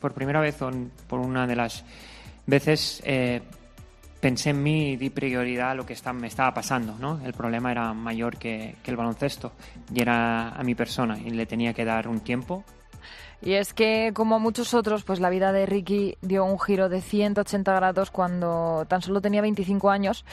por 0.00 0.14
primera 0.14 0.40
vez, 0.40 0.56
por 1.06 1.20
una 1.20 1.46
de 1.46 1.54
las 1.54 1.84
veces, 2.44 3.00
eh, 3.04 3.40
pensé 4.20 4.50
en 4.50 4.60
mí 4.60 4.90
y 4.90 4.96
di 4.96 5.10
prioridad 5.10 5.70
a 5.70 5.74
lo 5.76 5.86
que 5.86 5.94
me 6.12 6.26
estaba 6.26 6.52
pasando. 6.52 6.96
¿no? 6.98 7.20
El 7.24 7.34
problema 7.34 7.70
era 7.70 7.94
mayor 7.94 8.36
que, 8.36 8.74
que 8.82 8.90
el 8.90 8.96
baloncesto 8.96 9.52
y 9.94 10.02
era 10.02 10.48
a 10.48 10.64
mi 10.64 10.74
persona 10.74 11.16
y 11.16 11.30
le 11.30 11.46
tenía 11.46 11.72
que 11.72 11.84
dar 11.84 12.08
un 12.08 12.18
tiempo 12.18 12.64
y 13.40 13.52
es 13.52 13.72
que, 13.72 14.10
como 14.14 14.40
muchos 14.40 14.74
otros, 14.74 15.04
pues 15.04 15.20
la 15.20 15.30
vida 15.30 15.52
de 15.52 15.64
Ricky 15.64 16.16
dio 16.22 16.44
un 16.44 16.58
giro 16.58 16.88
de 16.88 17.00
180 17.00 17.72
grados 17.72 18.10
cuando 18.10 18.84
tan 18.88 19.00
solo 19.00 19.20
tenía 19.20 19.40
25 19.40 19.90
años 19.90 20.24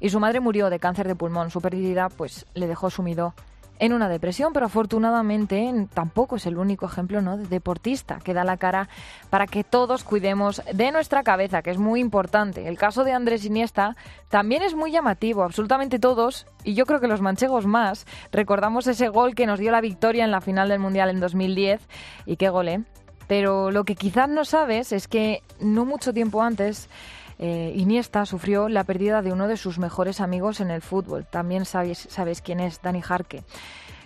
y 0.00 0.08
su 0.08 0.18
madre 0.18 0.40
murió 0.40 0.70
de 0.70 0.78
cáncer 0.78 1.06
de 1.06 1.14
pulmón. 1.14 1.50
Su 1.50 1.60
pérdida 1.60 2.08
pues 2.08 2.46
le 2.54 2.66
dejó 2.66 2.88
sumido 2.88 3.34
en 3.78 3.92
una 3.92 4.08
depresión, 4.08 4.52
pero 4.52 4.66
afortunadamente 4.66 5.72
tampoco 5.92 6.36
es 6.36 6.46
el 6.46 6.58
único 6.58 6.86
ejemplo 6.86 7.20
¿no? 7.20 7.36
de 7.36 7.46
deportista 7.46 8.18
que 8.22 8.34
da 8.34 8.44
la 8.44 8.56
cara 8.56 8.88
para 9.30 9.46
que 9.46 9.64
todos 9.64 10.04
cuidemos 10.04 10.62
de 10.72 10.92
nuestra 10.92 11.22
cabeza, 11.22 11.62
que 11.62 11.70
es 11.70 11.78
muy 11.78 12.00
importante. 12.00 12.68
El 12.68 12.78
caso 12.78 13.04
de 13.04 13.12
Andrés 13.12 13.44
Iniesta 13.44 13.96
también 14.28 14.62
es 14.62 14.74
muy 14.74 14.92
llamativo. 14.92 15.42
Absolutamente 15.42 15.98
todos, 15.98 16.46
y 16.62 16.74
yo 16.74 16.86
creo 16.86 17.00
que 17.00 17.08
los 17.08 17.20
manchegos 17.20 17.66
más, 17.66 18.06
recordamos 18.32 18.86
ese 18.86 19.08
gol 19.08 19.34
que 19.34 19.46
nos 19.46 19.58
dio 19.58 19.70
la 19.70 19.80
victoria 19.80 20.24
en 20.24 20.30
la 20.30 20.40
final 20.40 20.68
del 20.68 20.78
Mundial 20.78 21.10
en 21.10 21.20
2010. 21.20 21.80
Y 22.26 22.36
qué 22.36 22.48
gol, 22.48 22.68
¿eh? 22.68 22.82
Pero 23.26 23.70
lo 23.70 23.84
que 23.84 23.94
quizás 23.94 24.28
no 24.28 24.44
sabes 24.44 24.92
es 24.92 25.08
que 25.08 25.42
no 25.60 25.84
mucho 25.84 26.12
tiempo 26.12 26.42
antes 26.42 26.88
eh, 27.38 27.72
Iniesta 27.74 28.26
sufrió 28.26 28.68
la 28.68 28.84
pérdida 28.84 29.22
de 29.22 29.32
uno 29.32 29.48
de 29.48 29.56
sus 29.56 29.78
mejores 29.78 30.20
amigos 30.20 30.60
en 30.60 30.70
el 30.70 30.82
fútbol. 30.82 31.26
También 31.26 31.64
sabéis, 31.64 32.08
quién 32.42 32.60
es, 32.60 32.80
Dani 32.82 33.02
Jarque. 33.02 33.42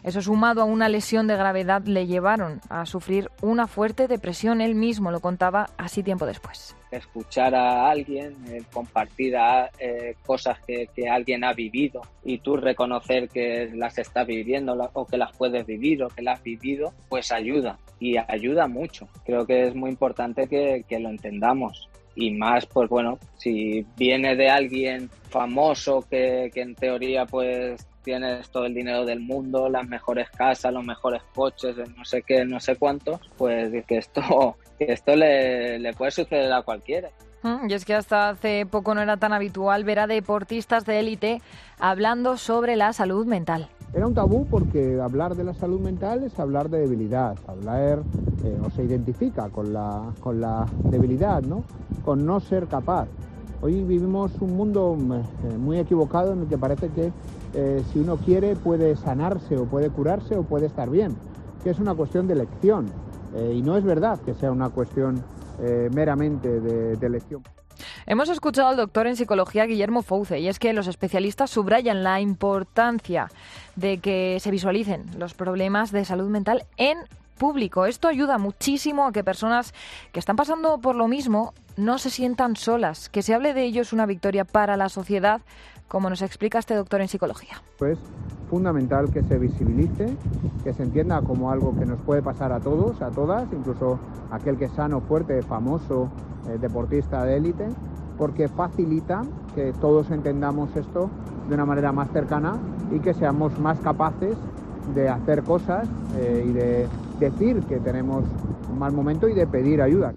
Eso 0.05 0.23
sumado 0.23 0.63
a 0.63 0.65
una 0.65 0.89
lesión 0.89 1.27
de 1.27 1.37
gravedad 1.37 1.83
le 1.83 2.07
llevaron 2.07 2.61
a 2.69 2.87
sufrir 2.87 3.31
una 3.43 3.67
fuerte 3.67 4.07
depresión. 4.07 4.61
Él 4.61 4.77
mismo 4.77 5.11
lo 5.11 5.21
contaba 5.21 5.71
así 5.77 6.05
tiempo 6.05 6.25
después. 6.25 6.77
Escuchar 6.93 7.55
a 7.55 7.91
alguien, 7.91 8.37
eh, 8.49 8.63
compartir 8.73 9.35
eh, 9.79 10.15
cosas 10.25 10.59
que, 10.61 10.89
alguien 11.11 11.43
ha 11.45 11.53
vivido 11.53 12.01
y 12.25 12.39
tú 12.39 12.57
reconocer 12.57 13.29
que 13.29 13.71
las 13.75 13.99
estás 13.99 14.27
viviendo 14.27 14.73
o 14.93 15.05
que 15.05 15.19
las 15.19 15.37
puedes 15.37 15.67
vivir 15.67 16.05
o 16.05 16.09
que 16.09 16.23
las 16.23 16.39
has 16.39 16.45
vivido, 16.45 16.95
pues 17.09 17.33
ayuda 17.33 17.79
y 17.99 18.17
ayuda 18.17 18.69
mucho. 18.69 19.09
Creo 19.27 19.47
que 19.47 19.67
es 19.67 19.75
muy 19.75 19.91
importante 19.91 20.47
que 20.47 20.99
lo 21.01 21.11
entendamos 21.11 21.89
y 22.19 22.33
más, 22.33 22.67
pues 22.67 22.89
bueno, 22.89 23.17
si 23.37 23.87
viene 23.97 24.35
de 24.35 24.51
alguien 24.51 25.09
famoso 25.31 26.05
que, 26.11 26.51
que 26.53 26.63
en 26.63 26.75
teoría 26.75 27.25
pues 27.27 27.87
tienes 28.03 28.51
todo 28.51 28.65
el 28.65 28.75
dinero 28.75 29.05
del 29.05 29.21
mundo, 29.21 29.69
las 29.69 29.87
mejores 29.87 30.29
casas, 30.31 30.73
los 30.73 30.85
mejores 30.85 31.23
coches, 31.33 31.77
no 31.97 32.05
sé 32.05 32.23
qué, 32.23 32.45
no 32.45 32.59
sé 32.59 32.75
cuántos, 32.75 33.21
pues 33.37 33.71
que 33.87 33.99
esto, 33.99 34.57
que 34.79 34.93
esto 34.93 35.15
le, 35.15 35.79
le 35.79 35.93
puede 35.93 36.11
suceder 36.11 36.53
a 36.53 36.63
cualquiera. 36.63 37.09
Mm, 37.43 37.71
y 37.71 37.75
es 37.75 37.85
que 37.85 37.95
hasta 37.95 38.31
hace 38.31 38.67
poco 38.67 38.97
no 38.97 39.01
era 39.01 39.17
tan 39.17 39.33
habitual 39.33 39.85
ver 39.85 40.01
a 40.01 40.09
deportistas 40.09 40.85
de 40.87 40.99
élite 40.99 41.41
hablando 41.79 42.37
sobre 42.37 42.75
la 42.75 42.93
salud 42.93 43.27
mental. 43.27 43.69
Era 43.95 44.07
un 44.07 44.13
tabú 44.13 44.47
porque 44.51 45.01
hablar 45.01 45.35
de 45.35 45.45
la 45.45 45.55
salud 45.55 45.81
mental 45.81 46.23
es 46.23 46.39
hablar 46.39 46.69
de 46.69 46.81
debilidad, 46.81 47.39
hablar 47.47 48.03
eh, 48.45 48.61
o 48.63 48.69
se 48.71 48.85
identifica 48.85 49.49
con 49.49 49.73
la, 49.73 50.13
con 50.21 50.43
la 50.43 50.67
debilidad, 50.85 51.43
¿no? 51.43 51.65
con 52.05 52.27
no 52.27 52.39
ser 52.41 52.67
capaz. 52.67 53.09
Hoy 53.63 53.83
vivimos 53.83 54.33
un 54.41 54.57
mundo 54.57 54.95
eh, 54.95 55.57
muy 55.57 55.79
equivocado 55.79 56.35
en 56.35 56.41
el 56.41 56.49
que 56.49 56.59
parece 56.59 56.91
que 56.91 57.13
eh, 57.55 57.83
si 57.91 57.99
uno 58.01 58.19
quiere 58.19 58.57
puede 58.57 58.95
sanarse 58.95 59.57
o 59.57 59.65
puede 59.65 59.89
curarse 59.89 60.37
o 60.37 60.43
puede 60.43 60.67
estar 60.67 60.91
bien, 60.91 61.17
que 61.65 61.71
es 61.71 61.79
una 61.79 61.95
cuestión 61.95 62.27
de 62.27 62.35
elección. 62.35 62.87
y 63.53 63.63
no 63.63 63.77
es 63.77 63.85
verdad 63.85 64.19
que 64.21 64.35
sea 64.35 64.51
una 64.53 64.71
cuestión 64.71 65.23
meramente 65.93 66.61
de, 66.61 66.97
de 66.97 67.07
elección. 67.07 67.43
Hemos 68.11 68.31
escuchado 68.31 68.69
al 68.69 68.77
doctor 68.79 69.07
en 69.07 69.17
psicología 69.17 69.67
Guillermo 69.67 70.01
Fouce 70.01 70.41
y 70.41 70.49
es 70.49 70.59
que 70.59 70.73
los 70.73 70.87
especialistas 70.87 71.51
subrayan 71.51 72.03
la 72.03 72.23
importancia 72.23 73.31
de 73.77 73.99
que 73.99 74.39
se 74.41 74.51
visualicen 74.51 75.05
los 75.19 75.35
problemas 75.35 75.93
de 75.93 76.07
salud 76.07 76.31
mental 76.31 76.65
en 76.79 76.97
público. 77.37 77.85
Esto 77.85 78.09
ayuda 78.09 78.39
muchísimo 78.39 79.07
a 79.07 79.13
que 79.13 79.23
personas 79.23 79.75
que 80.11 80.21
están 80.21 80.37
pasando 80.37 80.79
por 80.79 80.97
lo 80.97 81.07
mismo 81.07 81.53
no 81.77 81.99
se 81.99 82.09
sientan 82.09 82.57
solas. 82.57 83.11
Que 83.11 83.21
se 83.21 83.35
hable 83.35 83.53
de 83.53 83.65
ello 83.65 83.83
es 83.83 83.93
una 83.93 84.07
victoria 84.07 84.47
para 84.47 84.79
la 84.79 84.89
sociedad, 84.89 85.43
como 85.89 86.11
nos 86.11 86.23
explica 86.23 86.59
este 86.59 86.75
doctor 86.75 87.01
en 87.01 87.09
psicología. 87.09 87.63
Pues 87.79 87.99
fundamental 88.49 89.11
que 89.13 89.23
se 89.23 89.39
visibilice, 89.39 90.17
que 90.65 90.73
se 90.73 90.83
entienda 90.83 91.21
como 91.23 91.51
algo 91.51 91.77
que 91.77 91.85
nos 91.85 92.01
puede 92.01 92.23
pasar 92.23 92.53
a 92.53 92.61
todos, 92.61 93.01
a 93.03 93.11
todas, 93.11 93.47
incluso 93.53 93.99
aquel 94.31 94.57
que 94.57 94.67
es 94.67 94.73
sano, 94.73 95.01
fuerte, 95.01 95.43
famoso, 95.43 96.11
eh, 96.49 96.59
deportista 96.59 97.25
de 97.25 97.37
élite, 97.37 97.69
porque 98.17 98.49
facilita 98.49 99.23
que 99.55 99.73
todos 99.73 100.11
entendamos 100.11 100.75
esto 100.77 101.11
de 101.49 101.55
una 101.55 101.65
manera 101.65 101.93
más 101.93 102.11
cercana 102.11 102.59
y 102.91 103.01
que 103.01 103.15
seamos 103.15 103.59
más 103.59 103.79
capaces 103.81 104.37
de 104.95 105.09
hacer 105.09 105.43
cosas 105.43 105.89
eh, 106.17 106.45
y 106.49 106.53
de 106.53 106.89
decir 107.21 107.63
que 107.63 107.79
tenemos 107.79 108.25
un 108.71 108.79
mal 108.79 108.93
momento 108.93 109.29
y 109.29 109.35
de 109.35 109.47
pedir 109.47 109.83
ayuda. 109.83 110.15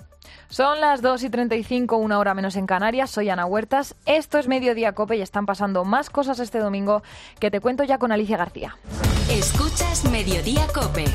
Son 0.51 0.81
las 0.81 1.01
2 1.01 1.23
y 1.23 1.29
35, 1.29 1.95
una 1.95 2.19
hora 2.19 2.33
menos 2.33 2.57
en 2.57 2.67
Canarias. 2.67 3.09
Soy 3.09 3.29
Ana 3.29 3.45
Huertas. 3.45 3.95
Esto 4.05 4.37
es 4.37 4.49
Mediodía 4.49 4.91
Cope 4.91 5.15
y 5.15 5.21
están 5.21 5.45
pasando 5.45 5.85
más 5.85 6.09
cosas 6.09 6.39
este 6.39 6.59
domingo 6.59 7.03
que 7.39 7.49
te 7.49 7.61
cuento 7.61 7.85
ya 7.85 7.97
con 7.97 8.11
Alicia 8.11 8.35
García. 8.35 8.75
Escuchas 9.29 10.03
Mediodía 10.11 10.67
Cope. 10.73 11.05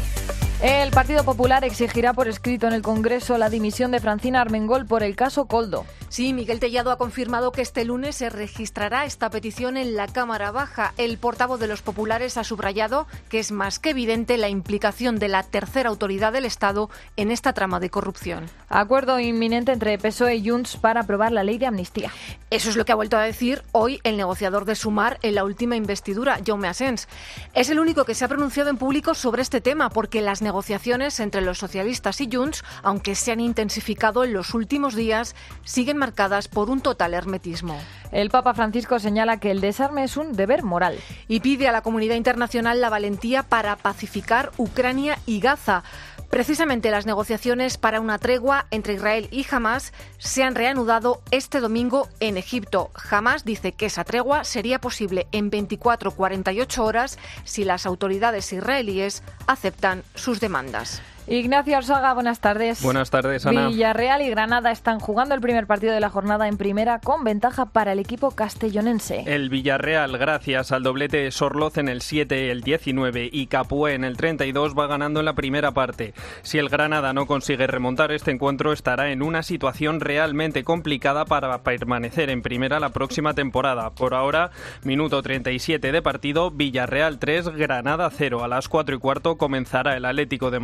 El 0.62 0.90
Partido 0.90 1.22
Popular 1.22 1.64
exigirá 1.64 2.14
por 2.14 2.28
escrito 2.28 2.66
en 2.66 2.72
el 2.72 2.80
Congreso 2.80 3.36
la 3.36 3.50
dimisión 3.50 3.90
de 3.90 4.00
Francina 4.00 4.40
Armengol 4.40 4.86
por 4.86 5.02
el 5.02 5.14
caso 5.14 5.44
Coldo. 5.44 5.84
Sí, 6.08 6.32
Miguel 6.32 6.60
Tellado 6.60 6.90
ha 6.90 6.96
confirmado 6.96 7.52
que 7.52 7.60
este 7.60 7.84
lunes 7.84 8.16
se 8.16 8.30
registrará 8.30 9.04
esta 9.04 9.28
petición 9.28 9.76
en 9.76 9.96
la 9.96 10.06
Cámara 10.06 10.52
Baja. 10.52 10.94
El 10.96 11.18
portavoz 11.18 11.60
de 11.60 11.66
los 11.66 11.82
populares 11.82 12.38
ha 12.38 12.44
subrayado 12.44 13.06
que 13.28 13.38
es 13.38 13.52
más 13.52 13.78
que 13.78 13.90
evidente 13.90 14.38
la 14.38 14.48
implicación 14.48 15.18
de 15.18 15.28
la 15.28 15.42
tercera 15.42 15.90
autoridad 15.90 16.32
del 16.32 16.46
Estado 16.46 16.88
en 17.16 17.30
esta 17.30 17.52
trama 17.52 17.78
de 17.78 17.90
corrupción. 17.90 18.46
Acuerdo 18.70 19.20
inminente 19.20 19.72
entre 19.72 19.98
PSOE 19.98 20.36
y 20.36 20.48
Junts 20.48 20.76
para 20.76 21.00
aprobar 21.00 21.32
la 21.32 21.44
ley 21.44 21.58
de 21.58 21.66
amnistía. 21.66 22.10
Eso 22.48 22.70
es 22.70 22.76
lo 22.76 22.86
que 22.86 22.92
ha 22.92 22.96
vuelto 22.96 23.18
a 23.18 23.22
decir 23.22 23.62
hoy 23.72 24.00
el 24.04 24.16
negociador 24.16 24.64
de 24.64 24.74
Sumar 24.74 25.18
en 25.20 25.34
la 25.34 25.44
última 25.44 25.76
investidura, 25.76 26.40
Jaume 26.44 26.68
Asens. 26.68 27.08
Es 27.52 27.68
el 27.68 27.78
único 27.78 28.06
que 28.06 28.14
se 28.14 28.24
ha 28.24 28.28
pronunciado 28.28 28.70
en 28.70 28.78
público 28.78 29.14
sobre 29.14 29.42
este 29.42 29.60
tema 29.60 29.90
porque 29.90 30.22
las 30.22 30.40
negociaciones 30.46 31.18
entre 31.18 31.40
los 31.40 31.58
socialistas 31.58 32.20
y 32.20 32.30
Junts, 32.32 32.62
aunque 32.84 33.16
se 33.16 33.32
han 33.32 33.40
intensificado 33.40 34.22
en 34.22 34.32
los 34.32 34.54
últimos 34.54 34.94
días, 34.94 35.34
siguen 35.64 35.96
marcadas 35.96 36.46
por 36.46 36.70
un 36.70 36.80
total 36.80 37.14
hermetismo. 37.14 37.76
El 38.12 38.30
Papa 38.30 38.54
Francisco 38.54 39.00
señala 39.00 39.40
que 39.40 39.50
el 39.50 39.60
desarme 39.60 40.04
es 40.04 40.16
un 40.16 40.34
deber 40.34 40.62
moral. 40.62 40.98
Y 41.26 41.40
pide 41.40 41.66
a 41.66 41.72
la 41.72 41.82
comunidad 41.82 42.14
internacional 42.14 42.80
la 42.80 42.88
valentía 42.88 43.42
para 43.42 43.74
pacificar 43.74 44.52
Ucrania 44.56 45.18
y 45.26 45.40
Gaza. 45.40 45.82
Precisamente 46.30 46.90
las 46.90 47.06
negociaciones 47.06 47.78
para 47.78 48.00
una 48.00 48.18
tregua 48.18 48.66
entre 48.70 48.94
Israel 48.94 49.28
y 49.30 49.46
Hamas 49.50 49.92
se 50.18 50.42
han 50.42 50.54
reanudado 50.54 51.22
este 51.30 51.60
domingo 51.60 52.08
en 52.20 52.36
Egipto. 52.36 52.90
Hamas 53.10 53.44
dice 53.44 53.72
que 53.72 53.86
esa 53.86 54.04
tregua 54.04 54.44
sería 54.44 54.80
posible 54.80 55.28
en 55.32 55.50
24-48 55.50 56.78
horas 56.78 57.18
si 57.44 57.64
las 57.64 57.86
autoridades 57.86 58.52
israelíes 58.52 59.22
aceptan 59.46 60.02
sus 60.14 60.40
demandas. 60.40 61.00
Ignacio 61.28 61.76
Arzaga, 61.76 62.14
buenas 62.14 62.38
tardes. 62.38 62.80
Buenas 62.82 63.10
tardes, 63.10 63.44
Ana. 63.46 63.66
Villarreal 63.66 64.22
y 64.22 64.30
Granada 64.30 64.70
están 64.70 65.00
jugando 65.00 65.34
el 65.34 65.40
primer 65.40 65.66
partido 65.66 65.92
de 65.92 65.98
la 65.98 66.08
jornada 66.08 66.46
en 66.46 66.56
primera 66.56 67.00
con 67.00 67.24
ventaja 67.24 67.66
para 67.66 67.92
el 67.92 67.98
equipo 67.98 68.30
castellonense. 68.30 69.24
El 69.26 69.50
Villarreal, 69.50 70.18
gracias 70.18 70.70
al 70.70 70.84
doblete 70.84 71.16
de 71.16 71.32
Sorloz 71.32 71.78
en 71.78 71.88
el 71.88 72.02
7, 72.02 72.52
el 72.52 72.60
19 72.60 73.28
y 73.32 73.48
Capué 73.48 73.94
en 73.94 74.04
el 74.04 74.16
32, 74.16 74.78
va 74.78 74.86
ganando 74.86 75.18
en 75.18 75.26
la 75.26 75.32
primera 75.32 75.72
parte. 75.72 76.14
Si 76.42 76.58
el 76.58 76.68
Granada 76.68 77.12
no 77.12 77.26
consigue 77.26 77.66
remontar 77.66 78.12
este 78.12 78.30
encuentro, 78.30 78.72
estará 78.72 79.10
en 79.10 79.20
una 79.20 79.42
situación 79.42 79.98
realmente 79.98 80.62
complicada 80.62 81.24
para 81.24 81.62
permanecer 81.64 82.30
en 82.30 82.42
primera 82.42 82.78
la 82.78 82.90
próxima 82.90 83.34
temporada. 83.34 83.90
Por 83.90 84.14
ahora, 84.14 84.52
minuto 84.84 85.22
37 85.22 85.90
de 85.90 86.02
partido, 86.02 86.52
Villarreal 86.52 87.18
3, 87.18 87.48
Granada 87.48 88.08
0. 88.10 88.44
A 88.44 88.48
las 88.48 88.68
4 88.68 88.94
y 88.94 88.98
cuarto 89.00 89.36
comenzará 89.36 89.96
el 89.96 90.04
Atlético 90.04 90.52
de 90.52 90.60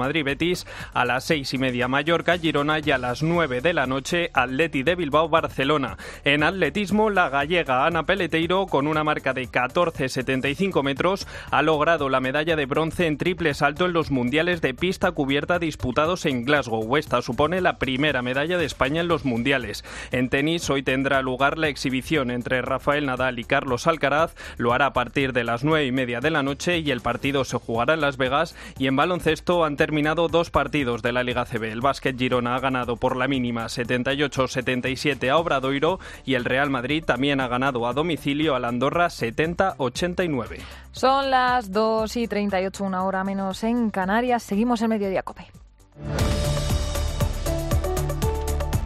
Madrid-Betis 0.52 0.66
a 0.92 1.04
las 1.04 1.24
seis 1.24 1.54
y 1.54 1.58
media 1.58 1.88
Mallorca, 1.88 2.38
Girona 2.38 2.78
y 2.78 2.90
a 2.90 2.98
las 2.98 3.22
nueve 3.22 3.60
de 3.60 3.72
la 3.72 3.86
noche 3.86 4.30
Atleti 4.34 4.82
de 4.82 4.94
Bilbao, 4.94 5.28
Barcelona. 5.28 5.96
En 6.24 6.42
atletismo, 6.42 7.10
la 7.10 7.28
gallega 7.28 7.86
Ana 7.86 8.04
Peleteiro, 8.04 8.66
con 8.66 8.86
una 8.86 9.04
marca 9.04 9.32
de 9.32 9.48
14,75 9.48 10.82
metros, 10.82 11.26
ha 11.50 11.62
logrado 11.62 12.08
la 12.08 12.20
medalla 12.20 12.56
de 12.56 12.66
bronce 12.66 13.06
en 13.06 13.16
triple 13.16 13.54
salto 13.54 13.86
en 13.86 13.92
los 13.92 14.10
mundiales 14.10 14.60
de 14.60 14.74
pista 14.74 15.12
cubierta 15.12 15.58
disputados 15.58 16.26
en 16.26 16.44
Glasgow. 16.44 16.96
Esta 16.96 17.22
supone 17.22 17.60
la 17.60 17.78
primera 17.78 18.22
medalla 18.22 18.58
de 18.58 18.66
España 18.66 19.00
en 19.00 19.08
los 19.08 19.24
mundiales. 19.24 19.84
En 20.10 20.28
tenis, 20.28 20.68
hoy 20.70 20.82
tendrá 20.82 21.22
lugar 21.22 21.58
la 21.58 21.68
exhibición 21.68 22.30
entre 22.30 22.62
Rafael 22.62 23.06
Nadal 23.06 23.38
y 23.38 23.44
Carlos 23.44 23.86
Alcaraz. 23.86 24.34
Lo 24.58 24.72
hará 24.72 24.86
a 24.86 24.92
partir 24.92 25.32
de 25.32 25.44
las 25.44 25.64
nueve 25.64 25.86
y 25.86 25.92
media 25.92 26.20
de 26.20 26.30
la 26.30 26.42
noche 26.42 26.78
y 26.78 26.90
el 26.90 27.00
partido 27.00 27.44
se 27.44 27.56
jugará 27.56 27.94
en 27.94 28.00
Las 28.00 28.16
Vegas. 28.16 28.54
Y 28.78 28.86
en 28.86 28.96
baloncesto 28.96 29.64
han 29.64 29.76
terminado 29.76 30.28
dos 30.28 30.41
partidos 30.50 31.02
de 31.02 31.12
la 31.12 31.22
Liga 31.22 31.44
CB. 31.44 31.64
El 31.64 31.80
Básquet 31.80 32.18
Girona 32.18 32.56
ha 32.56 32.60
ganado 32.60 32.96
por 32.96 33.16
la 33.16 33.28
mínima 33.28 33.66
78-77 33.66 35.30
a 35.30 35.38
Obradoiro 35.38 36.00
y 36.24 36.34
el 36.34 36.44
Real 36.44 36.70
Madrid 36.70 37.04
también 37.04 37.40
ha 37.40 37.48
ganado 37.48 37.86
a 37.86 37.92
domicilio 37.92 38.54
al 38.54 38.64
Andorra 38.64 39.06
70-89. 39.06 40.58
Son 40.92 41.30
las 41.30 41.70
2 41.72 42.16
y 42.16 42.28
38, 42.28 42.84
una 42.84 43.04
hora 43.04 43.24
menos 43.24 43.64
en 43.64 43.90
Canarias. 43.90 44.42
Seguimos 44.42 44.82
en 44.82 44.90
Mediodía 44.90 45.22
Cope. 45.22 45.46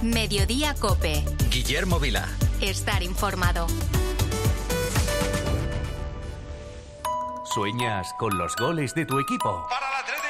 Mediodía 0.02 0.74
Cope. 0.74 1.24
Guillermo 1.50 1.98
Vila. 1.98 2.26
Estar 2.60 3.02
informado. 3.02 3.66
¿Sueñas 7.56 8.12
con 8.18 8.36
los 8.36 8.54
goles 8.56 8.94
de 8.94 9.06
tu 9.06 9.18
equipo? 9.18 9.66
Para 9.70 9.86
el 10.00 10.25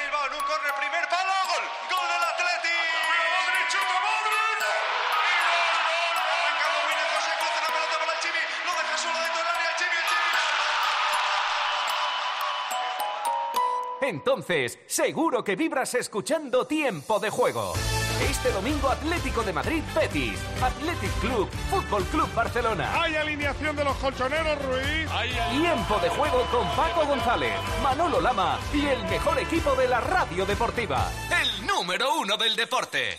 Entonces, 14.08 14.78
seguro 14.86 15.42
que 15.42 15.56
vibras 15.56 15.94
escuchando 15.94 16.66
Tiempo 16.66 17.18
de 17.18 17.28
Juego. 17.28 17.72
Este 18.20 18.50
domingo 18.52 18.88
Atlético 18.88 19.42
de 19.42 19.52
Madrid 19.52 19.82
Betis, 19.94 20.38
Athletic 20.62 21.12
Club, 21.20 21.48
Fútbol 21.68 22.04
Club 22.04 22.32
Barcelona. 22.32 23.02
Hay 23.02 23.16
alineación 23.16 23.74
de 23.74 23.84
los 23.84 23.96
colchoneros, 23.96 24.62
Ruiz. 24.64 25.10
Tiempo 25.50 25.98
de 25.98 26.08
Juego 26.10 26.46
con 26.52 26.68
Paco 26.76 27.04
González, 27.04 27.52
Manolo 27.82 28.20
Lama 28.20 28.60
y 28.72 28.86
el 28.86 29.02
mejor 29.04 29.38
equipo 29.40 29.74
de 29.74 29.88
la 29.88 30.00
radio 30.00 30.46
deportiva. 30.46 31.10
El 31.42 31.66
número 31.66 32.14
uno 32.20 32.36
del 32.36 32.54
deporte. 32.54 33.18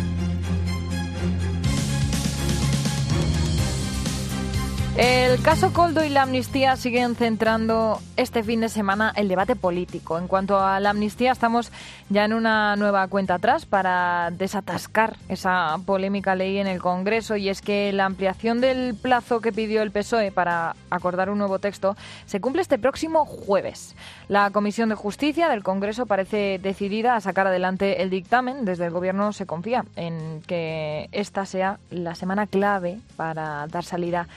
El 4.97 5.41
caso 5.41 5.71
Coldo 5.71 6.03
y 6.03 6.09
la 6.09 6.23
amnistía 6.23 6.75
siguen 6.75 7.15
centrando 7.15 8.01
este 8.17 8.43
fin 8.43 8.59
de 8.59 8.67
semana 8.67 9.13
el 9.15 9.29
debate 9.29 9.55
político. 9.55 10.17
En 10.17 10.27
cuanto 10.27 10.59
a 10.59 10.81
la 10.81 10.89
amnistía, 10.89 11.31
estamos 11.31 11.71
ya 12.09 12.25
en 12.25 12.33
una 12.33 12.75
nueva 12.75 13.07
cuenta 13.07 13.35
atrás 13.35 13.65
para 13.65 14.31
desatascar 14.31 15.15
esa 15.29 15.77
polémica 15.85 16.35
ley 16.35 16.57
en 16.57 16.67
el 16.67 16.81
Congreso 16.81 17.37
y 17.37 17.47
es 17.47 17.61
que 17.61 17.93
la 17.93 18.05
ampliación 18.05 18.59
del 18.59 18.93
plazo 18.93 19.39
que 19.39 19.53
pidió 19.53 19.81
el 19.81 19.91
PSOE 19.91 20.33
para 20.33 20.75
acordar 20.89 21.29
un 21.29 21.37
nuevo 21.37 21.59
texto 21.59 21.95
se 22.25 22.41
cumple 22.41 22.61
este 22.61 22.77
próximo 22.77 23.25
jueves. 23.25 23.95
La 24.27 24.49
Comisión 24.49 24.89
de 24.89 24.95
Justicia 24.95 25.47
del 25.47 25.63
Congreso 25.63 26.05
parece 26.05 26.59
decidida 26.61 27.15
a 27.15 27.21
sacar 27.21 27.47
adelante 27.47 28.01
el 28.01 28.09
dictamen. 28.09 28.65
Desde 28.65 28.87
el 28.87 28.91
Gobierno 28.91 29.31
se 29.31 29.45
confía 29.45 29.85
en 29.95 30.41
que 30.45 31.07
esta 31.13 31.45
sea 31.45 31.79
la 31.91 32.13
semana 32.13 32.45
clave 32.45 32.99
para 33.15 33.67
dar 33.67 33.85
salida 33.85 34.27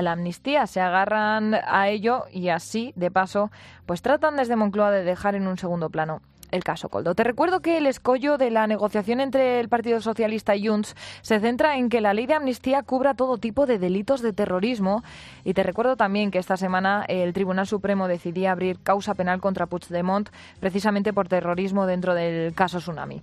la 0.00 0.12
amnistía. 0.12 0.66
Se 0.66 0.80
agarran 0.80 1.54
a 1.54 1.88
ello 1.88 2.24
y 2.32 2.48
así, 2.48 2.94
de 2.96 3.10
paso, 3.10 3.50
pues 3.84 4.00
tratan 4.00 4.36
desde 4.36 4.56
Moncloa 4.56 4.90
de 4.90 5.04
dejar 5.04 5.34
en 5.34 5.46
un 5.46 5.58
segundo 5.58 5.90
plano 5.90 6.22
el 6.52 6.62
caso 6.62 6.88
Coldo. 6.88 7.14
Te 7.14 7.24
recuerdo 7.24 7.60
que 7.60 7.78
el 7.78 7.86
escollo 7.86 8.38
de 8.38 8.50
la 8.50 8.66
negociación 8.66 9.20
entre 9.20 9.58
el 9.58 9.68
Partido 9.68 10.00
Socialista 10.00 10.54
y 10.54 10.68
Junts 10.68 10.94
se 11.22 11.40
centra 11.40 11.76
en 11.76 11.88
que 11.88 12.00
la 12.00 12.14
ley 12.14 12.26
de 12.26 12.34
amnistía 12.34 12.82
cubra 12.82 13.14
todo 13.14 13.38
tipo 13.38 13.66
de 13.66 13.78
delitos 13.78 14.22
de 14.22 14.32
terrorismo 14.32 15.02
y 15.44 15.54
te 15.54 15.62
recuerdo 15.62 15.96
también 15.96 16.30
que 16.30 16.38
esta 16.38 16.56
semana 16.56 17.04
el 17.08 17.32
Tribunal 17.32 17.66
Supremo 17.66 18.06
decidía 18.06 18.52
abrir 18.52 18.78
causa 18.80 19.14
penal 19.14 19.40
contra 19.40 19.66
Puigdemont 19.66 20.28
precisamente 20.60 21.12
por 21.12 21.28
terrorismo 21.28 21.86
dentro 21.86 22.14
del 22.14 22.54
caso 22.54 22.78
Tsunami. 22.78 23.22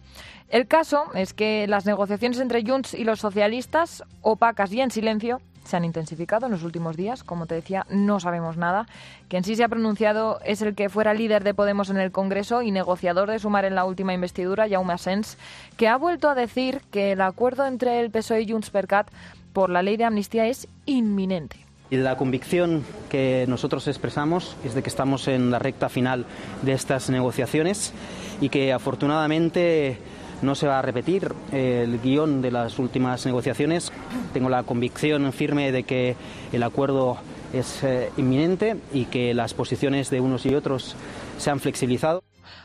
El 0.50 0.68
caso 0.68 1.06
es 1.14 1.34
que 1.34 1.68
las 1.68 1.86
negociaciones 1.86 2.40
entre 2.40 2.64
Junts 2.66 2.96
y 2.96 3.04
los 3.04 3.20
socialistas, 3.20 4.04
opacas 4.22 4.74
y 4.74 4.82
en 4.82 4.90
silencio, 4.90 5.40
se 5.70 5.78
han 5.78 5.86
intensificado 5.86 6.46
en 6.46 6.52
los 6.52 6.64
últimos 6.64 6.98
días. 6.98 7.24
Como 7.24 7.46
te 7.46 7.56
decía, 7.56 7.86
no 7.90 8.20
sabemos 8.20 8.58
nada. 8.58 8.88
Quien 9.28 9.44
sí 9.44 9.56
se 9.56 9.64
ha 9.64 9.70
pronunciado 9.70 10.40
es 10.44 10.62
el 10.62 10.76
que 10.76 10.90
fuera 10.90 11.14
líder 11.14 11.44
de 11.44 11.54
Podemos 11.54 11.90
en 11.90 11.98
el 11.98 12.12
Congreso 12.12 12.62
y 12.62 12.72
negociador 12.72 13.30
de 13.30 13.40
Sumar 13.40 13.66
en 13.66 13.76
la 13.76 13.86
última 13.86 14.14
investidura, 14.14 14.68
Jaume 14.70 14.94
Asens, 14.94 15.38
que 15.78 15.88
ha 15.88 15.98
vuelto 15.98 16.30
a 16.30 16.36
decir 16.36 16.82
que 16.92 17.14
el 17.14 17.22
acuerdo 17.22 17.66
entre 17.66 18.00
el 18.00 18.12
PSOE 18.12 18.42
y 18.42 18.52
Junts 18.52 18.70
per 18.70 18.88
Cat 18.88 19.10
por 19.54 19.70
la 19.70 19.82
ley 19.82 19.98
de 19.98 20.06
amnistía 20.06 20.48
es 20.48 20.68
inminente. 20.86 21.58
La 21.90 22.18
convicción 22.18 22.84
que 23.10 23.46
nosotros 23.48 23.88
expresamos 23.88 24.56
es 24.64 24.76
de 24.76 24.84
que 24.84 24.90
estamos 24.90 25.28
en 25.28 25.50
la 25.50 25.58
recta 25.58 25.90
final 25.90 26.26
de 26.62 26.74
estas 26.74 27.10
negociaciones 27.10 27.94
y 28.42 28.50
que 28.50 28.72
afortunadamente 28.72 29.98
no 30.42 30.56
se 30.56 30.68
va 30.68 30.80
a 30.80 30.82
repetir 30.82 31.34
el 31.52 32.00
guion 32.00 32.42
de 32.42 32.52
las 32.52 32.80
últimas 32.80 33.26
negociaciones. 33.26 33.92
Tengo 34.34 34.50
la 34.50 34.64
convicción 34.64 35.32
firme 35.34 35.72
de 35.72 35.84
que 35.84 36.16
el 36.52 36.64
acuerdo 36.64 37.18
es 37.54 37.84
eh, 37.84 38.12
inminente 38.18 38.78
y 38.94 39.06
que 39.06 39.34
las 39.34 39.54
posiciones 39.54 40.10
de 40.10 40.22
unos 40.22 40.46
y 40.46 40.54
otros 40.56 40.96
se 41.38 41.50
han 41.50 41.60
flexibilizado. 41.60 42.24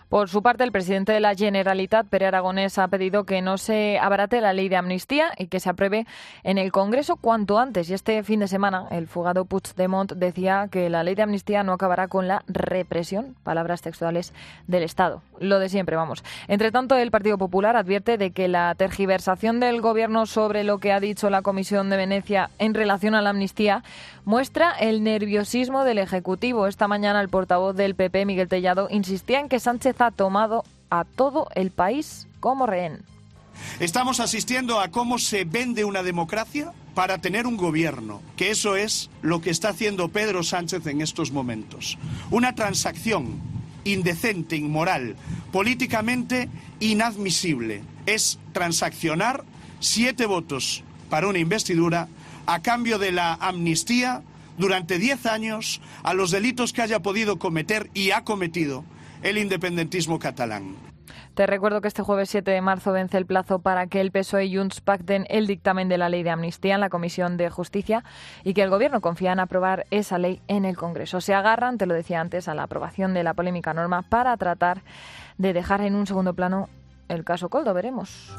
Por 0.09 0.29
su 0.29 0.43
parte, 0.43 0.65
el 0.65 0.73
presidente 0.73 1.13
de 1.13 1.21
la 1.21 1.35
Generalitat, 1.35 2.07
Pere 2.07 2.27
Aragonés, 2.27 2.79
ha 2.79 2.89
pedido 2.89 3.25
que 3.25 3.43
no 3.43 3.59
se 3.59 3.99
abarate 3.99 4.41
la 4.41 4.53
ley 4.53 4.69
de 4.69 4.77
amnistía 4.77 5.33
y 5.39 5.47
que 5.47 5.61
se 5.61 5.71
apruebe 5.71 6.07
en 6.43 6.59
el 6.59 6.73
Congreso 6.73 7.17
cuanto 7.17 7.59
antes. 7.59 7.91
Y 7.91 7.95
este 7.95 8.23
fin 8.23 8.41
de 8.41 8.49
semana, 8.49 8.87
el 8.91 9.09
fugado 9.09 9.45
Puigdemont 9.45 10.13
decía 10.13 10.69
que 10.71 10.89
la 10.91 11.03
ley 11.03 11.15
de 11.15 11.23
amnistía 11.23 11.63
no 11.63 11.73
acabará 11.73 12.09
con 12.09 12.29
la 12.29 12.43
represión, 12.47 13.35
palabras 13.43 13.83
textuales 13.83 14.33
del 14.67 14.83
Estado. 14.83 15.23
Lo 15.41 15.59
de 15.59 15.69
siempre, 15.69 15.97
vamos. 15.97 16.23
Entre 16.49 16.71
tanto, 16.71 16.97
el 16.97 17.11
Partido 17.11 17.39
Popular 17.39 17.77
advierte 17.77 18.19
de 18.19 18.31
que 18.31 18.47
la 18.47 18.75
tergiversación 18.77 19.59
del 19.59 19.81
Gobierno 19.81 20.27
sobre 20.27 20.65
lo 20.65 20.79
que 20.79 20.93
ha 20.93 21.01
dicho 21.01 21.31
la 21.31 21.43
Comisión 21.43 21.91
de 21.91 21.97
Venecia 21.97 22.51
en 22.59 22.75
relación 22.75 23.15
a 23.15 23.23
la 23.23 23.31
amnistía 23.31 23.83
muestra 24.25 24.73
el 24.73 25.03
nerviosismo 25.03 25.85
del 25.85 25.99
Ejecutivo. 25.99 26.67
Esta 26.67 26.89
mañana 26.89 27.21
el 27.21 27.29
portavoz 27.29 27.77
del 27.77 27.95
PP, 27.95 28.27
Miguel 28.27 28.49
Tellado, 28.49 28.89
insistía 28.91 29.41
en 29.41 29.49
que 29.49 29.61
Sánchez 29.61 29.94
ha 29.99 30.11
tomado 30.11 30.65
a 30.91 31.05
todo 31.05 31.49
el 31.55 31.71
país 31.71 32.27
como 32.41 32.67
rehén. 32.67 33.03
Estamos 33.81 34.21
asistiendo 34.21 34.81
a 34.81 34.89
cómo 34.89 35.19
se 35.19 35.45
vende 35.45 35.85
una 35.85 36.03
democracia 36.03 36.73
para 36.95 37.19
tener 37.19 37.47
un 37.47 37.57
gobierno, 37.57 38.23
que 38.37 38.51
eso 38.51 38.77
es 38.77 39.11
lo 39.23 39.41
que 39.41 39.51
está 39.51 39.71
haciendo 39.71 40.09
Pedro 40.09 40.43
Sánchez 40.43 40.87
en 40.87 41.01
estos 41.01 41.33
momentos. 41.33 41.99
Una 42.31 42.55
transacción 42.55 43.41
indecente, 43.85 44.57
inmoral, 44.57 45.17
políticamente 45.53 46.49
inadmisible. 46.81 47.83
Es 48.07 48.39
transaccionar 48.53 49.45
siete 49.81 50.27
votos 50.27 50.83
para 51.11 51.29
una 51.29 51.39
investidura 51.39 52.09
a 52.47 52.63
cambio 52.63 52.99
de 52.99 53.13
la 53.13 53.35
amnistía 53.35 54.23
durante 54.59 54.99
diez 54.99 55.27
años 55.27 55.81
a 56.03 56.15
los 56.15 56.31
delitos 56.31 56.73
que 56.73 56.83
haya 56.83 57.03
podido 57.03 57.39
cometer 57.39 57.91
y 57.95 58.11
ha 58.11 58.25
cometido 58.25 58.85
el 59.25 59.39
independentismo 59.39 60.19
catalán. 60.19 60.77
Te 61.35 61.47
recuerdo 61.47 61.81
que 61.81 61.89
este 61.89 62.03
jueves 62.03 62.29
7 62.31 62.49
de 62.51 62.61
marzo 62.61 62.93
vence 62.93 63.17
el 63.17 63.27
plazo 63.27 63.59
para 63.59 63.87
que 63.89 64.01
el 64.01 64.13
PSOE 64.13 64.45
y 64.45 64.57
Junts 64.57 64.81
pacten 64.81 65.27
el 65.31 65.47
dictamen 65.47 65.89
de 65.89 65.99
la 65.99 66.09
ley 66.09 66.23
de 66.23 66.31
amnistía 66.31 66.75
en 66.75 66.81
la 66.81 66.91
Comisión 66.91 67.37
de 67.37 67.51
Justicia 67.51 68.05
y 68.45 68.55
que 68.55 68.63
el 68.63 68.71
Gobierno 68.71 69.01
confía 69.01 69.33
en 69.33 69.41
aprobar 69.41 69.87
esa 69.91 70.19
ley 70.19 70.41
en 70.47 70.65
el 70.65 70.77
Congreso. 70.77 71.21
Se 71.21 71.35
agarran, 71.35 71.79
te 71.79 71.87
lo 71.87 71.95
decía 71.95 72.21
antes, 72.21 72.47
a 72.47 72.55
la 72.55 72.65
aprobación 72.65 73.15
de 73.15 73.25
la 73.25 73.35
polémica 73.35 73.75
norma 73.75 74.03
para 74.03 74.37
tratar 74.37 74.83
de 75.39 75.53
dejar 75.53 75.81
en 75.81 75.97
un 75.97 76.07
segundo 76.07 76.35
plano 76.35 76.69
el 77.09 77.25
caso 77.25 77.49
Coldo. 77.49 77.75
Veremos. 77.75 78.33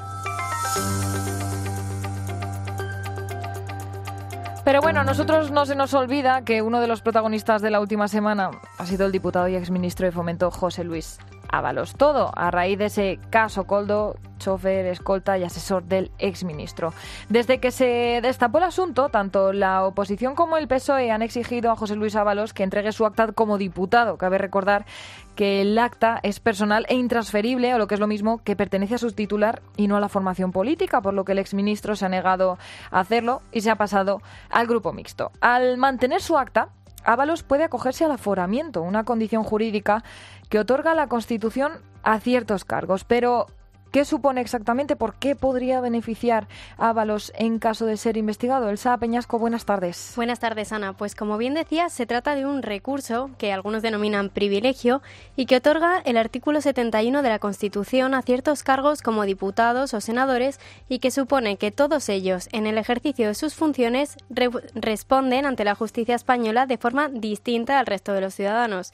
Pero 4.65 4.81
bueno, 4.81 5.01
a 5.01 5.03
nosotros 5.03 5.51
no 5.51 5.67
se 5.67 5.75
nos 5.75 5.93
olvida 5.93 6.43
que 6.43 6.63
uno 6.63 6.81
de 6.81 6.87
los 6.87 7.01
protagonistas 7.01 7.61
de 7.61 7.69
la 7.69 7.79
última 7.79 8.07
semana 8.07 8.49
ha 8.79 8.85
sido 8.87 9.05
el 9.05 9.11
diputado 9.11 9.47
y 9.47 9.55
exministro 9.55 10.07
de 10.07 10.11
Fomento 10.11 10.49
José 10.49 10.83
Luis 10.83 11.19
Ábalos. 11.51 11.95
Todo 11.95 12.31
a 12.35 12.51
raíz 12.51 12.77
de 12.77 12.85
ese 12.85 13.19
caso 13.29 13.65
Coldo, 13.65 14.15
chofer, 14.37 14.85
escolta 14.85 15.37
y 15.37 15.43
asesor 15.43 15.83
del 15.83 16.11
exministro. 16.19 16.93
Desde 17.29 17.59
que 17.59 17.71
se 17.71 18.19
destapó 18.21 18.57
el 18.59 18.65
asunto, 18.65 19.09
tanto 19.09 19.53
la 19.53 19.83
oposición 19.85 20.35
como 20.35 20.57
el 20.57 20.67
PSOE 20.67 21.11
han 21.11 21.21
exigido 21.21 21.71
a 21.71 21.75
José 21.75 21.95
Luis 21.95 22.15
Ábalos 22.15 22.53
que 22.53 22.63
entregue 22.63 22.91
su 22.91 23.05
acta 23.05 23.31
como 23.31 23.57
diputado. 23.57 24.17
Cabe 24.17 24.37
recordar 24.37 24.85
que 25.35 25.61
el 25.61 25.77
acta 25.77 26.19
es 26.23 26.39
personal 26.39 26.85
e 26.89 26.95
intransferible, 26.95 27.73
o 27.73 27.77
lo 27.77 27.87
que 27.87 27.95
es 27.95 27.99
lo 27.99 28.07
mismo, 28.07 28.41
que 28.43 28.55
pertenece 28.55 28.95
a 28.95 28.99
su 28.99 29.11
titular 29.11 29.61
y 29.77 29.87
no 29.87 29.97
a 29.97 29.99
la 29.99 30.09
formación 30.09 30.51
política, 30.51 31.01
por 31.01 31.13
lo 31.13 31.25
que 31.25 31.33
el 31.33 31.39
exministro 31.39 31.95
se 31.95 32.05
ha 32.05 32.09
negado 32.09 32.57
a 32.91 32.99
hacerlo 32.99 33.41
y 33.51 33.61
se 33.61 33.71
ha 33.71 33.75
pasado 33.75 34.21
al 34.49 34.67
grupo 34.67 34.93
mixto. 34.93 35.31
Al 35.41 35.77
mantener 35.77 36.21
su 36.21 36.37
acta, 36.37 36.69
Ábalos 37.05 37.43
puede 37.43 37.63
acogerse 37.63 38.03
al 38.03 38.11
aforamiento, 38.11 38.81
una 38.81 39.03
condición 39.03 39.43
jurídica 39.43 40.03
que 40.49 40.59
otorga 40.59 40.93
la 40.95 41.07
Constitución 41.07 41.73
a 42.03 42.19
ciertos 42.19 42.65
cargos, 42.65 43.03
pero 43.03 43.47
¿Qué 43.95 44.03
supone 44.03 44.41
exactamente? 44.41 44.97
¿Por 44.97 45.15
qué 45.15 45.37
podría 45.37 45.79
beneficiar 45.79 46.49
a 46.77 46.89
Ábalos 46.89 47.31
en 47.37 47.59
caso 47.59 47.85
de 47.85 47.95
ser 47.95 48.17
investigado? 48.17 48.69
Elsa 48.69 48.97
Peñasco, 48.97 49.39
buenas 49.39 49.63
tardes. 49.63 50.11
Buenas 50.17 50.41
tardes, 50.41 50.73
Ana. 50.73 50.91
Pues 50.91 51.15
como 51.15 51.37
bien 51.37 51.53
decías, 51.53 51.93
se 51.93 52.05
trata 52.05 52.35
de 52.35 52.45
un 52.45 52.61
recurso 52.61 53.29
que 53.37 53.53
algunos 53.53 53.83
denominan 53.83 54.31
privilegio 54.31 55.01
y 55.37 55.45
que 55.45 55.55
otorga 55.55 56.01
el 56.03 56.17
artículo 56.17 56.59
71 56.59 57.21
de 57.21 57.29
la 57.29 57.39
Constitución 57.39 58.15
a 58.15 58.21
ciertos 58.21 58.63
cargos 58.63 59.01
como 59.01 59.23
diputados 59.23 59.93
o 59.93 60.01
senadores 60.01 60.59
y 60.89 60.99
que 60.99 61.09
supone 61.09 61.55
que 61.55 61.71
todos 61.71 62.09
ellos, 62.09 62.49
en 62.51 62.67
el 62.67 62.77
ejercicio 62.77 63.29
de 63.29 63.33
sus 63.33 63.55
funciones, 63.55 64.17
re 64.29 64.49
responden 64.73 65.45
ante 65.45 65.63
la 65.63 65.73
justicia 65.73 66.15
española 66.15 66.65
de 66.65 66.77
forma 66.77 67.07
distinta 67.07 67.79
al 67.79 67.85
resto 67.85 68.11
de 68.11 68.19
los 68.19 68.35
ciudadanos. 68.35 68.91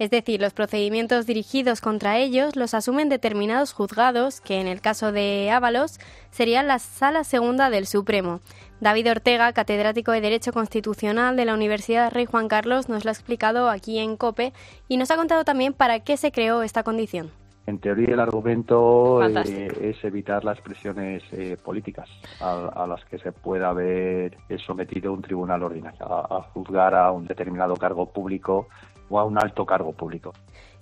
Es 0.00 0.08
decir, 0.08 0.40
los 0.40 0.54
procedimientos 0.54 1.26
dirigidos 1.26 1.82
contra 1.82 2.16
ellos 2.16 2.56
los 2.56 2.72
asumen 2.72 3.10
determinados 3.10 3.74
juzgados, 3.74 4.40
que 4.40 4.58
en 4.58 4.66
el 4.66 4.80
caso 4.80 5.12
de 5.12 5.50
Ábalos 5.50 6.00
serían 6.30 6.68
la 6.68 6.78
Sala 6.78 7.22
Segunda 7.22 7.68
del 7.68 7.86
Supremo. 7.86 8.40
David 8.80 9.10
Ortega, 9.10 9.52
catedrático 9.52 10.12
de 10.12 10.22
Derecho 10.22 10.54
Constitucional 10.54 11.36
de 11.36 11.44
la 11.44 11.52
Universidad 11.52 12.10
Rey 12.10 12.24
Juan 12.24 12.48
Carlos, 12.48 12.88
nos 12.88 13.04
lo 13.04 13.10
ha 13.10 13.12
explicado 13.12 13.68
aquí 13.68 13.98
en 13.98 14.16
COPE 14.16 14.54
y 14.88 14.96
nos 14.96 15.10
ha 15.10 15.16
contado 15.16 15.44
también 15.44 15.74
para 15.74 16.00
qué 16.00 16.16
se 16.16 16.32
creó 16.32 16.62
esta 16.62 16.82
condición. 16.82 17.30
En 17.66 17.78
teoría, 17.78 18.14
el 18.14 18.20
argumento 18.20 19.22
eh, 19.22 19.68
es 19.82 20.02
evitar 20.02 20.44
las 20.44 20.60
presiones 20.62 21.22
eh, 21.32 21.58
políticas 21.62 22.08
a, 22.40 22.68
a, 22.68 22.86
las 22.86 23.04
que 23.04 23.18
se 23.18 23.32
pueda 23.32 23.68
haber 23.68 24.38
sometido 24.66 25.12
un 25.12 25.20
tribunal 25.20 25.62
ordinario, 25.62 26.00
a, 26.00 26.38
a 26.38 26.42
juzgar 26.54 26.94
a 26.94 27.12
un 27.12 27.26
determinado 27.26 27.76
cargo 27.76 28.06
público 28.06 28.66
o 29.10 29.18
a 29.18 29.24
un 29.24 29.38
alto 29.38 29.66
cargo 29.66 29.92
público. 29.92 30.32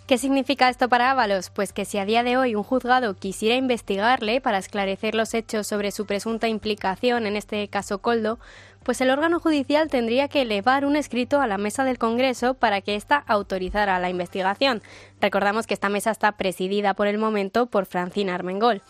¿Qué 0.09 0.17
significa 0.17 0.71
esto 0.71 0.89
para 0.89 1.11
Ábalos? 1.11 1.51
Pues 1.51 1.75
que 1.75 1.85
si 1.85 1.99
a 1.99 2.07
día 2.07 2.23
de 2.23 2.39
hoy 2.39 2.55
un 2.55 2.63
juzgado 2.63 3.13
quisiera 3.15 3.57
investigarle 3.57 4.41
para 4.41 4.57
esclarecer 4.57 5.15
los 5.15 5.35
hechos 5.35 5.67
sobre 5.67 5.91
su 5.91 6.07
presunta 6.07 6.49
implicación 6.49 7.27
en 7.27 7.37
este 7.37 7.69
caso 7.69 7.99
Coldo, 7.99 8.39
pues 8.85 9.03
el 9.03 9.11
órgano 9.11 9.39
judicial 9.39 9.89
tendría 9.89 10.29
que 10.29 10.41
elevar 10.41 10.87
un 10.87 10.97
escrito 10.97 11.43
a 11.43 11.47
la 11.47 11.59
mesa 11.59 11.85
del 11.85 11.99
Congreso 11.99 12.55
para 12.55 12.81
que 12.81 12.95
ésta 12.95 13.23
autorizara 13.27 13.99
la 13.99 14.09
investigación. 14.09 14.81
Recordamos 15.21 15.67
que 15.67 15.75
esta 15.75 15.91
mesa 15.91 16.11
está 16.11 16.33
presidida 16.33 16.95
por 16.95 17.07
el 17.07 17.19
momento 17.19 17.67
por 17.67 17.85
Francina 17.85 18.35
Armengol. 18.35 18.81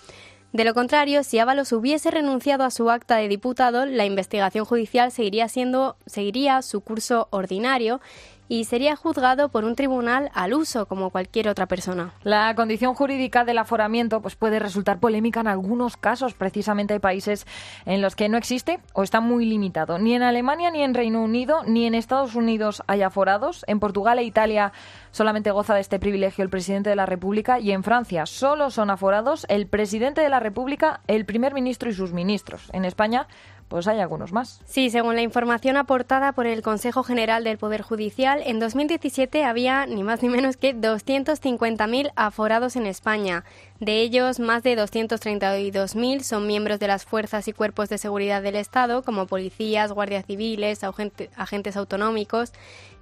De 0.53 0.65
lo 0.65 0.73
contrario, 0.73 1.25
si 1.25 1.41
Ábalos 1.41 1.73
hubiese 1.73 2.11
renunciado 2.11 2.63
a 2.63 2.71
su 2.71 2.91
acta 2.91 3.17
de 3.17 3.29
diputado, 3.29 3.85
la 3.87 4.07
investigación 4.07 4.65
judicial 4.65 5.11
seguiría 5.11 5.49
siendo 5.49 5.97
seguiría 6.07 6.63
su 6.63 6.81
curso 6.81 7.27
ordinario 7.31 8.01
y 8.49 8.65
sería 8.65 8.97
juzgado 8.97 9.51
por 9.51 9.65
un 9.65 9.77
tribunal 9.77 10.31
al 10.35 10.55
uso 10.55 10.87
como 10.87 11.11
cualquier 11.11 11.49
otra 11.49 11.67
persona. 11.67 12.15
La 12.23 12.55
condición 12.55 12.95
jurídica 12.95 13.45
del 13.45 13.59
aforamiento 13.59 14.21
pues 14.21 14.37
puede 14.37 14.59
resultar 14.59 14.99
polémica 14.99 15.41
en 15.41 15.49
algunos 15.49 15.97
casos. 15.97 16.35
Precisamente 16.35 16.95
hay 16.95 17.01
países 17.01 17.47
en 17.85 18.01
los 18.01 18.17
que 18.17 18.29
no 18.29 18.39
existe 18.39 18.81
o 18.95 19.03
está 19.03 19.21
muy 19.21 19.45
limitado. 19.45 19.99
Ni 19.99 20.15
en 20.15 20.23
Alemania, 20.23 20.71
ni 20.71 20.83
en 20.83 20.95
Reino 20.95 21.23
Unido, 21.23 21.63
ni 21.67 21.87
en 21.87 21.95
Estados 21.95 22.35
Unidos 22.35 22.83
hay 22.87 23.03
aforados. 23.03 23.65
En 23.69 23.81
Portugal 23.81 24.19
e 24.19 24.25
Italia 24.25 24.73
solamente 25.11 25.51
goza 25.51 25.75
de 25.75 25.81
este 25.81 25.99
privilegio 25.99 26.45
el 26.45 26.51
presidente 26.51 26.91
de 26.91 26.97
la 26.97 27.07
República 27.07 27.61
y 27.61 27.73
en 27.73 27.83
Francia 27.83 28.27
solo 28.27 28.71
son 28.71 28.91
aforados 28.91 29.47
el 29.49 29.67
presidente 29.67 30.21
de 30.21 30.29
la 30.29 30.41
República, 30.41 31.01
el 31.07 31.25
primer 31.25 31.55
ministro 31.55 31.91
y 31.91 31.95
sus 31.95 32.13
ministros. 32.13 32.71
En 32.73 32.85
España 32.85 33.27
pues 33.69 33.87
hay 33.87 34.01
algunos 34.01 34.33
más. 34.33 34.61
Sí, 34.67 34.91
según 34.91 35.15
la 35.15 35.23
información 35.23 35.77
aportada 35.77 36.33
por 36.33 36.47
el 36.47 36.63
Consejo 36.63 37.03
General 37.03 37.45
del 37.45 37.59
Poder 37.59 37.83
Judicial, 37.83 38.43
en 38.45 38.59
2017 38.59 39.45
había 39.45 39.87
ni 39.87 40.03
más 40.03 40.23
ni 40.23 40.29
menos 40.29 40.57
que 40.57 40.75
250.000 40.75 42.13
aforados 42.17 42.77
en 42.77 42.87
España. 42.87 43.45
De 43.81 44.01
ellos, 44.01 44.41
más 44.41 44.63
de 44.63 44.77
232.000 44.77 46.21
son 46.23 46.47
miembros 46.47 46.81
de 46.81 46.89
las 46.89 47.05
fuerzas 47.05 47.47
y 47.47 47.53
cuerpos 47.53 47.89
de 47.89 47.99
seguridad 47.99 48.43
del 48.43 48.57
Estado, 48.57 49.03
como 49.03 49.27
policías, 49.27 49.93
guardias 49.93 50.27
civiles, 50.27 50.81
agentes 50.83 51.77
autonómicos, 51.77 52.53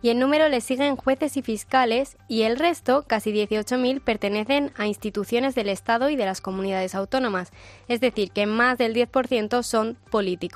y 0.02 0.10
en 0.10 0.18
número 0.18 0.48
le 0.48 0.60
siguen 0.60 0.96
jueces 0.96 1.36
y 1.38 1.42
fiscales, 1.42 2.18
y 2.28 2.42
el 2.42 2.58
resto, 2.58 3.04
casi 3.06 3.32
18.000, 3.32 4.02
pertenecen 4.02 4.72
a 4.76 4.86
instituciones 4.86 5.54
del 5.54 5.70
Estado 5.70 6.10
y 6.10 6.16
de 6.16 6.26
las 6.26 6.42
comunidades 6.42 6.94
autónomas, 6.94 7.50
es 7.88 8.00
decir, 8.00 8.30
que 8.30 8.44
más 8.44 8.76
del 8.76 8.94
10% 8.94 9.62
son 9.62 9.96
políticos. 10.10 10.55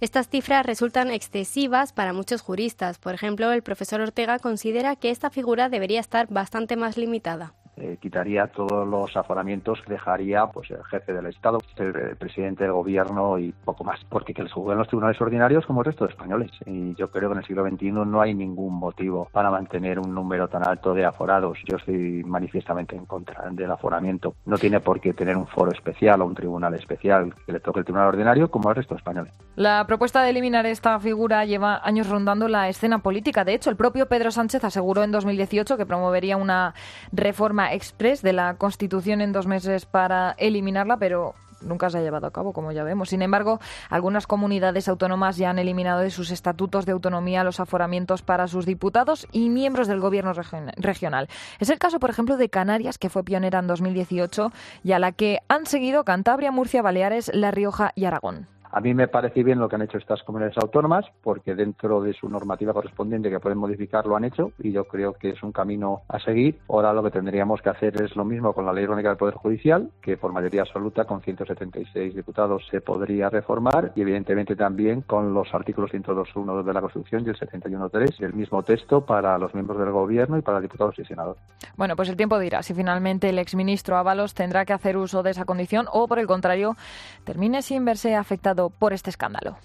Estas 0.00 0.28
cifras 0.28 0.64
resultan 0.64 1.10
excesivas 1.10 1.92
para 1.92 2.12
muchos 2.12 2.40
juristas. 2.40 2.98
Por 2.98 3.14
ejemplo, 3.14 3.52
el 3.52 3.62
profesor 3.62 4.00
Ortega 4.00 4.38
considera 4.38 4.96
que 4.96 5.10
esta 5.10 5.30
figura 5.30 5.68
debería 5.68 6.00
estar 6.00 6.28
bastante 6.28 6.76
más 6.76 6.96
limitada 6.96 7.54
eh, 7.80 7.98
quitaría 8.00 8.46
todos 8.48 8.86
los 8.86 9.16
aforamientos 9.16 9.80
que 9.82 9.92
dejaría 9.92 10.46
pues 10.46 10.70
el 10.70 10.84
jefe 10.84 11.12
del 11.12 11.26
Estado, 11.26 11.58
el, 11.76 11.96
el, 11.96 12.16
presidente 12.16 12.64
del 12.64 12.72
gobierno 12.72 13.38
y 13.38 13.52
poco 13.52 13.84
más, 13.84 14.00
porque 14.08 14.34
que 14.34 14.42
les 14.42 14.52
juzguen 14.52 14.78
los 14.78 14.88
tribunales 14.88 15.20
ordinarios 15.20 15.64
como 15.66 15.80
el 15.80 15.86
resto 15.86 16.04
de 16.04 16.10
españoles. 16.10 16.50
Y 16.66 16.94
yo 16.94 17.10
creo 17.10 17.28
que 17.28 17.34
en 17.34 17.38
el 17.38 17.46
siglo 17.46 17.68
XXI 17.68 17.92
no 17.92 18.20
hay 18.20 18.34
ningún 18.34 18.74
motivo 18.74 19.28
para 19.32 19.50
mantener 19.50 19.98
un 19.98 20.14
número 20.14 20.48
tan 20.48 20.66
alto 20.66 20.94
de 20.94 21.04
aforados. 21.04 21.58
Yo 21.66 21.76
estoy 21.76 22.24
manifiestamente 22.24 22.96
en 22.96 23.06
contra 23.06 23.48
del 23.50 23.70
aforamiento. 23.70 24.34
No 24.44 24.58
tiene 24.58 24.80
por 24.80 25.00
qué 25.00 25.14
tener 25.14 25.36
un 25.36 25.46
foro 25.46 25.72
especial 25.72 26.20
o 26.20 26.26
un 26.26 26.34
tribunal 26.34 26.74
especial 26.74 27.34
que 27.46 27.52
le 27.52 27.60
toque 27.60 27.80
el 27.80 27.84
tribunal 27.84 28.08
ordinario 28.08 28.50
como 28.50 28.68
al 28.68 28.76
resto 28.76 28.94
de 28.94 28.98
españoles. 28.98 29.32
La 29.56 29.84
propuesta 29.86 30.22
de 30.22 30.30
eliminar 30.30 30.66
esta 30.66 30.98
figura 31.00 31.44
lleva 31.44 31.80
años 31.84 32.08
rondando 32.08 32.48
la 32.48 32.68
escena 32.68 33.00
política. 33.00 33.44
De 33.44 33.54
hecho, 33.54 33.70
el 33.70 33.76
propio 33.76 34.06
Pedro 34.06 34.30
Sánchez 34.30 34.64
aseguró 34.64 35.02
en 35.02 35.12
2018 35.12 35.76
que 35.76 35.86
promovería 35.86 36.36
una 36.36 36.74
reforma 37.12 37.67
express 37.72 38.22
de 38.22 38.32
la 38.32 38.54
Constitución 38.54 39.20
en 39.20 39.32
dos 39.32 39.46
meses 39.46 39.86
para 39.86 40.34
eliminarla, 40.38 40.96
pero 40.96 41.34
nunca 41.60 41.90
se 41.90 41.98
ha 41.98 42.02
llevado 42.02 42.26
a 42.26 42.30
cabo, 42.30 42.52
como 42.52 42.72
ya 42.72 42.84
vemos. 42.84 43.10
Sin 43.10 43.22
embargo, 43.22 43.60
algunas 43.90 44.26
comunidades 44.26 44.88
autónomas 44.88 45.36
ya 45.36 45.50
han 45.50 45.58
eliminado 45.58 46.00
de 46.00 46.10
sus 46.10 46.30
estatutos 46.30 46.86
de 46.86 46.92
autonomía 46.92 47.44
los 47.44 47.60
aforamientos 47.60 48.22
para 48.22 48.48
sus 48.48 48.66
diputados 48.66 49.26
y 49.32 49.48
miembros 49.48 49.88
del 49.88 50.00
gobierno 50.00 50.32
regional. 50.76 51.28
Es 51.58 51.70
el 51.70 51.78
caso, 51.78 51.98
por 51.98 52.10
ejemplo, 52.10 52.36
de 52.36 52.48
Canarias, 52.48 52.98
que 52.98 53.10
fue 53.10 53.24
pionera 53.24 53.58
en 53.58 53.66
2018 53.66 54.52
y 54.84 54.92
a 54.92 54.98
la 54.98 55.12
que 55.12 55.40
han 55.48 55.66
seguido 55.66 56.04
Cantabria, 56.04 56.52
Murcia, 56.52 56.82
Baleares, 56.82 57.30
La 57.34 57.50
Rioja 57.50 57.92
y 57.94 58.04
Aragón. 58.04 58.46
A 58.70 58.80
mí 58.80 58.92
me 58.92 59.08
parece 59.08 59.42
bien 59.42 59.58
lo 59.58 59.68
que 59.68 59.76
han 59.76 59.82
hecho 59.82 59.98
estas 59.98 60.22
comunidades 60.22 60.58
autónomas, 60.58 61.06
porque 61.22 61.54
dentro 61.54 62.02
de 62.02 62.12
su 62.12 62.28
normativa 62.28 62.74
correspondiente 62.74 63.30
que 63.30 63.40
pueden 63.40 63.58
modificar 63.58 64.06
lo 64.06 64.16
han 64.16 64.24
hecho 64.24 64.52
y 64.58 64.72
yo 64.72 64.84
creo 64.84 65.14
que 65.14 65.30
es 65.30 65.42
un 65.42 65.52
camino 65.52 66.02
a 66.08 66.18
seguir. 66.18 66.58
Ahora 66.68 66.92
lo 66.92 67.02
que 67.02 67.10
tendríamos 67.10 67.62
que 67.62 67.70
hacer 67.70 68.00
es 68.02 68.14
lo 68.14 68.24
mismo 68.24 68.52
con 68.52 68.66
la 68.66 68.72
Ley 68.72 68.84
Orgánica 68.84 69.08
del 69.08 69.18
Poder 69.18 69.34
Judicial, 69.34 69.90
que 70.02 70.16
por 70.16 70.32
mayoría 70.32 70.62
absoluta 70.62 71.04
con 71.04 71.22
176 71.22 72.14
diputados 72.14 72.66
se 72.70 72.80
podría 72.80 73.30
reformar 73.30 73.92
y 73.94 74.02
evidentemente 74.02 74.54
también 74.54 75.00
con 75.00 75.32
los 75.32 75.52
artículos 75.54 75.90
102.1 75.92 76.62
de 76.62 76.72
la 76.72 76.80
Constitución 76.80 77.24
y 77.24 77.30
el 77.30 77.38
71.3 77.38 78.18
del 78.18 78.34
mismo 78.34 78.62
texto 78.62 79.00
para 79.00 79.38
los 79.38 79.54
miembros 79.54 79.78
del 79.78 79.92
Gobierno 79.92 80.36
y 80.36 80.42
para 80.42 80.60
diputados 80.60 80.98
y 80.98 81.04
senadores. 81.04 81.42
Bueno, 81.76 81.96
pues 81.96 82.08
el 82.08 82.16
tiempo 82.16 82.38
dirá 82.38 82.62
si 82.62 82.74
finalmente 82.74 83.30
el 83.30 83.38
exministro 83.38 83.96
Ábalos 83.96 84.34
tendrá 84.34 84.64
que 84.66 84.74
hacer 84.74 84.96
uso 84.96 85.22
de 85.22 85.30
esa 85.30 85.46
condición 85.46 85.86
o 85.90 86.06
por 86.06 86.18
el 86.18 86.26
contrario 86.26 86.76
termine 87.24 87.62
sin 87.62 87.84
verse 87.84 88.14
afectado 88.14 88.57
por 88.68 88.92
este 88.92 89.10
escándalo. 89.10 89.56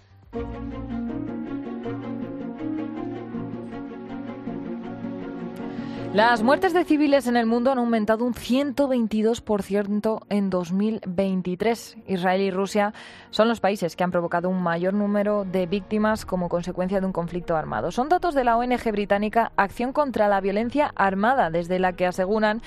Las 6.13 6.43
muertes 6.43 6.73
de 6.73 6.85
civiles 6.85 7.25
en 7.25 7.35
el 7.37 7.47
mundo 7.47 7.71
han 7.71 7.79
aumentado 7.79 8.23
un 8.23 8.35
122% 8.35 10.19
en 10.29 10.51
2023. 10.51 11.97
Israel 12.05 12.41
y 12.41 12.51
Rusia 12.51 12.93
son 13.31 13.47
los 13.47 13.59
países 13.59 13.95
que 13.95 14.03
han 14.03 14.11
provocado 14.11 14.47
un 14.47 14.61
mayor 14.61 14.93
número 14.93 15.43
de 15.43 15.65
víctimas 15.65 16.23
como 16.23 16.49
consecuencia 16.49 16.99
de 16.99 17.07
un 17.07 17.13
conflicto 17.13 17.55
armado. 17.55 17.89
Son 17.91 18.09
datos 18.09 18.35
de 18.35 18.43
la 18.43 18.57
ONG 18.57 18.91
británica 18.91 19.53
Acción 19.57 19.91
contra 19.91 20.27
la 20.27 20.39
Violencia 20.39 20.93
Armada, 20.95 21.49
desde 21.49 21.79
la 21.79 21.93
que 21.93 22.05
aseguran 22.05 22.61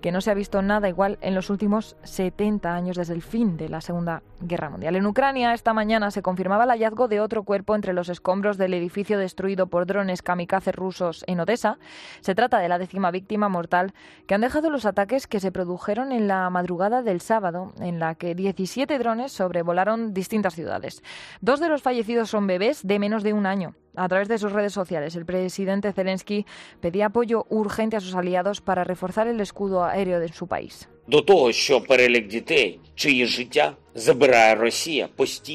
que 0.00 0.12
no 0.12 0.20
se 0.20 0.30
ha 0.30 0.34
visto 0.34 0.62
nada 0.62 0.88
igual 0.88 1.18
en 1.22 1.34
los 1.34 1.50
últimos 1.50 1.96
70 2.04 2.72
años 2.72 2.96
desde 2.96 3.14
el 3.14 3.22
fin 3.22 3.56
de 3.56 3.68
la 3.68 3.80
Segunda 3.80 4.22
Guerra 4.40 4.70
Mundial. 4.70 4.94
En 4.94 5.06
Ucrania, 5.06 5.54
esta 5.54 5.72
mañana 5.72 6.12
se 6.12 6.22
confirmaba 6.22 6.64
el 6.64 6.70
hallazgo 6.70 7.08
de 7.08 7.18
otro 7.18 7.42
cuerpo 7.42 7.74
entre 7.74 7.94
los 7.94 8.08
escombros 8.08 8.58
del 8.58 8.74
edificio 8.74 9.18
destruido 9.18 9.66
por 9.66 9.86
drones 9.86 10.22
kamikaze 10.22 10.70
rusos 10.70 11.24
en 11.26 11.40
Odessa. 11.40 11.78
Se 12.20 12.36
trata 12.36 12.60
de 12.60 12.68
la 12.68 12.78
víctima 13.10 13.48
mortal 13.48 13.94
que 14.26 14.34
han 14.34 14.40
dejado 14.40 14.70
los 14.70 14.84
ataques 14.84 15.26
que 15.26 15.40
se 15.40 15.52
produjeron 15.52 16.12
en 16.12 16.28
la 16.28 16.48
madrugada 16.50 17.02
del 17.02 17.20
sábado, 17.20 17.72
en 17.80 17.98
la 17.98 18.14
que 18.14 18.34
17 18.34 18.98
drones 18.98 19.32
sobrevolaron 19.32 20.14
distintas 20.14 20.54
ciudades. 20.54 21.02
Dos 21.40 21.60
de 21.60 21.68
los 21.68 21.82
fallecidos 21.82 22.30
son 22.30 22.46
bebés 22.46 22.86
de 22.86 22.98
menos 22.98 23.22
de 23.22 23.32
un 23.32 23.46
año. 23.46 23.74
A 23.96 24.08
través 24.08 24.28
de 24.28 24.38
sus 24.38 24.52
redes 24.52 24.72
sociales, 24.72 25.16
el 25.16 25.26
presidente 25.26 25.92
Zelensky 25.92 26.46
pedía 26.80 27.06
apoyo 27.06 27.46
urgente 27.50 27.96
a 27.96 28.00
sus 28.00 28.14
aliados 28.14 28.60
para 28.60 28.84
reforzar 28.84 29.26
el 29.26 29.40
escudo 29.40 29.84
aéreo 29.84 30.20
de 30.20 30.28
su 30.28 30.46
país. 30.46 30.88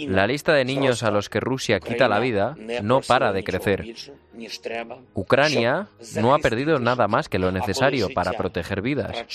La 0.07 0.27
lista 0.27 0.53
de 0.53 0.65
niños 0.65 1.03
a 1.03 1.11
los 1.11 1.29
que 1.29 1.39
Rusia 1.39 1.79
quita 1.79 2.07
la 2.07 2.19
vida 2.19 2.55
no 2.83 3.01
para 3.01 3.31
de 3.31 3.43
crecer. 3.43 3.85
Ucrania 5.13 5.87
no 6.15 6.33
ha 6.35 6.39
perdido 6.39 6.79
nada 6.79 7.07
más 7.07 7.29
que 7.29 7.39
lo 7.39 7.51
necesario 7.51 8.09
para 8.13 8.33
proteger 8.33 8.81
vidas. 8.81 9.25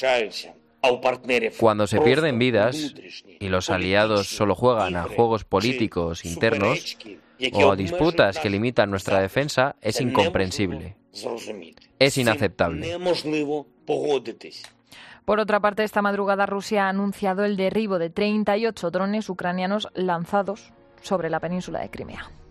Cuando 1.59 1.87
se 1.87 2.01
pierden 2.01 2.39
vidas 2.39 2.95
y 3.39 3.49
los 3.49 3.71
aliados 3.71 4.27
solo 4.29 4.55
juegan 4.55 4.97
a 4.97 5.05
juegos 5.05 5.45
políticos 5.45 6.25
internos 6.25 6.97
o 7.53 7.77
disputas 7.77 8.39
que 8.39 8.51
limitan 8.51 8.91
nuestra 8.91 9.21
defensa, 9.21 9.77
es 9.81 10.01
incomprensible. 10.01 10.97
Es 11.99 12.19
inaceptable. 12.19 12.99
Por 15.25 15.39
otra 15.39 15.61
parte, 15.61 15.85
esta 15.85 16.03
madrugada 16.03 16.47
Rusia 16.47 16.87
ha 16.87 16.89
anunciado 16.89 17.45
el 17.45 17.57
derribo 17.57 17.99
de 17.99 18.11
38 18.11 18.91
drones 18.91 19.29
ucranianos 19.29 19.89
lanzados 19.95 20.73
sobre 21.01 21.31
la 21.31 21.41
península 21.41 21.81
de 21.81 21.91
Crimea. 21.91 22.42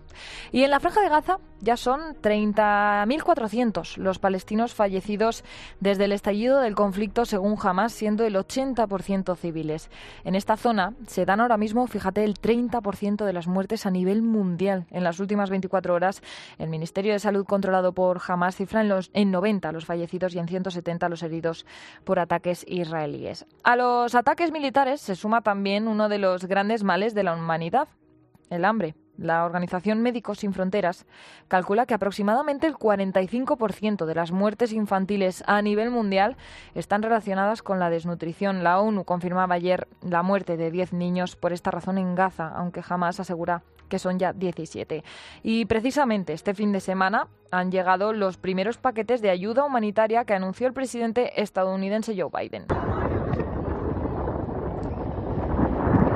Y 0.52 0.64
en 0.64 0.72
la 0.72 0.80
franja 0.80 1.02
de 1.02 1.10
Gaza 1.10 1.38
ya 1.60 1.78
son 1.78 2.16
30.400 2.22 3.98
los 3.98 4.20
palestinos 4.20 4.74
fallecidos 4.74 5.44
desde 5.80 6.06
el 6.06 6.12
estallido 6.12 6.60
del 6.60 6.76
conflicto, 6.76 7.26
según 7.26 7.58
Hamas, 7.62 7.94
siendo 7.94 8.26
el 8.26 8.36
80% 8.36 9.36
civiles. 9.36 9.90
En 10.24 10.36
esta 10.36 10.58
zona 10.58 10.94
se 11.08 11.26
dan 11.26 11.40
ahora 11.40 11.58
mismo, 11.58 11.86
fíjate, 11.88 12.24
el 12.24 12.36
30% 12.36 13.26
de 13.26 13.34
las 13.34 13.48
muertes 13.48 13.86
a 13.86 13.92
nivel 13.92 14.22
mundial. 14.22 14.86
En 14.90 15.04
las 15.04 15.20
últimas 15.20 15.50
24 15.50 15.94
horas, 15.94 16.22
el 16.58 16.70
Ministerio 16.70 17.14
de 17.14 17.20
Salud 17.20 17.46
controlado 17.46 17.94
por 17.94 18.20
Hamas 18.28 18.56
cifra 18.56 18.82
en, 18.82 18.90
los, 18.90 19.12
en 19.14 19.32
90 19.32 19.72
los 19.72 19.86
fallecidos 19.86 20.36
y 20.36 20.40
en 20.40 20.48
170 20.48 21.10
los 21.10 21.24
heridos 21.24 21.66
por 22.04 22.20
ataques 22.20 22.66
israelíes. 22.68 23.46
A 23.64 23.76
los 23.76 24.16
ataques 24.16 24.52
militares 24.52 25.02
se 25.02 25.16
suma 25.16 25.42
también 25.42 25.88
uno 25.88 26.10
de 26.10 26.18
los 26.18 26.46
grandes 26.46 26.84
males 26.84 27.14
de 27.14 27.24
la 27.24 27.36
humanidad, 27.36 27.88
el 28.50 28.66
hambre. 28.66 28.96
La 29.18 29.46
Organización 29.46 30.02
Médicos 30.02 30.40
Sin 30.40 30.54
Fronteras 30.54 31.06
calcula 31.48 31.86
que 31.86 31.94
aproximadamente 31.94 32.68
el 32.68 32.76
45% 32.76 34.06
de 34.06 34.16
las 34.16 34.32
muertes 34.32 34.74
infantiles 34.74 35.44
a 35.48 35.62
nivel 35.62 35.92
mundial 35.92 36.38
están 36.76 37.04
relacionadas 37.04 37.62
con 37.62 37.80
la 37.80 37.90
desnutrición. 37.90 38.64
La 38.64 38.80
ONU 38.80 39.04
confirmaba 39.04 39.56
ayer 39.56 39.88
la 40.02 40.24
muerte 40.24 40.58
de 40.58 40.72
10 40.72 40.94
niños 40.94 41.36
por 41.36 41.54
esta 41.54 41.72
razón 41.72 41.98
en 41.98 42.16
Gaza, 42.16 42.48
aunque 42.48 42.82
jamás 42.82 43.20
asegura 43.20 43.64
que 43.90 44.00
son 44.00 44.18
ya 44.18 44.34
17. 44.34 45.04
Y 45.44 45.66
precisamente 45.66 46.34
este 46.34 46.56
fin 46.56 46.72
de 46.72 46.80
semana 46.80 47.28
han 47.52 47.72
llegado 47.72 48.14
los 48.14 48.38
primeros 48.38 48.78
paquetes 48.78 49.22
de 49.22 49.30
ayuda 49.30 49.66
humanitaria 49.66 50.26
que 50.26 50.34
anunció 50.34 50.66
el 50.66 50.74
presidente 50.74 51.42
estadounidense 51.42 52.16
Joe 52.18 52.32
Biden. 52.32 52.66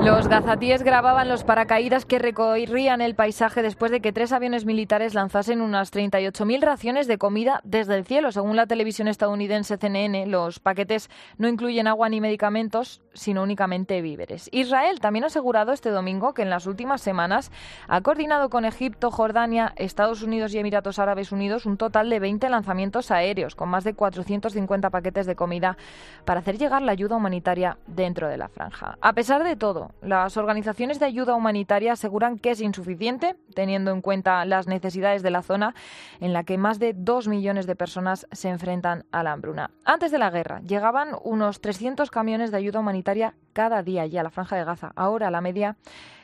Los 0.05 0.27
gazatíes 0.27 0.83
grababan 0.83 1.27
los 1.27 1.43
paracaídas 1.43 2.05
que 2.05 2.19
recorrían 2.19 3.01
el 3.01 3.15
paisaje 3.15 3.63
después 3.63 3.91
de 3.91 4.01
que 4.01 4.13
tres 4.13 4.33
aviones 4.33 4.63
militares 4.63 5.15
lanzasen 5.15 5.61
unas 5.61 5.91
38.000 5.91 6.61
raciones 6.61 7.07
de 7.07 7.17
comida 7.17 7.59
desde 7.63 7.95
el 7.95 8.05
cielo. 8.05 8.31
Según 8.31 8.55
la 8.55 8.67
televisión 8.67 9.07
estadounidense 9.07 9.77
CNN, 9.77 10.27
los 10.27 10.59
paquetes 10.59 11.09
no 11.39 11.47
incluyen 11.47 11.87
agua 11.87 12.07
ni 12.07 12.21
medicamentos, 12.21 13.01
sino 13.15 13.41
únicamente 13.41 14.03
víveres. 14.03 14.47
Israel 14.51 14.99
también 14.99 15.23
ha 15.23 15.27
asegurado 15.27 15.71
este 15.71 15.89
domingo 15.89 16.35
que 16.35 16.43
en 16.43 16.51
las 16.51 16.67
últimas 16.67 17.01
semanas 17.01 17.51
ha 17.87 18.01
coordinado 18.01 18.51
con 18.51 18.63
Egipto, 18.63 19.09
Jordania, 19.09 19.73
Estados 19.75 20.21
Unidos 20.21 20.53
y 20.53 20.59
Emiratos 20.59 20.99
Árabes 20.99 21.31
Unidos 21.31 21.65
un 21.65 21.77
total 21.77 22.11
de 22.11 22.19
20 22.19 22.47
lanzamientos 22.49 23.09
aéreos 23.09 23.55
con 23.55 23.69
más 23.69 23.83
de 23.83 23.95
450 23.95 24.91
paquetes 24.91 25.25
de 25.25 25.35
comida 25.35 25.77
para 26.25 26.41
hacer 26.41 26.59
llegar 26.59 26.83
la 26.83 26.91
ayuda 26.91 27.15
humanitaria 27.15 27.79
dentro 27.87 28.29
de 28.29 28.37
la 28.37 28.49
franja. 28.49 28.99
A 29.01 29.13
pesar 29.13 29.43
de 29.43 29.55
todo, 29.55 29.94
las 30.01 30.37
organizaciones 30.37 30.99
de 30.99 31.05
ayuda 31.05 31.35
humanitaria 31.35 31.93
aseguran 31.93 32.37
que 32.37 32.51
es 32.51 32.61
insuficiente, 32.61 33.35
teniendo 33.53 33.91
en 33.91 34.01
cuenta 34.01 34.45
las 34.45 34.67
necesidades 34.67 35.23
de 35.23 35.31
la 35.31 35.41
zona 35.41 35.73
en 36.19 36.33
la 36.33 36.43
que 36.43 36.57
más 36.57 36.79
de 36.79 36.93
dos 36.93 37.27
millones 37.27 37.65
de 37.65 37.75
personas 37.75 38.27
se 38.31 38.49
enfrentan 38.49 39.05
a 39.11 39.23
la 39.23 39.31
hambruna. 39.31 39.71
Antes 39.83 40.11
de 40.11 40.19
la 40.19 40.29
guerra 40.29 40.61
llegaban 40.61 41.09
unos 41.23 41.61
300 41.61 42.11
camiones 42.11 42.51
de 42.51 42.57
ayuda 42.57 42.79
humanitaria 42.79 43.33
cada 43.53 43.83
día 43.83 44.05
ya 44.05 44.21
a 44.21 44.23
la 44.23 44.29
franja 44.29 44.55
de 44.55 44.65
Gaza. 44.65 44.91
Ahora 44.95 45.31
la 45.31 45.41
media 45.41 45.75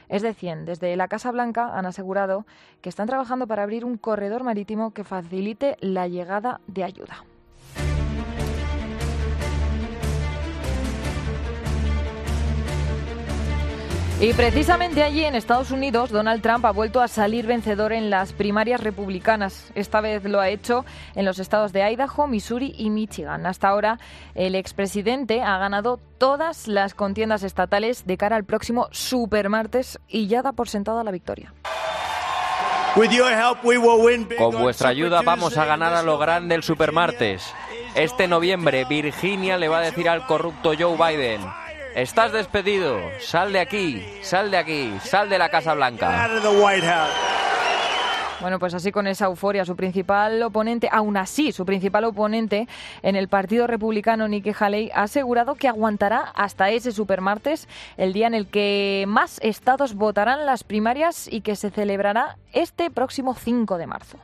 es 0.10 0.22
de 0.22 0.34
100. 0.34 0.66
Desde 0.66 0.96
la 0.96 1.08
Casa 1.08 1.32
Blanca 1.32 1.78
han 1.78 1.86
asegurado 1.86 2.46
que 2.82 2.90
están 2.90 3.08
trabajando 3.08 3.48
para 3.48 3.64
abrir 3.64 3.86
un 3.86 3.98
corredor 3.98 4.44
marítimo 4.44 4.92
que 4.92 5.04
facilite 5.04 5.78
la 5.80 6.08
llegada 6.08 6.60
de 6.68 6.84
ayuda. 6.84 7.26
Y 14.22 14.34
precisamente 14.34 15.02
allí 15.02 15.26
en 15.26 15.34
Estados 15.34 15.72
Unidos, 15.72 16.12
Donald 16.12 16.44
Trump 16.44 16.64
ha 16.66 16.72
vuelto 16.72 17.02
a 17.02 17.08
salir 17.08 17.48
vencedor 17.48 17.92
en 17.92 18.12
las 18.12 18.34
primarias 18.34 18.80
republicanas. 18.80 19.72
Esta 19.74 20.00
vez 20.00 20.24
lo 20.26 20.40
ha 20.40 20.50
hecho 20.50 20.86
en 21.16 21.26
los 21.26 21.40
estados 21.40 21.74
de 21.74 21.92
Idaho, 21.92 22.28
Missouri 22.28 22.76
y 22.78 22.92
Michigan. 22.92 23.48
Hasta 23.48 23.70
ahora, 23.70 23.98
el 24.36 24.54
expresidente 24.54 25.42
ha 25.42 25.58
ganado 25.58 26.00
todas 26.20 26.68
las 26.68 26.94
contiendas 26.94 27.42
estatales 27.42 28.06
de 28.06 28.18
cara 28.18 28.36
al 28.36 28.44
próximo 28.44 28.90
supermartes 28.92 30.00
y 30.08 30.28
ya 30.28 30.44
da 30.44 30.52
por 30.52 30.70
sentada 30.70 31.04
la 31.04 31.10
victoria. 31.10 31.52
Con 34.38 34.62
vuestra 34.62 34.90
ayuda 34.90 35.24
vamos 35.24 35.58
a 35.58 35.66
ganar 35.66 35.96
a 35.96 36.04
lo 36.04 36.20
grande 36.20 36.54
el 36.54 36.62
supermartes. 36.62 37.52
Este 37.96 38.28
noviembre, 38.28 38.86
Virginia 38.86 39.58
le 39.58 39.68
va 39.68 39.80
a 39.80 39.82
decir 39.82 40.08
al 40.08 40.28
corrupto 40.28 40.74
Joe 40.78 40.96
Biden. 40.96 41.42
Estás 41.96 42.32
despedido. 42.32 43.02
Sal 43.20 43.52
de 43.52 43.60
aquí, 43.60 44.02
sal 44.22 44.50
de 44.50 44.58
aquí, 44.58 44.94
sal 45.04 45.30
de 45.30 45.38
la 45.38 45.50
Casa 45.50 45.74
Blanca. 45.74 46.30
Bueno, 48.40 48.60
pues 48.60 48.74
así 48.74 48.92
con 48.92 49.08
esa 49.08 49.26
euforia, 49.26 49.66
su 49.66 49.76
principal 49.76 50.42
oponente, 50.42 50.90
aún 50.92 51.18
así, 51.18 51.52
su 51.52 51.66
principal 51.66 52.06
oponente 52.06 52.68
en 53.04 53.16
el 53.16 53.28
Partido 53.28 53.68
Republicano, 53.68 54.28
Nikki 54.28 54.52
Haley, 54.58 54.90
ha 54.96 55.04
asegurado 55.04 55.56
que 55.56 55.68
aguantará 55.68 56.32
hasta 56.34 56.72
ese 56.72 56.92
supermartes, 56.92 57.68
el 57.98 58.14
día 58.14 58.26
en 58.26 58.34
el 58.34 58.48
que 58.48 59.04
más 59.08 59.38
estados 59.44 59.94
votarán 59.94 60.46
las 60.46 60.64
primarias 60.64 61.28
y 61.32 61.42
que 61.42 61.56
se 61.56 61.70
celebrará 61.70 62.38
este 62.52 62.90
próximo 62.90 63.36
5 63.36 63.78
de 63.78 63.88
marzo. 63.88 64.18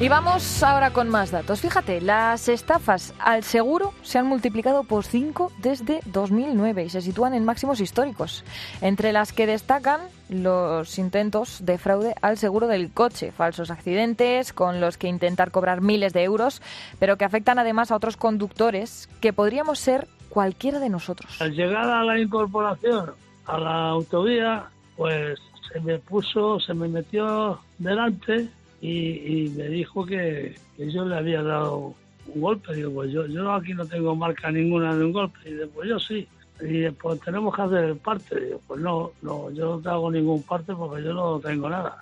Y 0.00 0.08
vamos 0.08 0.62
ahora 0.62 0.92
con 0.92 1.08
más 1.08 1.32
datos. 1.32 1.60
Fíjate, 1.60 2.00
las 2.00 2.48
estafas 2.48 3.12
al 3.18 3.42
seguro 3.42 3.92
se 4.02 4.18
han 4.18 4.26
multiplicado 4.26 4.84
por 4.84 5.02
5 5.02 5.50
desde 5.58 5.98
2009 6.06 6.84
y 6.84 6.88
se 6.88 7.02
sitúan 7.02 7.34
en 7.34 7.44
máximos 7.44 7.80
históricos, 7.80 8.44
entre 8.80 9.12
las 9.12 9.32
que 9.32 9.48
destacan 9.48 10.02
los 10.28 11.00
intentos 11.00 11.66
de 11.66 11.78
fraude 11.78 12.14
al 12.22 12.38
seguro 12.38 12.68
del 12.68 12.92
coche, 12.92 13.32
falsos 13.32 13.72
accidentes 13.72 14.52
con 14.52 14.80
los 14.80 14.98
que 14.98 15.08
intentar 15.08 15.50
cobrar 15.50 15.80
miles 15.80 16.12
de 16.12 16.22
euros, 16.22 16.62
pero 17.00 17.18
que 17.18 17.24
afectan 17.24 17.58
además 17.58 17.90
a 17.90 17.96
otros 17.96 18.16
conductores 18.16 19.08
que 19.20 19.32
podríamos 19.32 19.80
ser 19.80 20.06
cualquiera 20.28 20.78
de 20.78 20.90
nosotros. 20.90 21.40
Al 21.40 21.54
llegar 21.54 21.90
a 21.90 22.04
la 22.04 22.20
incorporación 22.20 23.14
a 23.46 23.58
la 23.58 23.88
autovía, 23.88 24.66
pues 24.96 25.40
se 25.72 25.80
me 25.80 25.98
puso, 25.98 26.60
se 26.60 26.72
me 26.72 26.86
metió 26.86 27.58
delante 27.78 28.48
y, 28.80 29.44
y 29.44 29.48
me 29.56 29.68
dijo 29.68 30.04
que, 30.06 30.54
que 30.76 30.90
yo 30.90 31.04
le 31.04 31.16
había 31.16 31.42
dado 31.42 31.94
un 32.34 32.40
golpe. 32.40 32.74
Digo, 32.74 32.92
pues 32.92 33.10
yo, 33.10 33.26
yo 33.26 33.52
aquí 33.52 33.74
no 33.74 33.86
tengo 33.86 34.14
marca 34.14 34.50
ninguna 34.50 34.96
de 34.96 35.04
un 35.04 35.12
golpe. 35.12 35.38
Y 35.46 35.52
después 35.52 35.88
yo 35.88 35.98
sí. 35.98 36.26
Y 36.60 36.90
pues 36.90 37.20
tenemos 37.20 37.54
que 37.54 37.62
hacer 37.62 37.84
el 37.84 37.96
parte. 37.96 38.40
Digo, 38.40 38.60
pues 38.66 38.80
no, 38.80 39.12
no, 39.22 39.50
yo 39.50 39.76
no 39.76 39.80
te 39.80 39.88
hago 39.88 40.10
ningún 40.10 40.42
parte 40.42 40.74
porque 40.74 41.02
yo 41.02 41.12
no 41.12 41.38
tengo 41.40 41.68
nada. 41.68 41.98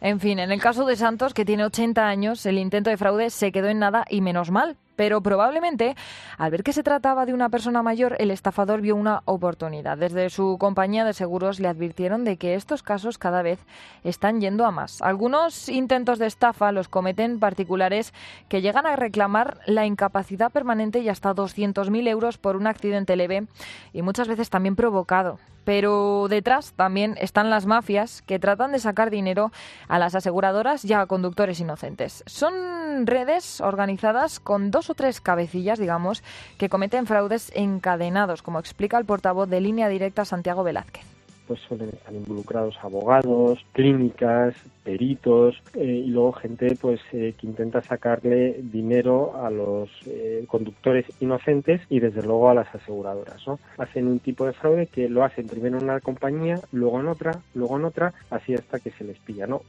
En 0.00 0.20
fin, 0.20 0.38
en 0.38 0.52
el 0.52 0.60
caso 0.60 0.84
de 0.84 0.96
Santos, 0.96 1.34
que 1.34 1.44
tiene 1.44 1.64
80 1.64 2.06
años, 2.06 2.44
el 2.46 2.58
intento 2.58 2.90
de 2.90 2.96
fraude 2.96 3.30
se 3.30 3.50
quedó 3.50 3.68
en 3.68 3.78
nada 3.78 4.04
y 4.08 4.20
menos 4.20 4.50
mal. 4.50 4.76
Pero 4.96 5.20
probablemente, 5.20 5.94
al 6.38 6.50
ver 6.50 6.62
que 6.62 6.72
se 6.72 6.82
trataba 6.82 7.26
de 7.26 7.34
una 7.34 7.48
persona 7.48 7.82
mayor, 7.82 8.16
el 8.18 8.30
estafador 8.30 8.80
vio 8.80 8.96
una 8.96 9.22
oportunidad. 9.26 9.98
Desde 9.98 10.30
su 10.30 10.56
compañía 10.58 11.04
de 11.04 11.12
seguros 11.12 11.60
le 11.60 11.68
advirtieron 11.68 12.24
de 12.24 12.36
que 12.36 12.54
estos 12.54 12.82
casos 12.82 13.18
cada 13.18 13.42
vez 13.42 13.60
están 14.04 14.40
yendo 14.40 14.64
a 14.64 14.70
más. 14.70 15.02
Algunos 15.02 15.68
intentos 15.68 16.18
de 16.18 16.26
estafa 16.26 16.72
los 16.72 16.88
cometen 16.88 17.38
particulares 17.38 18.12
que 18.48 18.62
llegan 18.62 18.86
a 18.86 18.96
reclamar 18.96 19.58
la 19.66 19.86
incapacidad 19.86 20.50
permanente 20.50 21.00
y 21.00 21.08
hasta 21.08 21.34
200.000 21.34 22.08
euros 22.08 22.38
por 22.38 22.56
un 22.56 22.66
accidente 22.66 23.16
leve 23.16 23.46
y 23.92 24.02
muchas 24.02 24.28
veces 24.28 24.50
también 24.50 24.76
provocado. 24.76 25.38
Pero 25.64 26.28
detrás 26.30 26.74
también 26.74 27.16
están 27.20 27.50
las 27.50 27.66
mafias 27.66 28.22
que 28.22 28.38
tratan 28.38 28.70
de 28.70 28.78
sacar 28.78 29.10
dinero 29.10 29.50
a 29.88 29.98
las 29.98 30.14
aseguradoras 30.14 30.84
y 30.84 30.92
a 30.92 31.04
conductores 31.06 31.58
inocentes. 31.58 32.22
Son 32.26 33.04
redes 33.04 33.60
organizadas 33.60 34.38
con 34.38 34.70
dos 34.70 34.85
o 34.90 34.94
tres 34.94 35.20
cabecillas, 35.20 35.78
digamos, 35.78 36.22
que 36.58 36.68
cometen 36.68 37.06
fraudes 37.06 37.52
encadenados, 37.54 38.42
como 38.42 38.58
explica 38.58 38.98
el 38.98 39.04
portavoz 39.04 39.48
de 39.48 39.60
Línea 39.60 39.88
Directa 39.88 40.24
Santiago 40.24 40.62
Velázquez 40.64 41.16
pues 41.46 41.60
suelen 41.60 41.90
estar 41.90 42.12
involucrados 42.12 42.76
abogados, 42.82 43.64
clínicas, 43.72 44.54
peritos 44.82 45.62
eh, 45.74 46.02
y 46.04 46.08
luego 46.08 46.32
gente 46.32 46.76
pues 46.80 47.00
eh, 47.12 47.34
que 47.38 47.46
intenta 47.46 47.82
sacarle 47.82 48.56
dinero 48.62 49.44
a 49.44 49.50
los 49.50 49.88
eh, 50.06 50.44
conductores 50.48 51.06
inocentes 51.20 51.80
y 51.88 52.00
desde 52.00 52.22
luego 52.22 52.50
a 52.50 52.54
las 52.54 52.74
aseguradoras. 52.74 53.46
¿no? 53.46 53.58
Hacen 53.78 54.08
un 54.08 54.18
tipo 54.18 54.46
de 54.46 54.52
fraude 54.52 54.86
que 54.86 55.08
lo 55.08 55.24
hacen 55.24 55.46
primero 55.46 55.78
en 55.78 55.84
una 55.84 56.00
compañía, 56.00 56.60
luego 56.72 57.00
en 57.00 57.08
otra, 57.08 57.40
luego 57.54 57.76
en 57.76 57.84
otra, 57.84 58.12
así 58.30 58.54
hasta 58.54 58.80
que 58.80 58.90
se 58.90 59.04
les 59.04 59.18
pilla. 59.18 59.46
¿no? 59.46 59.62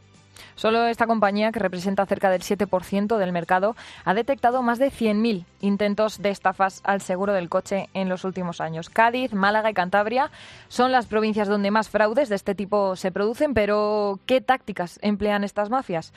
Solo 0.56 0.86
esta 0.86 1.08
compañía, 1.08 1.52
que 1.52 1.60
representa 1.60 2.06
cerca 2.06 2.30
del 2.30 2.42
7% 2.42 3.18
del 3.18 3.32
mercado, 3.32 3.76
ha 4.06 4.14
detectado 4.14 4.62
más 4.62 4.80
de 4.80 4.92
100.000 4.92 5.46
intentos 5.62 6.22
de 6.22 6.30
estafas 6.30 6.82
al 6.84 7.02
seguro 7.02 7.34
del 7.34 7.50
coche 7.50 7.90
en 7.94 8.10
los 8.10 8.24
últimos 8.24 8.62
años. 8.62 8.90
Cádiz, 8.90 9.34
Málaga 9.34 9.70
y 9.70 9.74
Cantabria 9.74 10.32
son 10.68 10.92
las 10.92 11.06
provincias 11.06 11.48
donde 11.48 11.72
más 11.72 11.90
fraudes 11.90 12.30
de 12.30 12.36
este 12.36 12.56
tipo 12.56 12.96
se 12.96 13.12
producen, 13.12 13.54
pero 13.54 14.20
¿qué 14.26 14.42
tácticas 14.42 15.00
emplean 15.02 15.44
estas 15.44 15.70
mafias? 15.70 16.14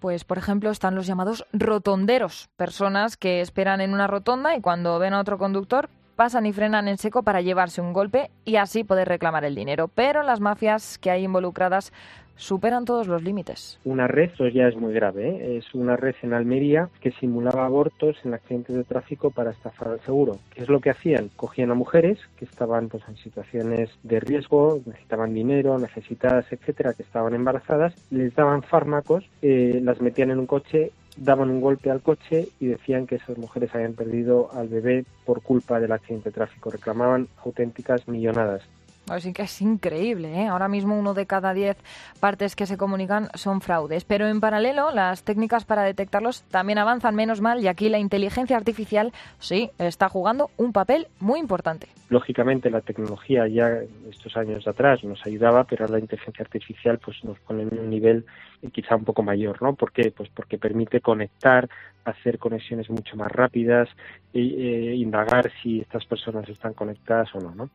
Pues, 0.00 0.24
por 0.24 0.38
ejemplo, 0.38 0.70
están 0.70 0.94
los 0.94 1.06
llamados 1.06 1.46
rotonderos, 1.52 2.48
personas 2.56 3.18
que 3.18 3.42
esperan 3.42 3.82
en 3.82 3.92
una 3.92 4.06
rotonda 4.06 4.56
y 4.56 4.60
cuando 4.62 4.98
ven 4.98 5.12
a 5.12 5.20
otro 5.20 5.36
conductor 5.36 5.90
pasan 6.16 6.44
y 6.44 6.52
frenan 6.52 6.86
en 6.86 6.98
seco 6.98 7.22
para 7.22 7.40
llevarse 7.40 7.80
un 7.80 7.94
golpe 7.94 8.30
y 8.44 8.56
así 8.56 8.84
poder 8.84 9.08
reclamar 9.08 9.44
el 9.44 9.54
dinero. 9.54 9.88
Pero 9.88 10.22
las 10.22 10.40
mafias 10.40 10.98
que 10.98 11.10
hay 11.10 11.24
involucradas 11.24 11.92
superan 12.40 12.84
todos 12.84 13.06
los 13.06 13.22
límites. 13.22 13.78
Una 13.84 14.08
red, 14.08 14.30
eso 14.32 14.48
ya 14.48 14.66
es 14.66 14.76
muy 14.76 14.92
grave, 14.92 15.28
¿eh? 15.28 15.58
es 15.58 15.74
una 15.74 15.96
red 15.96 16.14
en 16.22 16.32
Almería 16.32 16.88
que 17.00 17.12
simulaba 17.12 17.66
abortos 17.66 18.16
en 18.24 18.34
accidentes 18.34 18.74
de 18.74 18.84
tráfico 18.84 19.30
para 19.30 19.50
estafar 19.50 19.88
al 19.88 20.00
seguro. 20.00 20.38
¿Qué 20.54 20.62
es 20.62 20.68
lo 20.68 20.80
que 20.80 20.90
hacían? 20.90 21.30
Cogían 21.36 21.70
a 21.70 21.74
mujeres 21.74 22.18
que 22.38 22.46
estaban 22.46 22.88
pues, 22.88 23.02
en 23.08 23.16
situaciones 23.16 23.90
de 24.02 24.20
riesgo, 24.20 24.80
necesitaban 24.86 25.34
dinero, 25.34 25.78
necesitadas, 25.78 26.46
etcétera, 26.50 26.94
que 26.94 27.02
estaban 27.02 27.34
embarazadas, 27.34 27.94
les 28.10 28.34
daban 28.34 28.62
fármacos, 28.62 29.28
eh, 29.42 29.80
las 29.82 30.00
metían 30.00 30.30
en 30.30 30.38
un 30.38 30.46
coche 30.46 30.92
daban 31.16 31.50
un 31.50 31.60
golpe 31.60 31.90
al 31.90 32.00
coche 32.00 32.48
y 32.60 32.66
decían 32.66 33.06
que 33.06 33.16
esas 33.16 33.36
mujeres 33.36 33.74
habían 33.74 33.92
perdido 33.92 34.50
al 34.52 34.68
bebé 34.68 35.04
por 35.26 35.42
culpa 35.42 35.78
del 35.78 35.92
accidente 35.92 36.30
de 36.30 36.34
tráfico. 36.34 36.70
Reclamaban 36.70 37.28
auténticas 37.44 38.08
millonadas. 38.08 38.62
Así 39.10 39.32
que 39.32 39.42
es 39.42 39.60
increíble, 39.60 40.42
¿eh? 40.42 40.46
Ahora 40.46 40.68
mismo 40.68 40.96
uno 40.96 41.14
de 41.14 41.26
cada 41.26 41.52
diez 41.52 41.76
partes 42.20 42.54
que 42.54 42.66
se 42.66 42.76
comunican 42.76 43.28
son 43.34 43.60
fraudes. 43.60 44.04
Pero 44.04 44.28
en 44.28 44.40
paralelo, 44.40 44.92
las 44.92 45.24
técnicas 45.24 45.64
para 45.64 45.82
detectarlos 45.82 46.42
también 46.44 46.78
avanzan 46.78 47.16
menos 47.16 47.40
mal 47.40 47.60
y 47.60 47.66
aquí 47.66 47.88
la 47.88 47.98
inteligencia 47.98 48.56
artificial 48.56 49.12
sí 49.40 49.70
está 49.78 50.08
jugando 50.08 50.50
un 50.56 50.72
papel 50.72 51.08
muy 51.18 51.40
importante. 51.40 51.88
Lógicamente 52.08 52.70
la 52.70 52.80
tecnología 52.80 53.48
ya 53.48 53.80
estos 54.08 54.36
años 54.36 54.66
atrás 54.68 55.02
nos 55.02 55.24
ayudaba, 55.26 55.64
pero 55.64 55.88
la 55.88 55.98
inteligencia 55.98 56.44
artificial 56.44 56.98
pues 56.98 57.24
nos 57.24 57.38
pone 57.40 57.62
en 57.62 57.78
un 57.78 57.90
nivel 57.90 58.24
quizá 58.72 58.94
un 58.94 59.04
poco 59.04 59.22
mayor, 59.22 59.60
¿no? 59.62 59.74
¿Por 59.74 59.90
qué? 59.90 60.12
Pues 60.12 60.28
porque 60.28 60.58
permite 60.58 61.00
conectar, 61.00 61.68
hacer 62.04 62.38
conexiones 62.38 62.90
mucho 62.90 63.16
más 63.16 63.32
rápidas 63.32 63.88
e, 64.32 64.94
indagar 64.96 65.50
si 65.62 65.80
estas 65.80 66.04
personas 66.04 66.48
están 66.48 66.74
conectadas 66.74 67.34
o 67.34 67.40
no, 67.40 67.54
¿no? 67.54 67.70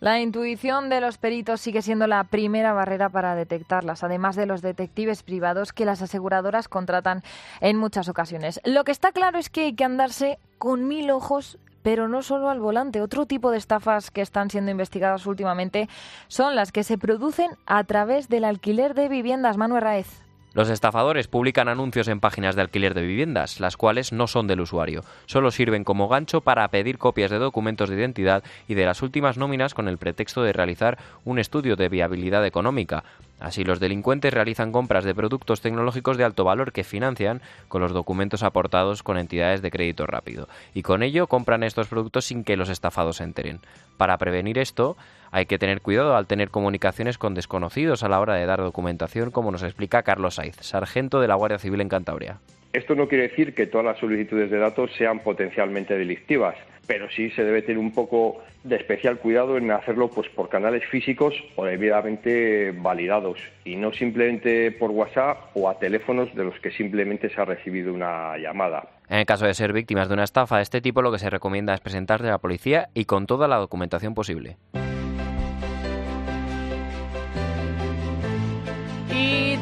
La 0.00 0.18
intuición 0.18 0.88
de 0.88 1.02
los 1.02 1.18
peritos 1.18 1.60
sigue 1.60 1.82
siendo 1.82 2.06
la 2.06 2.24
primera 2.24 2.72
barrera 2.72 3.10
para 3.10 3.34
detectarlas, 3.34 4.02
además 4.02 4.34
de 4.34 4.46
los 4.46 4.62
detectives 4.62 5.22
privados 5.22 5.74
que 5.74 5.84
las 5.84 6.00
aseguradoras 6.00 6.68
contratan 6.68 7.22
en 7.60 7.76
muchas 7.76 8.08
ocasiones. 8.08 8.62
Lo 8.64 8.84
que 8.84 8.92
está 8.92 9.12
claro 9.12 9.38
es 9.38 9.50
que 9.50 9.66
hay 9.66 9.74
que 9.74 9.84
andarse 9.84 10.38
con 10.56 10.88
mil 10.88 11.10
ojos 11.10 11.58
pero 11.82 12.08
no 12.08 12.22
solo 12.22 12.50
al 12.50 12.60
volante. 12.60 13.00
Otro 13.02 13.26
tipo 13.26 13.50
de 13.50 13.58
estafas 13.58 14.10
que 14.10 14.22
están 14.22 14.50
siendo 14.50 14.70
investigadas 14.70 15.26
últimamente 15.26 15.88
son 16.28 16.54
las 16.54 16.72
que 16.72 16.84
se 16.84 16.98
producen 16.98 17.50
a 17.66 17.84
través 17.84 18.28
del 18.28 18.44
alquiler 18.44 18.94
de 18.94 19.08
viviendas. 19.08 19.56
Manuel 19.56 19.82
Raez. 19.82 20.29
Los 20.52 20.68
estafadores 20.68 21.28
publican 21.28 21.68
anuncios 21.68 22.08
en 22.08 22.18
páginas 22.18 22.56
de 22.56 22.62
alquiler 22.62 22.92
de 22.94 23.02
viviendas, 23.02 23.60
las 23.60 23.76
cuales 23.76 24.12
no 24.12 24.26
son 24.26 24.48
del 24.48 24.60
usuario, 24.60 25.04
solo 25.26 25.52
sirven 25.52 25.84
como 25.84 26.08
gancho 26.08 26.40
para 26.40 26.66
pedir 26.68 26.98
copias 26.98 27.30
de 27.30 27.38
documentos 27.38 27.88
de 27.88 27.94
identidad 27.94 28.42
y 28.66 28.74
de 28.74 28.84
las 28.84 29.00
últimas 29.02 29.38
nóminas 29.38 29.74
con 29.74 29.86
el 29.86 29.96
pretexto 29.96 30.42
de 30.42 30.52
realizar 30.52 30.98
un 31.24 31.38
estudio 31.38 31.76
de 31.76 31.88
viabilidad 31.88 32.44
económica. 32.44 33.04
Así, 33.38 33.62
los 33.62 33.78
delincuentes 33.78 34.34
realizan 34.34 34.72
compras 34.72 35.04
de 35.04 35.14
productos 35.14 35.60
tecnológicos 35.60 36.16
de 36.16 36.24
alto 36.24 36.42
valor 36.42 36.72
que 36.72 36.82
financian 36.82 37.42
con 37.68 37.80
los 37.80 37.92
documentos 37.92 38.42
aportados 38.42 39.04
con 39.04 39.18
entidades 39.18 39.62
de 39.62 39.70
crédito 39.70 40.04
rápido, 40.06 40.48
y 40.74 40.82
con 40.82 41.04
ello 41.04 41.28
compran 41.28 41.62
estos 41.62 41.86
productos 41.86 42.24
sin 42.24 42.42
que 42.42 42.56
los 42.56 42.68
estafados 42.68 43.18
se 43.18 43.24
enteren. 43.24 43.60
Para 43.96 44.18
prevenir 44.18 44.58
esto, 44.58 44.96
hay 45.30 45.46
que 45.46 45.58
tener 45.58 45.80
cuidado 45.80 46.16
al 46.16 46.26
tener 46.26 46.50
comunicaciones 46.50 47.18
con 47.18 47.34
desconocidos 47.34 48.02
a 48.02 48.08
la 48.08 48.20
hora 48.20 48.34
de 48.34 48.46
dar 48.46 48.60
documentación, 48.60 49.30
como 49.30 49.50
nos 49.50 49.62
explica 49.62 50.02
Carlos 50.02 50.34
Saiz, 50.34 50.56
sargento 50.60 51.20
de 51.20 51.28
la 51.28 51.34
Guardia 51.34 51.58
Civil 51.58 51.80
en 51.80 51.88
Cantabria. 51.88 52.38
Esto 52.72 52.94
no 52.94 53.08
quiere 53.08 53.28
decir 53.28 53.54
que 53.54 53.66
todas 53.66 53.84
las 53.84 53.98
solicitudes 53.98 54.50
de 54.50 54.58
datos 54.58 54.92
sean 54.96 55.20
potencialmente 55.20 55.98
delictivas, 55.98 56.54
pero 56.86 57.10
sí 57.10 57.30
se 57.30 57.42
debe 57.42 57.62
tener 57.62 57.78
un 57.78 57.92
poco 57.92 58.42
de 58.62 58.76
especial 58.76 59.18
cuidado 59.18 59.56
en 59.56 59.72
hacerlo 59.72 60.08
pues 60.08 60.28
por 60.28 60.48
canales 60.48 60.84
físicos 60.86 61.34
o 61.56 61.64
debidamente 61.64 62.72
validados 62.72 63.40
y 63.64 63.74
no 63.74 63.92
simplemente 63.92 64.70
por 64.70 64.90
WhatsApp 64.92 65.50
o 65.54 65.68
a 65.68 65.78
teléfonos 65.80 66.32
de 66.34 66.44
los 66.44 66.60
que 66.60 66.70
simplemente 66.70 67.28
se 67.30 67.40
ha 67.40 67.44
recibido 67.44 67.92
una 67.92 68.36
llamada. 68.38 68.88
En 69.08 69.18
el 69.18 69.26
caso 69.26 69.46
de 69.46 69.54
ser 69.54 69.72
víctimas 69.72 70.06
de 70.08 70.14
una 70.14 70.24
estafa 70.24 70.58
de 70.58 70.62
este 70.62 70.80
tipo, 70.80 71.02
lo 71.02 71.10
que 71.10 71.18
se 71.18 71.30
recomienda 71.30 71.74
es 71.74 71.80
presentarse 71.80 72.28
a 72.28 72.32
la 72.32 72.38
policía 72.38 72.90
y 72.94 73.04
con 73.04 73.26
toda 73.26 73.48
la 73.48 73.56
documentación 73.56 74.14
posible. 74.14 74.56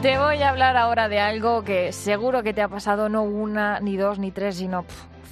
Te 0.02 0.16
voy 0.16 0.42
a 0.42 0.50
hablar 0.50 0.76
ahora 0.76 1.08
de 1.08 1.18
algo 1.18 1.64
que 1.64 1.92
seguro 1.92 2.42
que 2.44 2.52
te 2.52 2.62
ha 2.62 2.68
pasado 2.68 3.08
no 3.08 3.22
una, 3.24 3.80
ni 3.80 3.96
dos, 3.96 4.18
ni 4.18 4.30
tres, 4.30 4.56
sino 4.56 4.84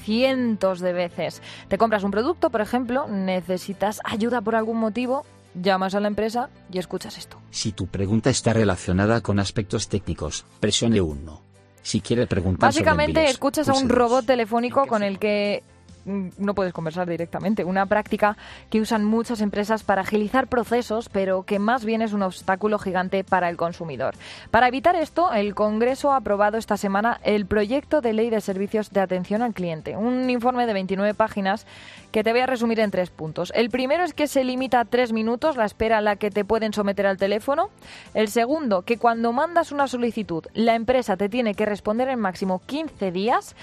cientos 0.02 0.80
de 0.80 0.92
veces. 0.92 1.40
Te 1.68 1.78
compras 1.78 2.02
un 2.02 2.10
producto, 2.10 2.50
por 2.50 2.60
ejemplo, 2.60 3.06
necesitas 3.06 4.00
ayuda 4.02 4.40
por 4.40 4.56
algún 4.56 4.78
motivo, 4.78 5.24
llamas 5.54 5.94
a 5.94 6.00
la 6.00 6.08
empresa 6.08 6.50
y 6.72 6.78
escuchas 6.78 7.16
esto. 7.16 7.40
Si 7.50 7.72
tu 7.72 7.86
pregunta 7.86 8.30
está 8.30 8.52
relacionada 8.52 9.20
con 9.20 9.38
aspectos 9.38 9.88
técnicos, 9.88 10.44
presione 10.58 11.00
1. 11.00 11.42
Si 11.82 12.00
quiere 12.00 12.26
preguntar 12.26 12.72
sobre 12.72 12.84
Básicamente 12.84 13.20
envíos, 13.20 13.34
escuchas 13.34 13.68
a 13.68 13.74
un 13.74 13.88
robot 13.88 14.26
telefónico 14.26 14.86
con 14.86 15.04
el 15.04 15.20
que 15.20 15.62
no 16.06 16.54
puedes 16.54 16.72
conversar 16.72 17.08
directamente. 17.08 17.64
Una 17.64 17.86
práctica 17.86 18.36
que 18.70 18.80
usan 18.80 19.04
muchas 19.04 19.40
empresas 19.40 19.82
para 19.82 20.02
agilizar 20.02 20.46
procesos, 20.46 21.08
pero 21.08 21.42
que 21.42 21.58
más 21.58 21.84
bien 21.84 22.02
es 22.02 22.12
un 22.12 22.22
obstáculo 22.22 22.78
gigante 22.78 23.24
para 23.24 23.48
el 23.48 23.56
consumidor. 23.56 24.14
Para 24.50 24.68
evitar 24.68 24.96
esto, 24.96 25.32
el 25.32 25.54
Congreso 25.54 26.12
ha 26.12 26.16
aprobado 26.16 26.58
esta 26.58 26.76
semana 26.76 27.20
el 27.24 27.46
proyecto 27.46 28.00
de 28.00 28.12
ley 28.12 28.30
de 28.30 28.40
servicios 28.40 28.90
de 28.90 29.00
atención 29.00 29.42
al 29.42 29.54
cliente, 29.54 29.96
un 29.96 30.30
informe 30.30 30.66
de 30.66 30.72
29 30.72 31.14
páginas 31.14 31.66
que 32.12 32.24
te 32.24 32.32
voy 32.32 32.40
a 32.40 32.46
resumir 32.46 32.80
en 32.80 32.90
tres 32.90 33.10
puntos. 33.10 33.52
El 33.54 33.70
primero 33.70 34.04
es 34.04 34.14
que 34.14 34.26
se 34.26 34.44
limita 34.44 34.80
a 34.80 34.84
tres 34.84 35.12
minutos 35.12 35.56
la 35.56 35.64
espera 35.64 35.98
a 35.98 36.00
la 36.00 36.16
que 36.16 36.30
te 36.30 36.44
pueden 36.44 36.72
someter 36.72 37.06
al 37.06 37.18
teléfono. 37.18 37.68
El 38.14 38.28
segundo, 38.28 38.82
que 38.82 38.98
cuando 38.98 39.32
mandas 39.32 39.72
una 39.72 39.88
solicitud, 39.88 40.44
la 40.54 40.74
empresa 40.74 41.16
te 41.16 41.28
tiene 41.28 41.54
que 41.54 41.66
responder 41.66 42.08
en 42.08 42.20
máximo 42.20 42.62
15 42.66 43.12
días. 43.12 43.54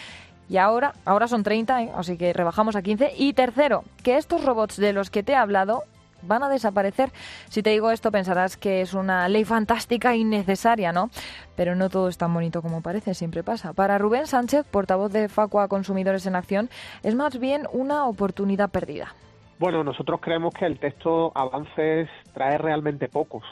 Y 0.50 0.58
ahora, 0.58 0.94
ahora 1.06 1.28
son 1.28 1.44
30, 1.44 1.84
¿eh? 1.84 1.92
así 1.96 2.18
que 2.18 2.34
rebajamos 2.34 2.76
a 2.76 2.82
15. 2.82 3.14
Y 3.18 3.34
tercero, 3.34 3.84
que 4.04 4.18
estos 4.18 4.44
robots 4.44 4.78
de 4.78 4.94
los 4.94 5.10
que 5.10 5.24
te 5.24 5.34
he 5.34 5.36
hablado 5.36 5.84
van 6.24 6.44
a 6.44 6.50
desaparecer. 6.50 7.12
Si 7.50 7.62
te 7.62 7.72
digo 7.72 7.92
esto 7.92 8.12
pensarás 8.12 8.58
que 8.58 8.82
es 8.82 8.94
una 8.94 9.28
ley 9.30 9.44
fantástica 9.44 10.16
y 10.16 10.24
necesaria, 10.24 10.92
¿no? 10.92 11.10
Pero 11.56 11.76
no 11.76 11.90
todo 11.90 12.08
es 12.08 12.18
tan 12.18 12.34
bonito 12.34 12.62
como 12.62 12.82
parece, 12.82 13.14
siempre 13.14 13.44
pasa. 13.44 13.74
Para 13.74 13.98
Rubén 13.98 14.28
Sánchez, 14.28 14.66
portavoz 14.70 15.12
de 15.12 15.30
Facua 15.30 15.68
Consumidores 15.68 16.26
en 16.26 16.36
Acción, 16.36 16.70
es 17.04 17.16
más 17.16 17.40
bien 17.40 17.68
una 17.72 18.06
oportunidad 18.06 18.70
perdida. 18.70 19.14
Bueno, 19.60 19.84
nosotros 19.84 20.20
creemos 20.22 20.54
que 20.54 20.66
el 20.66 20.80
texto 20.80 21.32
avances 21.36 22.10
trae 22.34 22.58
realmente 22.58 23.08
pocos. 23.08 23.44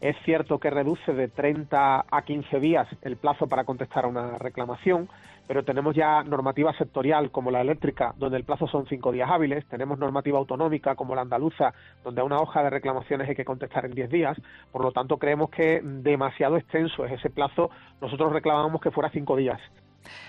Es 0.00 0.14
cierto 0.24 0.58
que 0.58 0.68
reduce 0.68 1.12
de 1.12 1.28
30 1.28 2.04
a 2.10 2.22
15 2.22 2.60
días 2.60 2.86
el 3.02 3.16
plazo 3.16 3.46
para 3.46 3.64
contestar 3.64 4.04
a 4.04 4.08
una 4.08 4.36
reclamación, 4.36 5.08
pero 5.46 5.64
tenemos 5.64 5.94
ya 5.94 6.22
normativa 6.22 6.72
sectorial 6.76 7.30
como 7.30 7.50
la 7.50 7.60
eléctrica, 7.60 8.14
donde 8.16 8.36
el 8.36 8.44
plazo 8.44 8.66
son 8.66 8.86
cinco 8.86 9.12
días 9.12 9.30
hábiles, 9.30 9.66
tenemos 9.66 9.98
normativa 9.98 10.38
autonómica 10.38 10.94
como 10.94 11.14
la 11.14 11.22
andaluza, 11.22 11.72
donde 12.04 12.20
a 12.20 12.24
una 12.24 12.38
hoja 12.38 12.62
de 12.62 12.70
reclamaciones 12.70 13.28
hay 13.28 13.36
que 13.36 13.44
contestar 13.44 13.84
en 13.86 13.92
10 13.92 14.10
días, 14.10 14.36
por 14.72 14.82
lo 14.82 14.92
tanto 14.92 15.18
creemos 15.18 15.50
que 15.50 15.80
demasiado 15.82 16.56
extenso 16.56 17.04
es 17.04 17.12
ese 17.12 17.30
plazo, 17.30 17.70
nosotros 18.00 18.32
reclamábamos 18.32 18.80
que 18.80 18.90
fuera 18.90 19.10
cinco 19.10 19.36
días. 19.36 19.60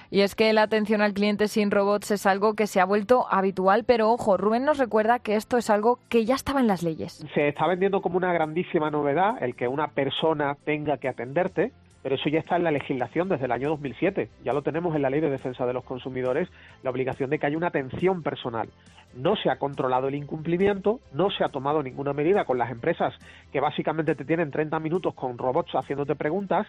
Y 0.09 0.22
es 0.22 0.36
que 0.36 0.53
la 0.53 0.63
atención 0.63 1.01
al 1.01 1.13
cliente 1.13 1.47
sin 1.47 1.72
robots 1.72 2.11
es 2.11 2.26
algo 2.26 2.55
que 2.55 2.68
se 2.68 2.80
ha 2.80 2.86
vuelto 2.86 3.26
habitual, 3.30 3.84
pero 3.86 4.09
ojo, 4.09 4.38
Rubén 4.38 4.65
nos 4.65 4.78
recuerda 4.78 5.20
que 5.20 5.36
esto 5.36 5.57
es 5.57 5.70
algo 5.70 5.99
que 6.09 6.26
ya 6.26 6.36
estaba 6.36 6.59
en 6.59 6.68
las 6.68 6.84
leyes. 6.84 7.24
Se 7.34 7.49
está 7.49 7.68
vendiendo 7.68 8.01
como 8.01 8.18
una 8.18 8.34
grandísima 8.34 8.89
novedad 8.89 9.41
el 9.41 9.55
que 9.55 9.68
una 9.68 9.89
persona 9.89 10.55
tenga 10.65 10.97
que 10.97 11.09
atenderte, 11.09 11.74
pero 12.08 12.16
eso 12.16 12.30
ya 12.30 12.39
está 12.39 12.55
en 12.55 12.64
la 12.64 12.72
legislación 12.72 13.28
desde 13.28 13.47
el 13.47 13.51
año 13.51 13.68
2007. 13.68 14.30
Ya 14.45 14.53
lo 14.53 14.62
tenemos 14.62 14.95
en 14.95 15.01
la 15.01 15.10
Ley 15.10 15.20
de 15.20 15.30
Defensa 15.30 15.66
de 15.66 15.74
los 15.74 15.84
Consumidores, 15.84 16.47
la 16.82 16.89
obligación 16.89 17.30
de 17.30 17.38
que 17.38 17.47
haya 17.47 17.58
una 17.58 17.68
atención 17.68 18.24
personal. 18.24 18.70
No 19.14 19.36
se 19.36 19.49
ha 19.49 19.60
controlado 19.60 20.08
el 20.08 20.16
incumplimiento, 20.16 21.01
no 21.12 21.30
se 21.30 21.43
ha 21.43 21.49
tomado 21.49 21.84
ninguna 21.84 22.14
medida 22.14 22.45
con 22.45 22.58
las 22.58 22.72
empresas 22.72 23.14
que 23.51 23.60
básicamente 23.60 24.16
te 24.16 24.24
tienen 24.24 24.51
30 24.51 24.80
minutos 24.80 25.16
con 25.16 25.38
robots 25.38 25.76
haciéndote 25.76 26.16
preguntas 26.16 26.66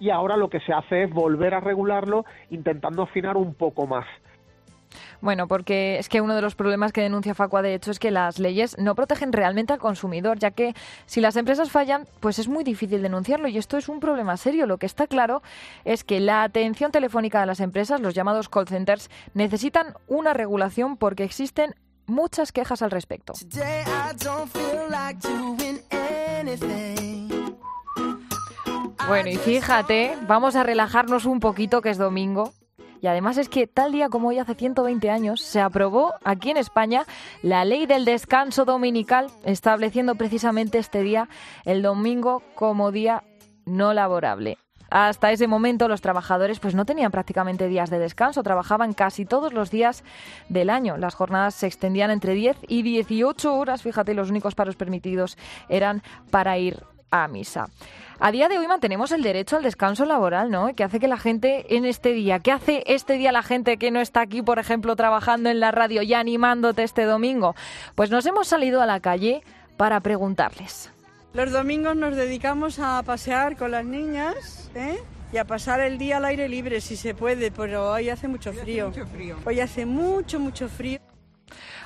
y 0.00 0.10
ahora 0.10 0.36
lo 0.36 0.50
que 0.50 0.60
se 0.60 0.74
hace 0.74 1.04
es 1.04 1.10
volver 1.10 1.54
a 1.54 1.60
regularlo 1.60 2.26
intentando 2.50 3.04
afinar 3.04 3.38
un 3.38 3.54
poco 3.54 3.86
más. 3.86 4.04
Bueno, 5.20 5.48
porque 5.48 5.98
es 5.98 6.08
que 6.08 6.20
uno 6.20 6.34
de 6.34 6.42
los 6.42 6.54
problemas 6.54 6.92
que 6.92 7.00
denuncia 7.00 7.34
Facua, 7.34 7.62
de 7.62 7.74
hecho, 7.74 7.90
es 7.90 7.98
que 7.98 8.10
las 8.10 8.38
leyes 8.38 8.76
no 8.78 8.94
protegen 8.94 9.32
realmente 9.32 9.72
al 9.72 9.78
consumidor, 9.78 10.38
ya 10.38 10.50
que 10.50 10.74
si 11.06 11.20
las 11.20 11.36
empresas 11.36 11.70
fallan, 11.70 12.06
pues 12.20 12.38
es 12.38 12.48
muy 12.48 12.64
difícil 12.64 13.02
denunciarlo 13.02 13.48
y 13.48 13.58
esto 13.58 13.76
es 13.76 13.88
un 13.88 14.00
problema 14.00 14.36
serio. 14.36 14.66
Lo 14.66 14.78
que 14.78 14.86
está 14.86 15.06
claro 15.06 15.42
es 15.84 16.04
que 16.04 16.20
la 16.20 16.42
atención 16.42 16.92
telefónica 16.92 17.40
de 17.40 17.46
las 17.46 17.60
empresas, 17.60 18.00
los 18.00 18.14
llamados 18.14 18.48
call 18.48 18.68
centers, 18.68 19.10
necesitan 19.34 19.94
una 20.06 20.32
regulación 20.32 20.96
porque 20.96 21.24
existen 21.24 21.74
muchas 22.06 22.52
quejas 22.52 22.82
al 22.82 22.90
respecto. 22.90 23.32
Bueno, 29.06 29.28
y 29.28 29.36
fíjate, 29.36 30.16
vamos 30.26 30.56
a 30.56 30.62
relajarnos 30.62 31.26
un 31.26 31.40
poquito 31.40 31.82
que 31.82 31.90
es 31.90 31.98
domingo. 31.98 32.54
Y 33.00 33.06
además 33.06 33.38
es 33.38 33.48
que 33.48 33.66
tal 33.66 33.92
día 33.92 34.08
como 34.08 34.28
hoy, 34.28 34.38
hace 34.38 34.54
120 34.54 35.10
años, 35.10 35.40
se 35.40 35.60
aprobó 35.60 36.12
aquí 36.24 36.50
en 36.50 36.56
España 36.56 37.04
la 37.42 37.64
ley 37.64 37.86
del 37.86 38.04
descanso 38.04 38.64
dominical, 38.64 39.26
estableciendo 39.44 40.14
precisamente 40.14 40.78
este 40.78 41.02
día, 41.02 41.28
el 41.64 41.82
domingo, 41.82 42.42
como 42.54 42.92
día 42.92 43.22
no 43.66 43.92
laborable. 43.94 44.58
Hasta 44.90 45.32
ese 45.32 45.48
momento 45.48 45.88
los 45.88 46.02
trabajadores 46.02 46.60
pues 46.60 46.74
no 46.76 46.84
tenían 46.84 47.10
prácticamente 47.10 47.66
días 47.66 47.90
de 47.90 47.98
descanso, 47.98 48.44
trabajaban 48.44 48.92
casi 48.92 49.24
todos 49.24 49.52
los 49.52 49.70
días 49.70 50.04
del 50.48 50.70
año. 50.70 50.96
Las 50.96 51.16
jornadas 51.16 51.54
se 51.54 51.66
extendían 51.66 52.12
entre 52.12 52.34
10 52.34 52.58
y 52.68 52.82
18 52.82 53.56
horas, 53.56 53.82
fíjate, 53.82 54.14
los 54.14 54.30
únicos 54.30 54.54
paros 54.54 54.76
permitidos 54.76 55.36
eran 55.68 56.02
para 56.30 56.58
ir 56.58 56.84
a 57.10 57.28
misa. 57.28 57.68
A 58.20 58.30
día 58.30 58.48
de 58.48 58.58
hoy 58.58 58.66
mantenemos 58.68 59.12
el 59.12 59.22
derecho 59.22 59.56
al 59.56 59.62
descanso 59.62 60.04
laboral, 60.04 60.50
¿no? 60.50 60.74
Que 60.74 60.84
hace 60.84 61.00
que 61.00 61.08
la 61.08 61.18
gente 61.18 61.76
en 61.76 61.84
este 61.84 62.12
día, 62.12 62.38
¿qué 62.38 62.52
hace 62.52 62.84
este 62.86 63.14
día 63.14 63.32
la 63.32 63.42
gente 63.42 63.76
que 63.76 63.90
no 63.90 64.00
está 64.00 64.20
aquí, 64.20 64.40
por 64.40 64.58
ejemplo, 64.58 64.94
trabajando 64.96 65.50
en 65.50 65.60
la 65.60 65.72
radio 65.72 66.02
y 66.02 66.14
animándote 66.14 66.84
este 66.84 67.04
domingo? 67.04 67.54
Pues 67.94 68.10
nos 68.10 68.24
hemos 68.26 68.46
salido 68.46 68.80
a 68.80 68.86
la 68.86 69.00
calle 69.00 69.42
para 69.76 70.00
preguntarles. 70.00 70.90
Los 71.32 71.50
domingos 71.50 71.96
nos 71.96 72.14
dedicamos 72.14 72.78
a 72.78 73.02
pasear 73.02 73.56
con 73.56 73.72
las 73.72 73.84
niñas 73.84 74.70
¿eh? 74.76 74.96
y 75.32 75.38
a 75.38 75.44
pasar 75.44 75.80
el 75.80 75.98
día 75.98 76.18
al 76.18 76.24
aire 76.26 76.48
libre 76.48 76.80
si 76.80 76.96
se 76.96 77.12
puede, 77.12 77.50
pero 77.50 77.90
hoy 77.90 78.08
hace 78.08 78.28
mucho 78.28 78.52
frío. 78.52 78.92
Hoy 79.44 79.58
hace 79.58 79.84
mucho, 79.84 80.38
mucho 80.38 80.68
frío. 80.68 81.00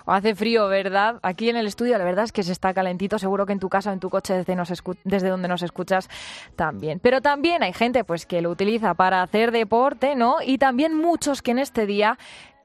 Hace 0.09 0.35
frío, 0.35 0.69
¿verdad? 0.69 1.19
Aquí 1.23 1.51
en 1.51 1.57
el 1.57 1.67
estudio 1.67 1.99
la 1.99 2.05
verdad 2.05 2.25
es 2.25 2.33
que 2.33 2.43
se 2.43 2.53
está 2.53 2.73
calentito, 2.73 3.19
seguro 3.19 3.45
que 3.45 3.53
en 3.53 3.59
tu 3.59 3.69
casa 3.69 3.91
o 3.91 3.93
en 3.93 4.01
tu 4.01 4.09
coche 4.09 4.33
desde, 4.33 4.57
nos 4.57 4.73
desde 5.05 5.29
donde 5.29 5.49
nos 5.49 5.63
escuchas 5.63 6.09
también. 6.57 6.99
Pero 6.99 7.21
también 7.21 7.63
hay 7.63 7.75
gente 7.75 8.05
pues 8.05 8.25
que 8.25 8.41
lo 8.41 8.51
utiliza 8.51 8.95
para 8.95 9.23
hacer 9.23 9.53
deporte, 9.53 10.17
¿no? 10.17 10.37
Y 10.43 10.57
también 10.57 10.97
muchos 10.97 11.43
que 11.43 11.51
en 11.51 11.59
este 11.59 11.85
día 11.85 12.19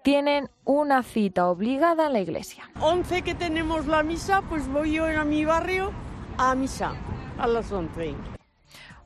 tienen 0.03 0.49
una 0.63 1.03
cita 1.03 1.47
obligada 1.47 2.07
en 2.07 2.13
la 2.13 2.21
iglesia. 2.21 2.69
11 2.79 3.23
que 3.23 3.35
tenemos 3.35 3.87
la 3.87 4.03
misa, 4.03 4.41
pues 4.43 4.67
voy 4.69 4.93
yo 4.93 5.05
a 5.05 5.25
mi 5.25 5.43
barrio 5.43 5.91
a 6.37 6.55
misa 6.55 6.93
a 7.37 7.47
las 7.47 7.71
11. 7.71 8.15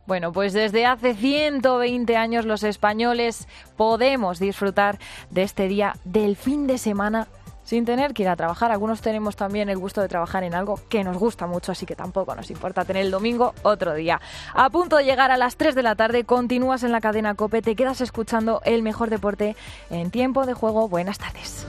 Bueno, 0.06 0.32
pues 0.32 0.54
desde 0.54 0.86
hace 0.86 1.16
120 1.16 2.16
años 2.16 2.46
los 2.46 2.64
españoles 2.64 3.48
podemos 3.76 4.40
disfrutar 4.40 5.00
de 5.32 5.44
este 5.44 5.68
día 5.68 5.96
del 6.06 6.36
fin 6.36 6.66
de 6.66 6.78
semana 6.78 7.28
sin 7.68 7.84
tener 7.84 8.14
que 8.14 8.24
ir 8.24 8.30
a 8.30 8.38
trabajar. 8.38 8.72
Algunos 8.72 9.02
tenemos 9.02 9.36
también 9.36 9.68
el 9.68 9.78
gusto 9.78 10.00
de 10.00 10.08
trabajar 10.08 10.46
en 10.46 10.56
algo 10.56 10.80
que 10.88 11.04
nos 11.04 11.18
gusta 11.18 11.48
mucho, 11.48 11.74
así 11.74 11.86
que 11.86 11.98
tampoco 11.98 12.34
nos 12.34 12.50
importa 12.50 12.86
tener 12.86 13.04
el 13.04 13.12
domingo 13.12 13.54
otro 13.64 13.94
día. 13.94 14.22
A 14.54 14.70
punto 14.70 14.96
de 14.96 15.04
llegar 15.04 15.32
a 15.32 15.38
las 15.38 15.58
3 15.58 15.76
de 15.76 15.84
la 15.84 15.96
tarde, 15.96 16.24
continúas 16.24 16.84
en 16.84 16.94
la 16.94 17.02
cadena 17.02 17.36
Cope, 17.36 17.62
te 17.62 17.76
quedas 17.76 18.00
escuchando 18.00 18.62
el 18.64 18.84
mejor 18.84 19.10
deporte 19.10 19.58
en 19.90 20.12
tiempo 20.12 20.46
de 20.46 20.54
juego. 20.54 20.88
Buenas 20.88 21.18
tardes. 21.18 21.68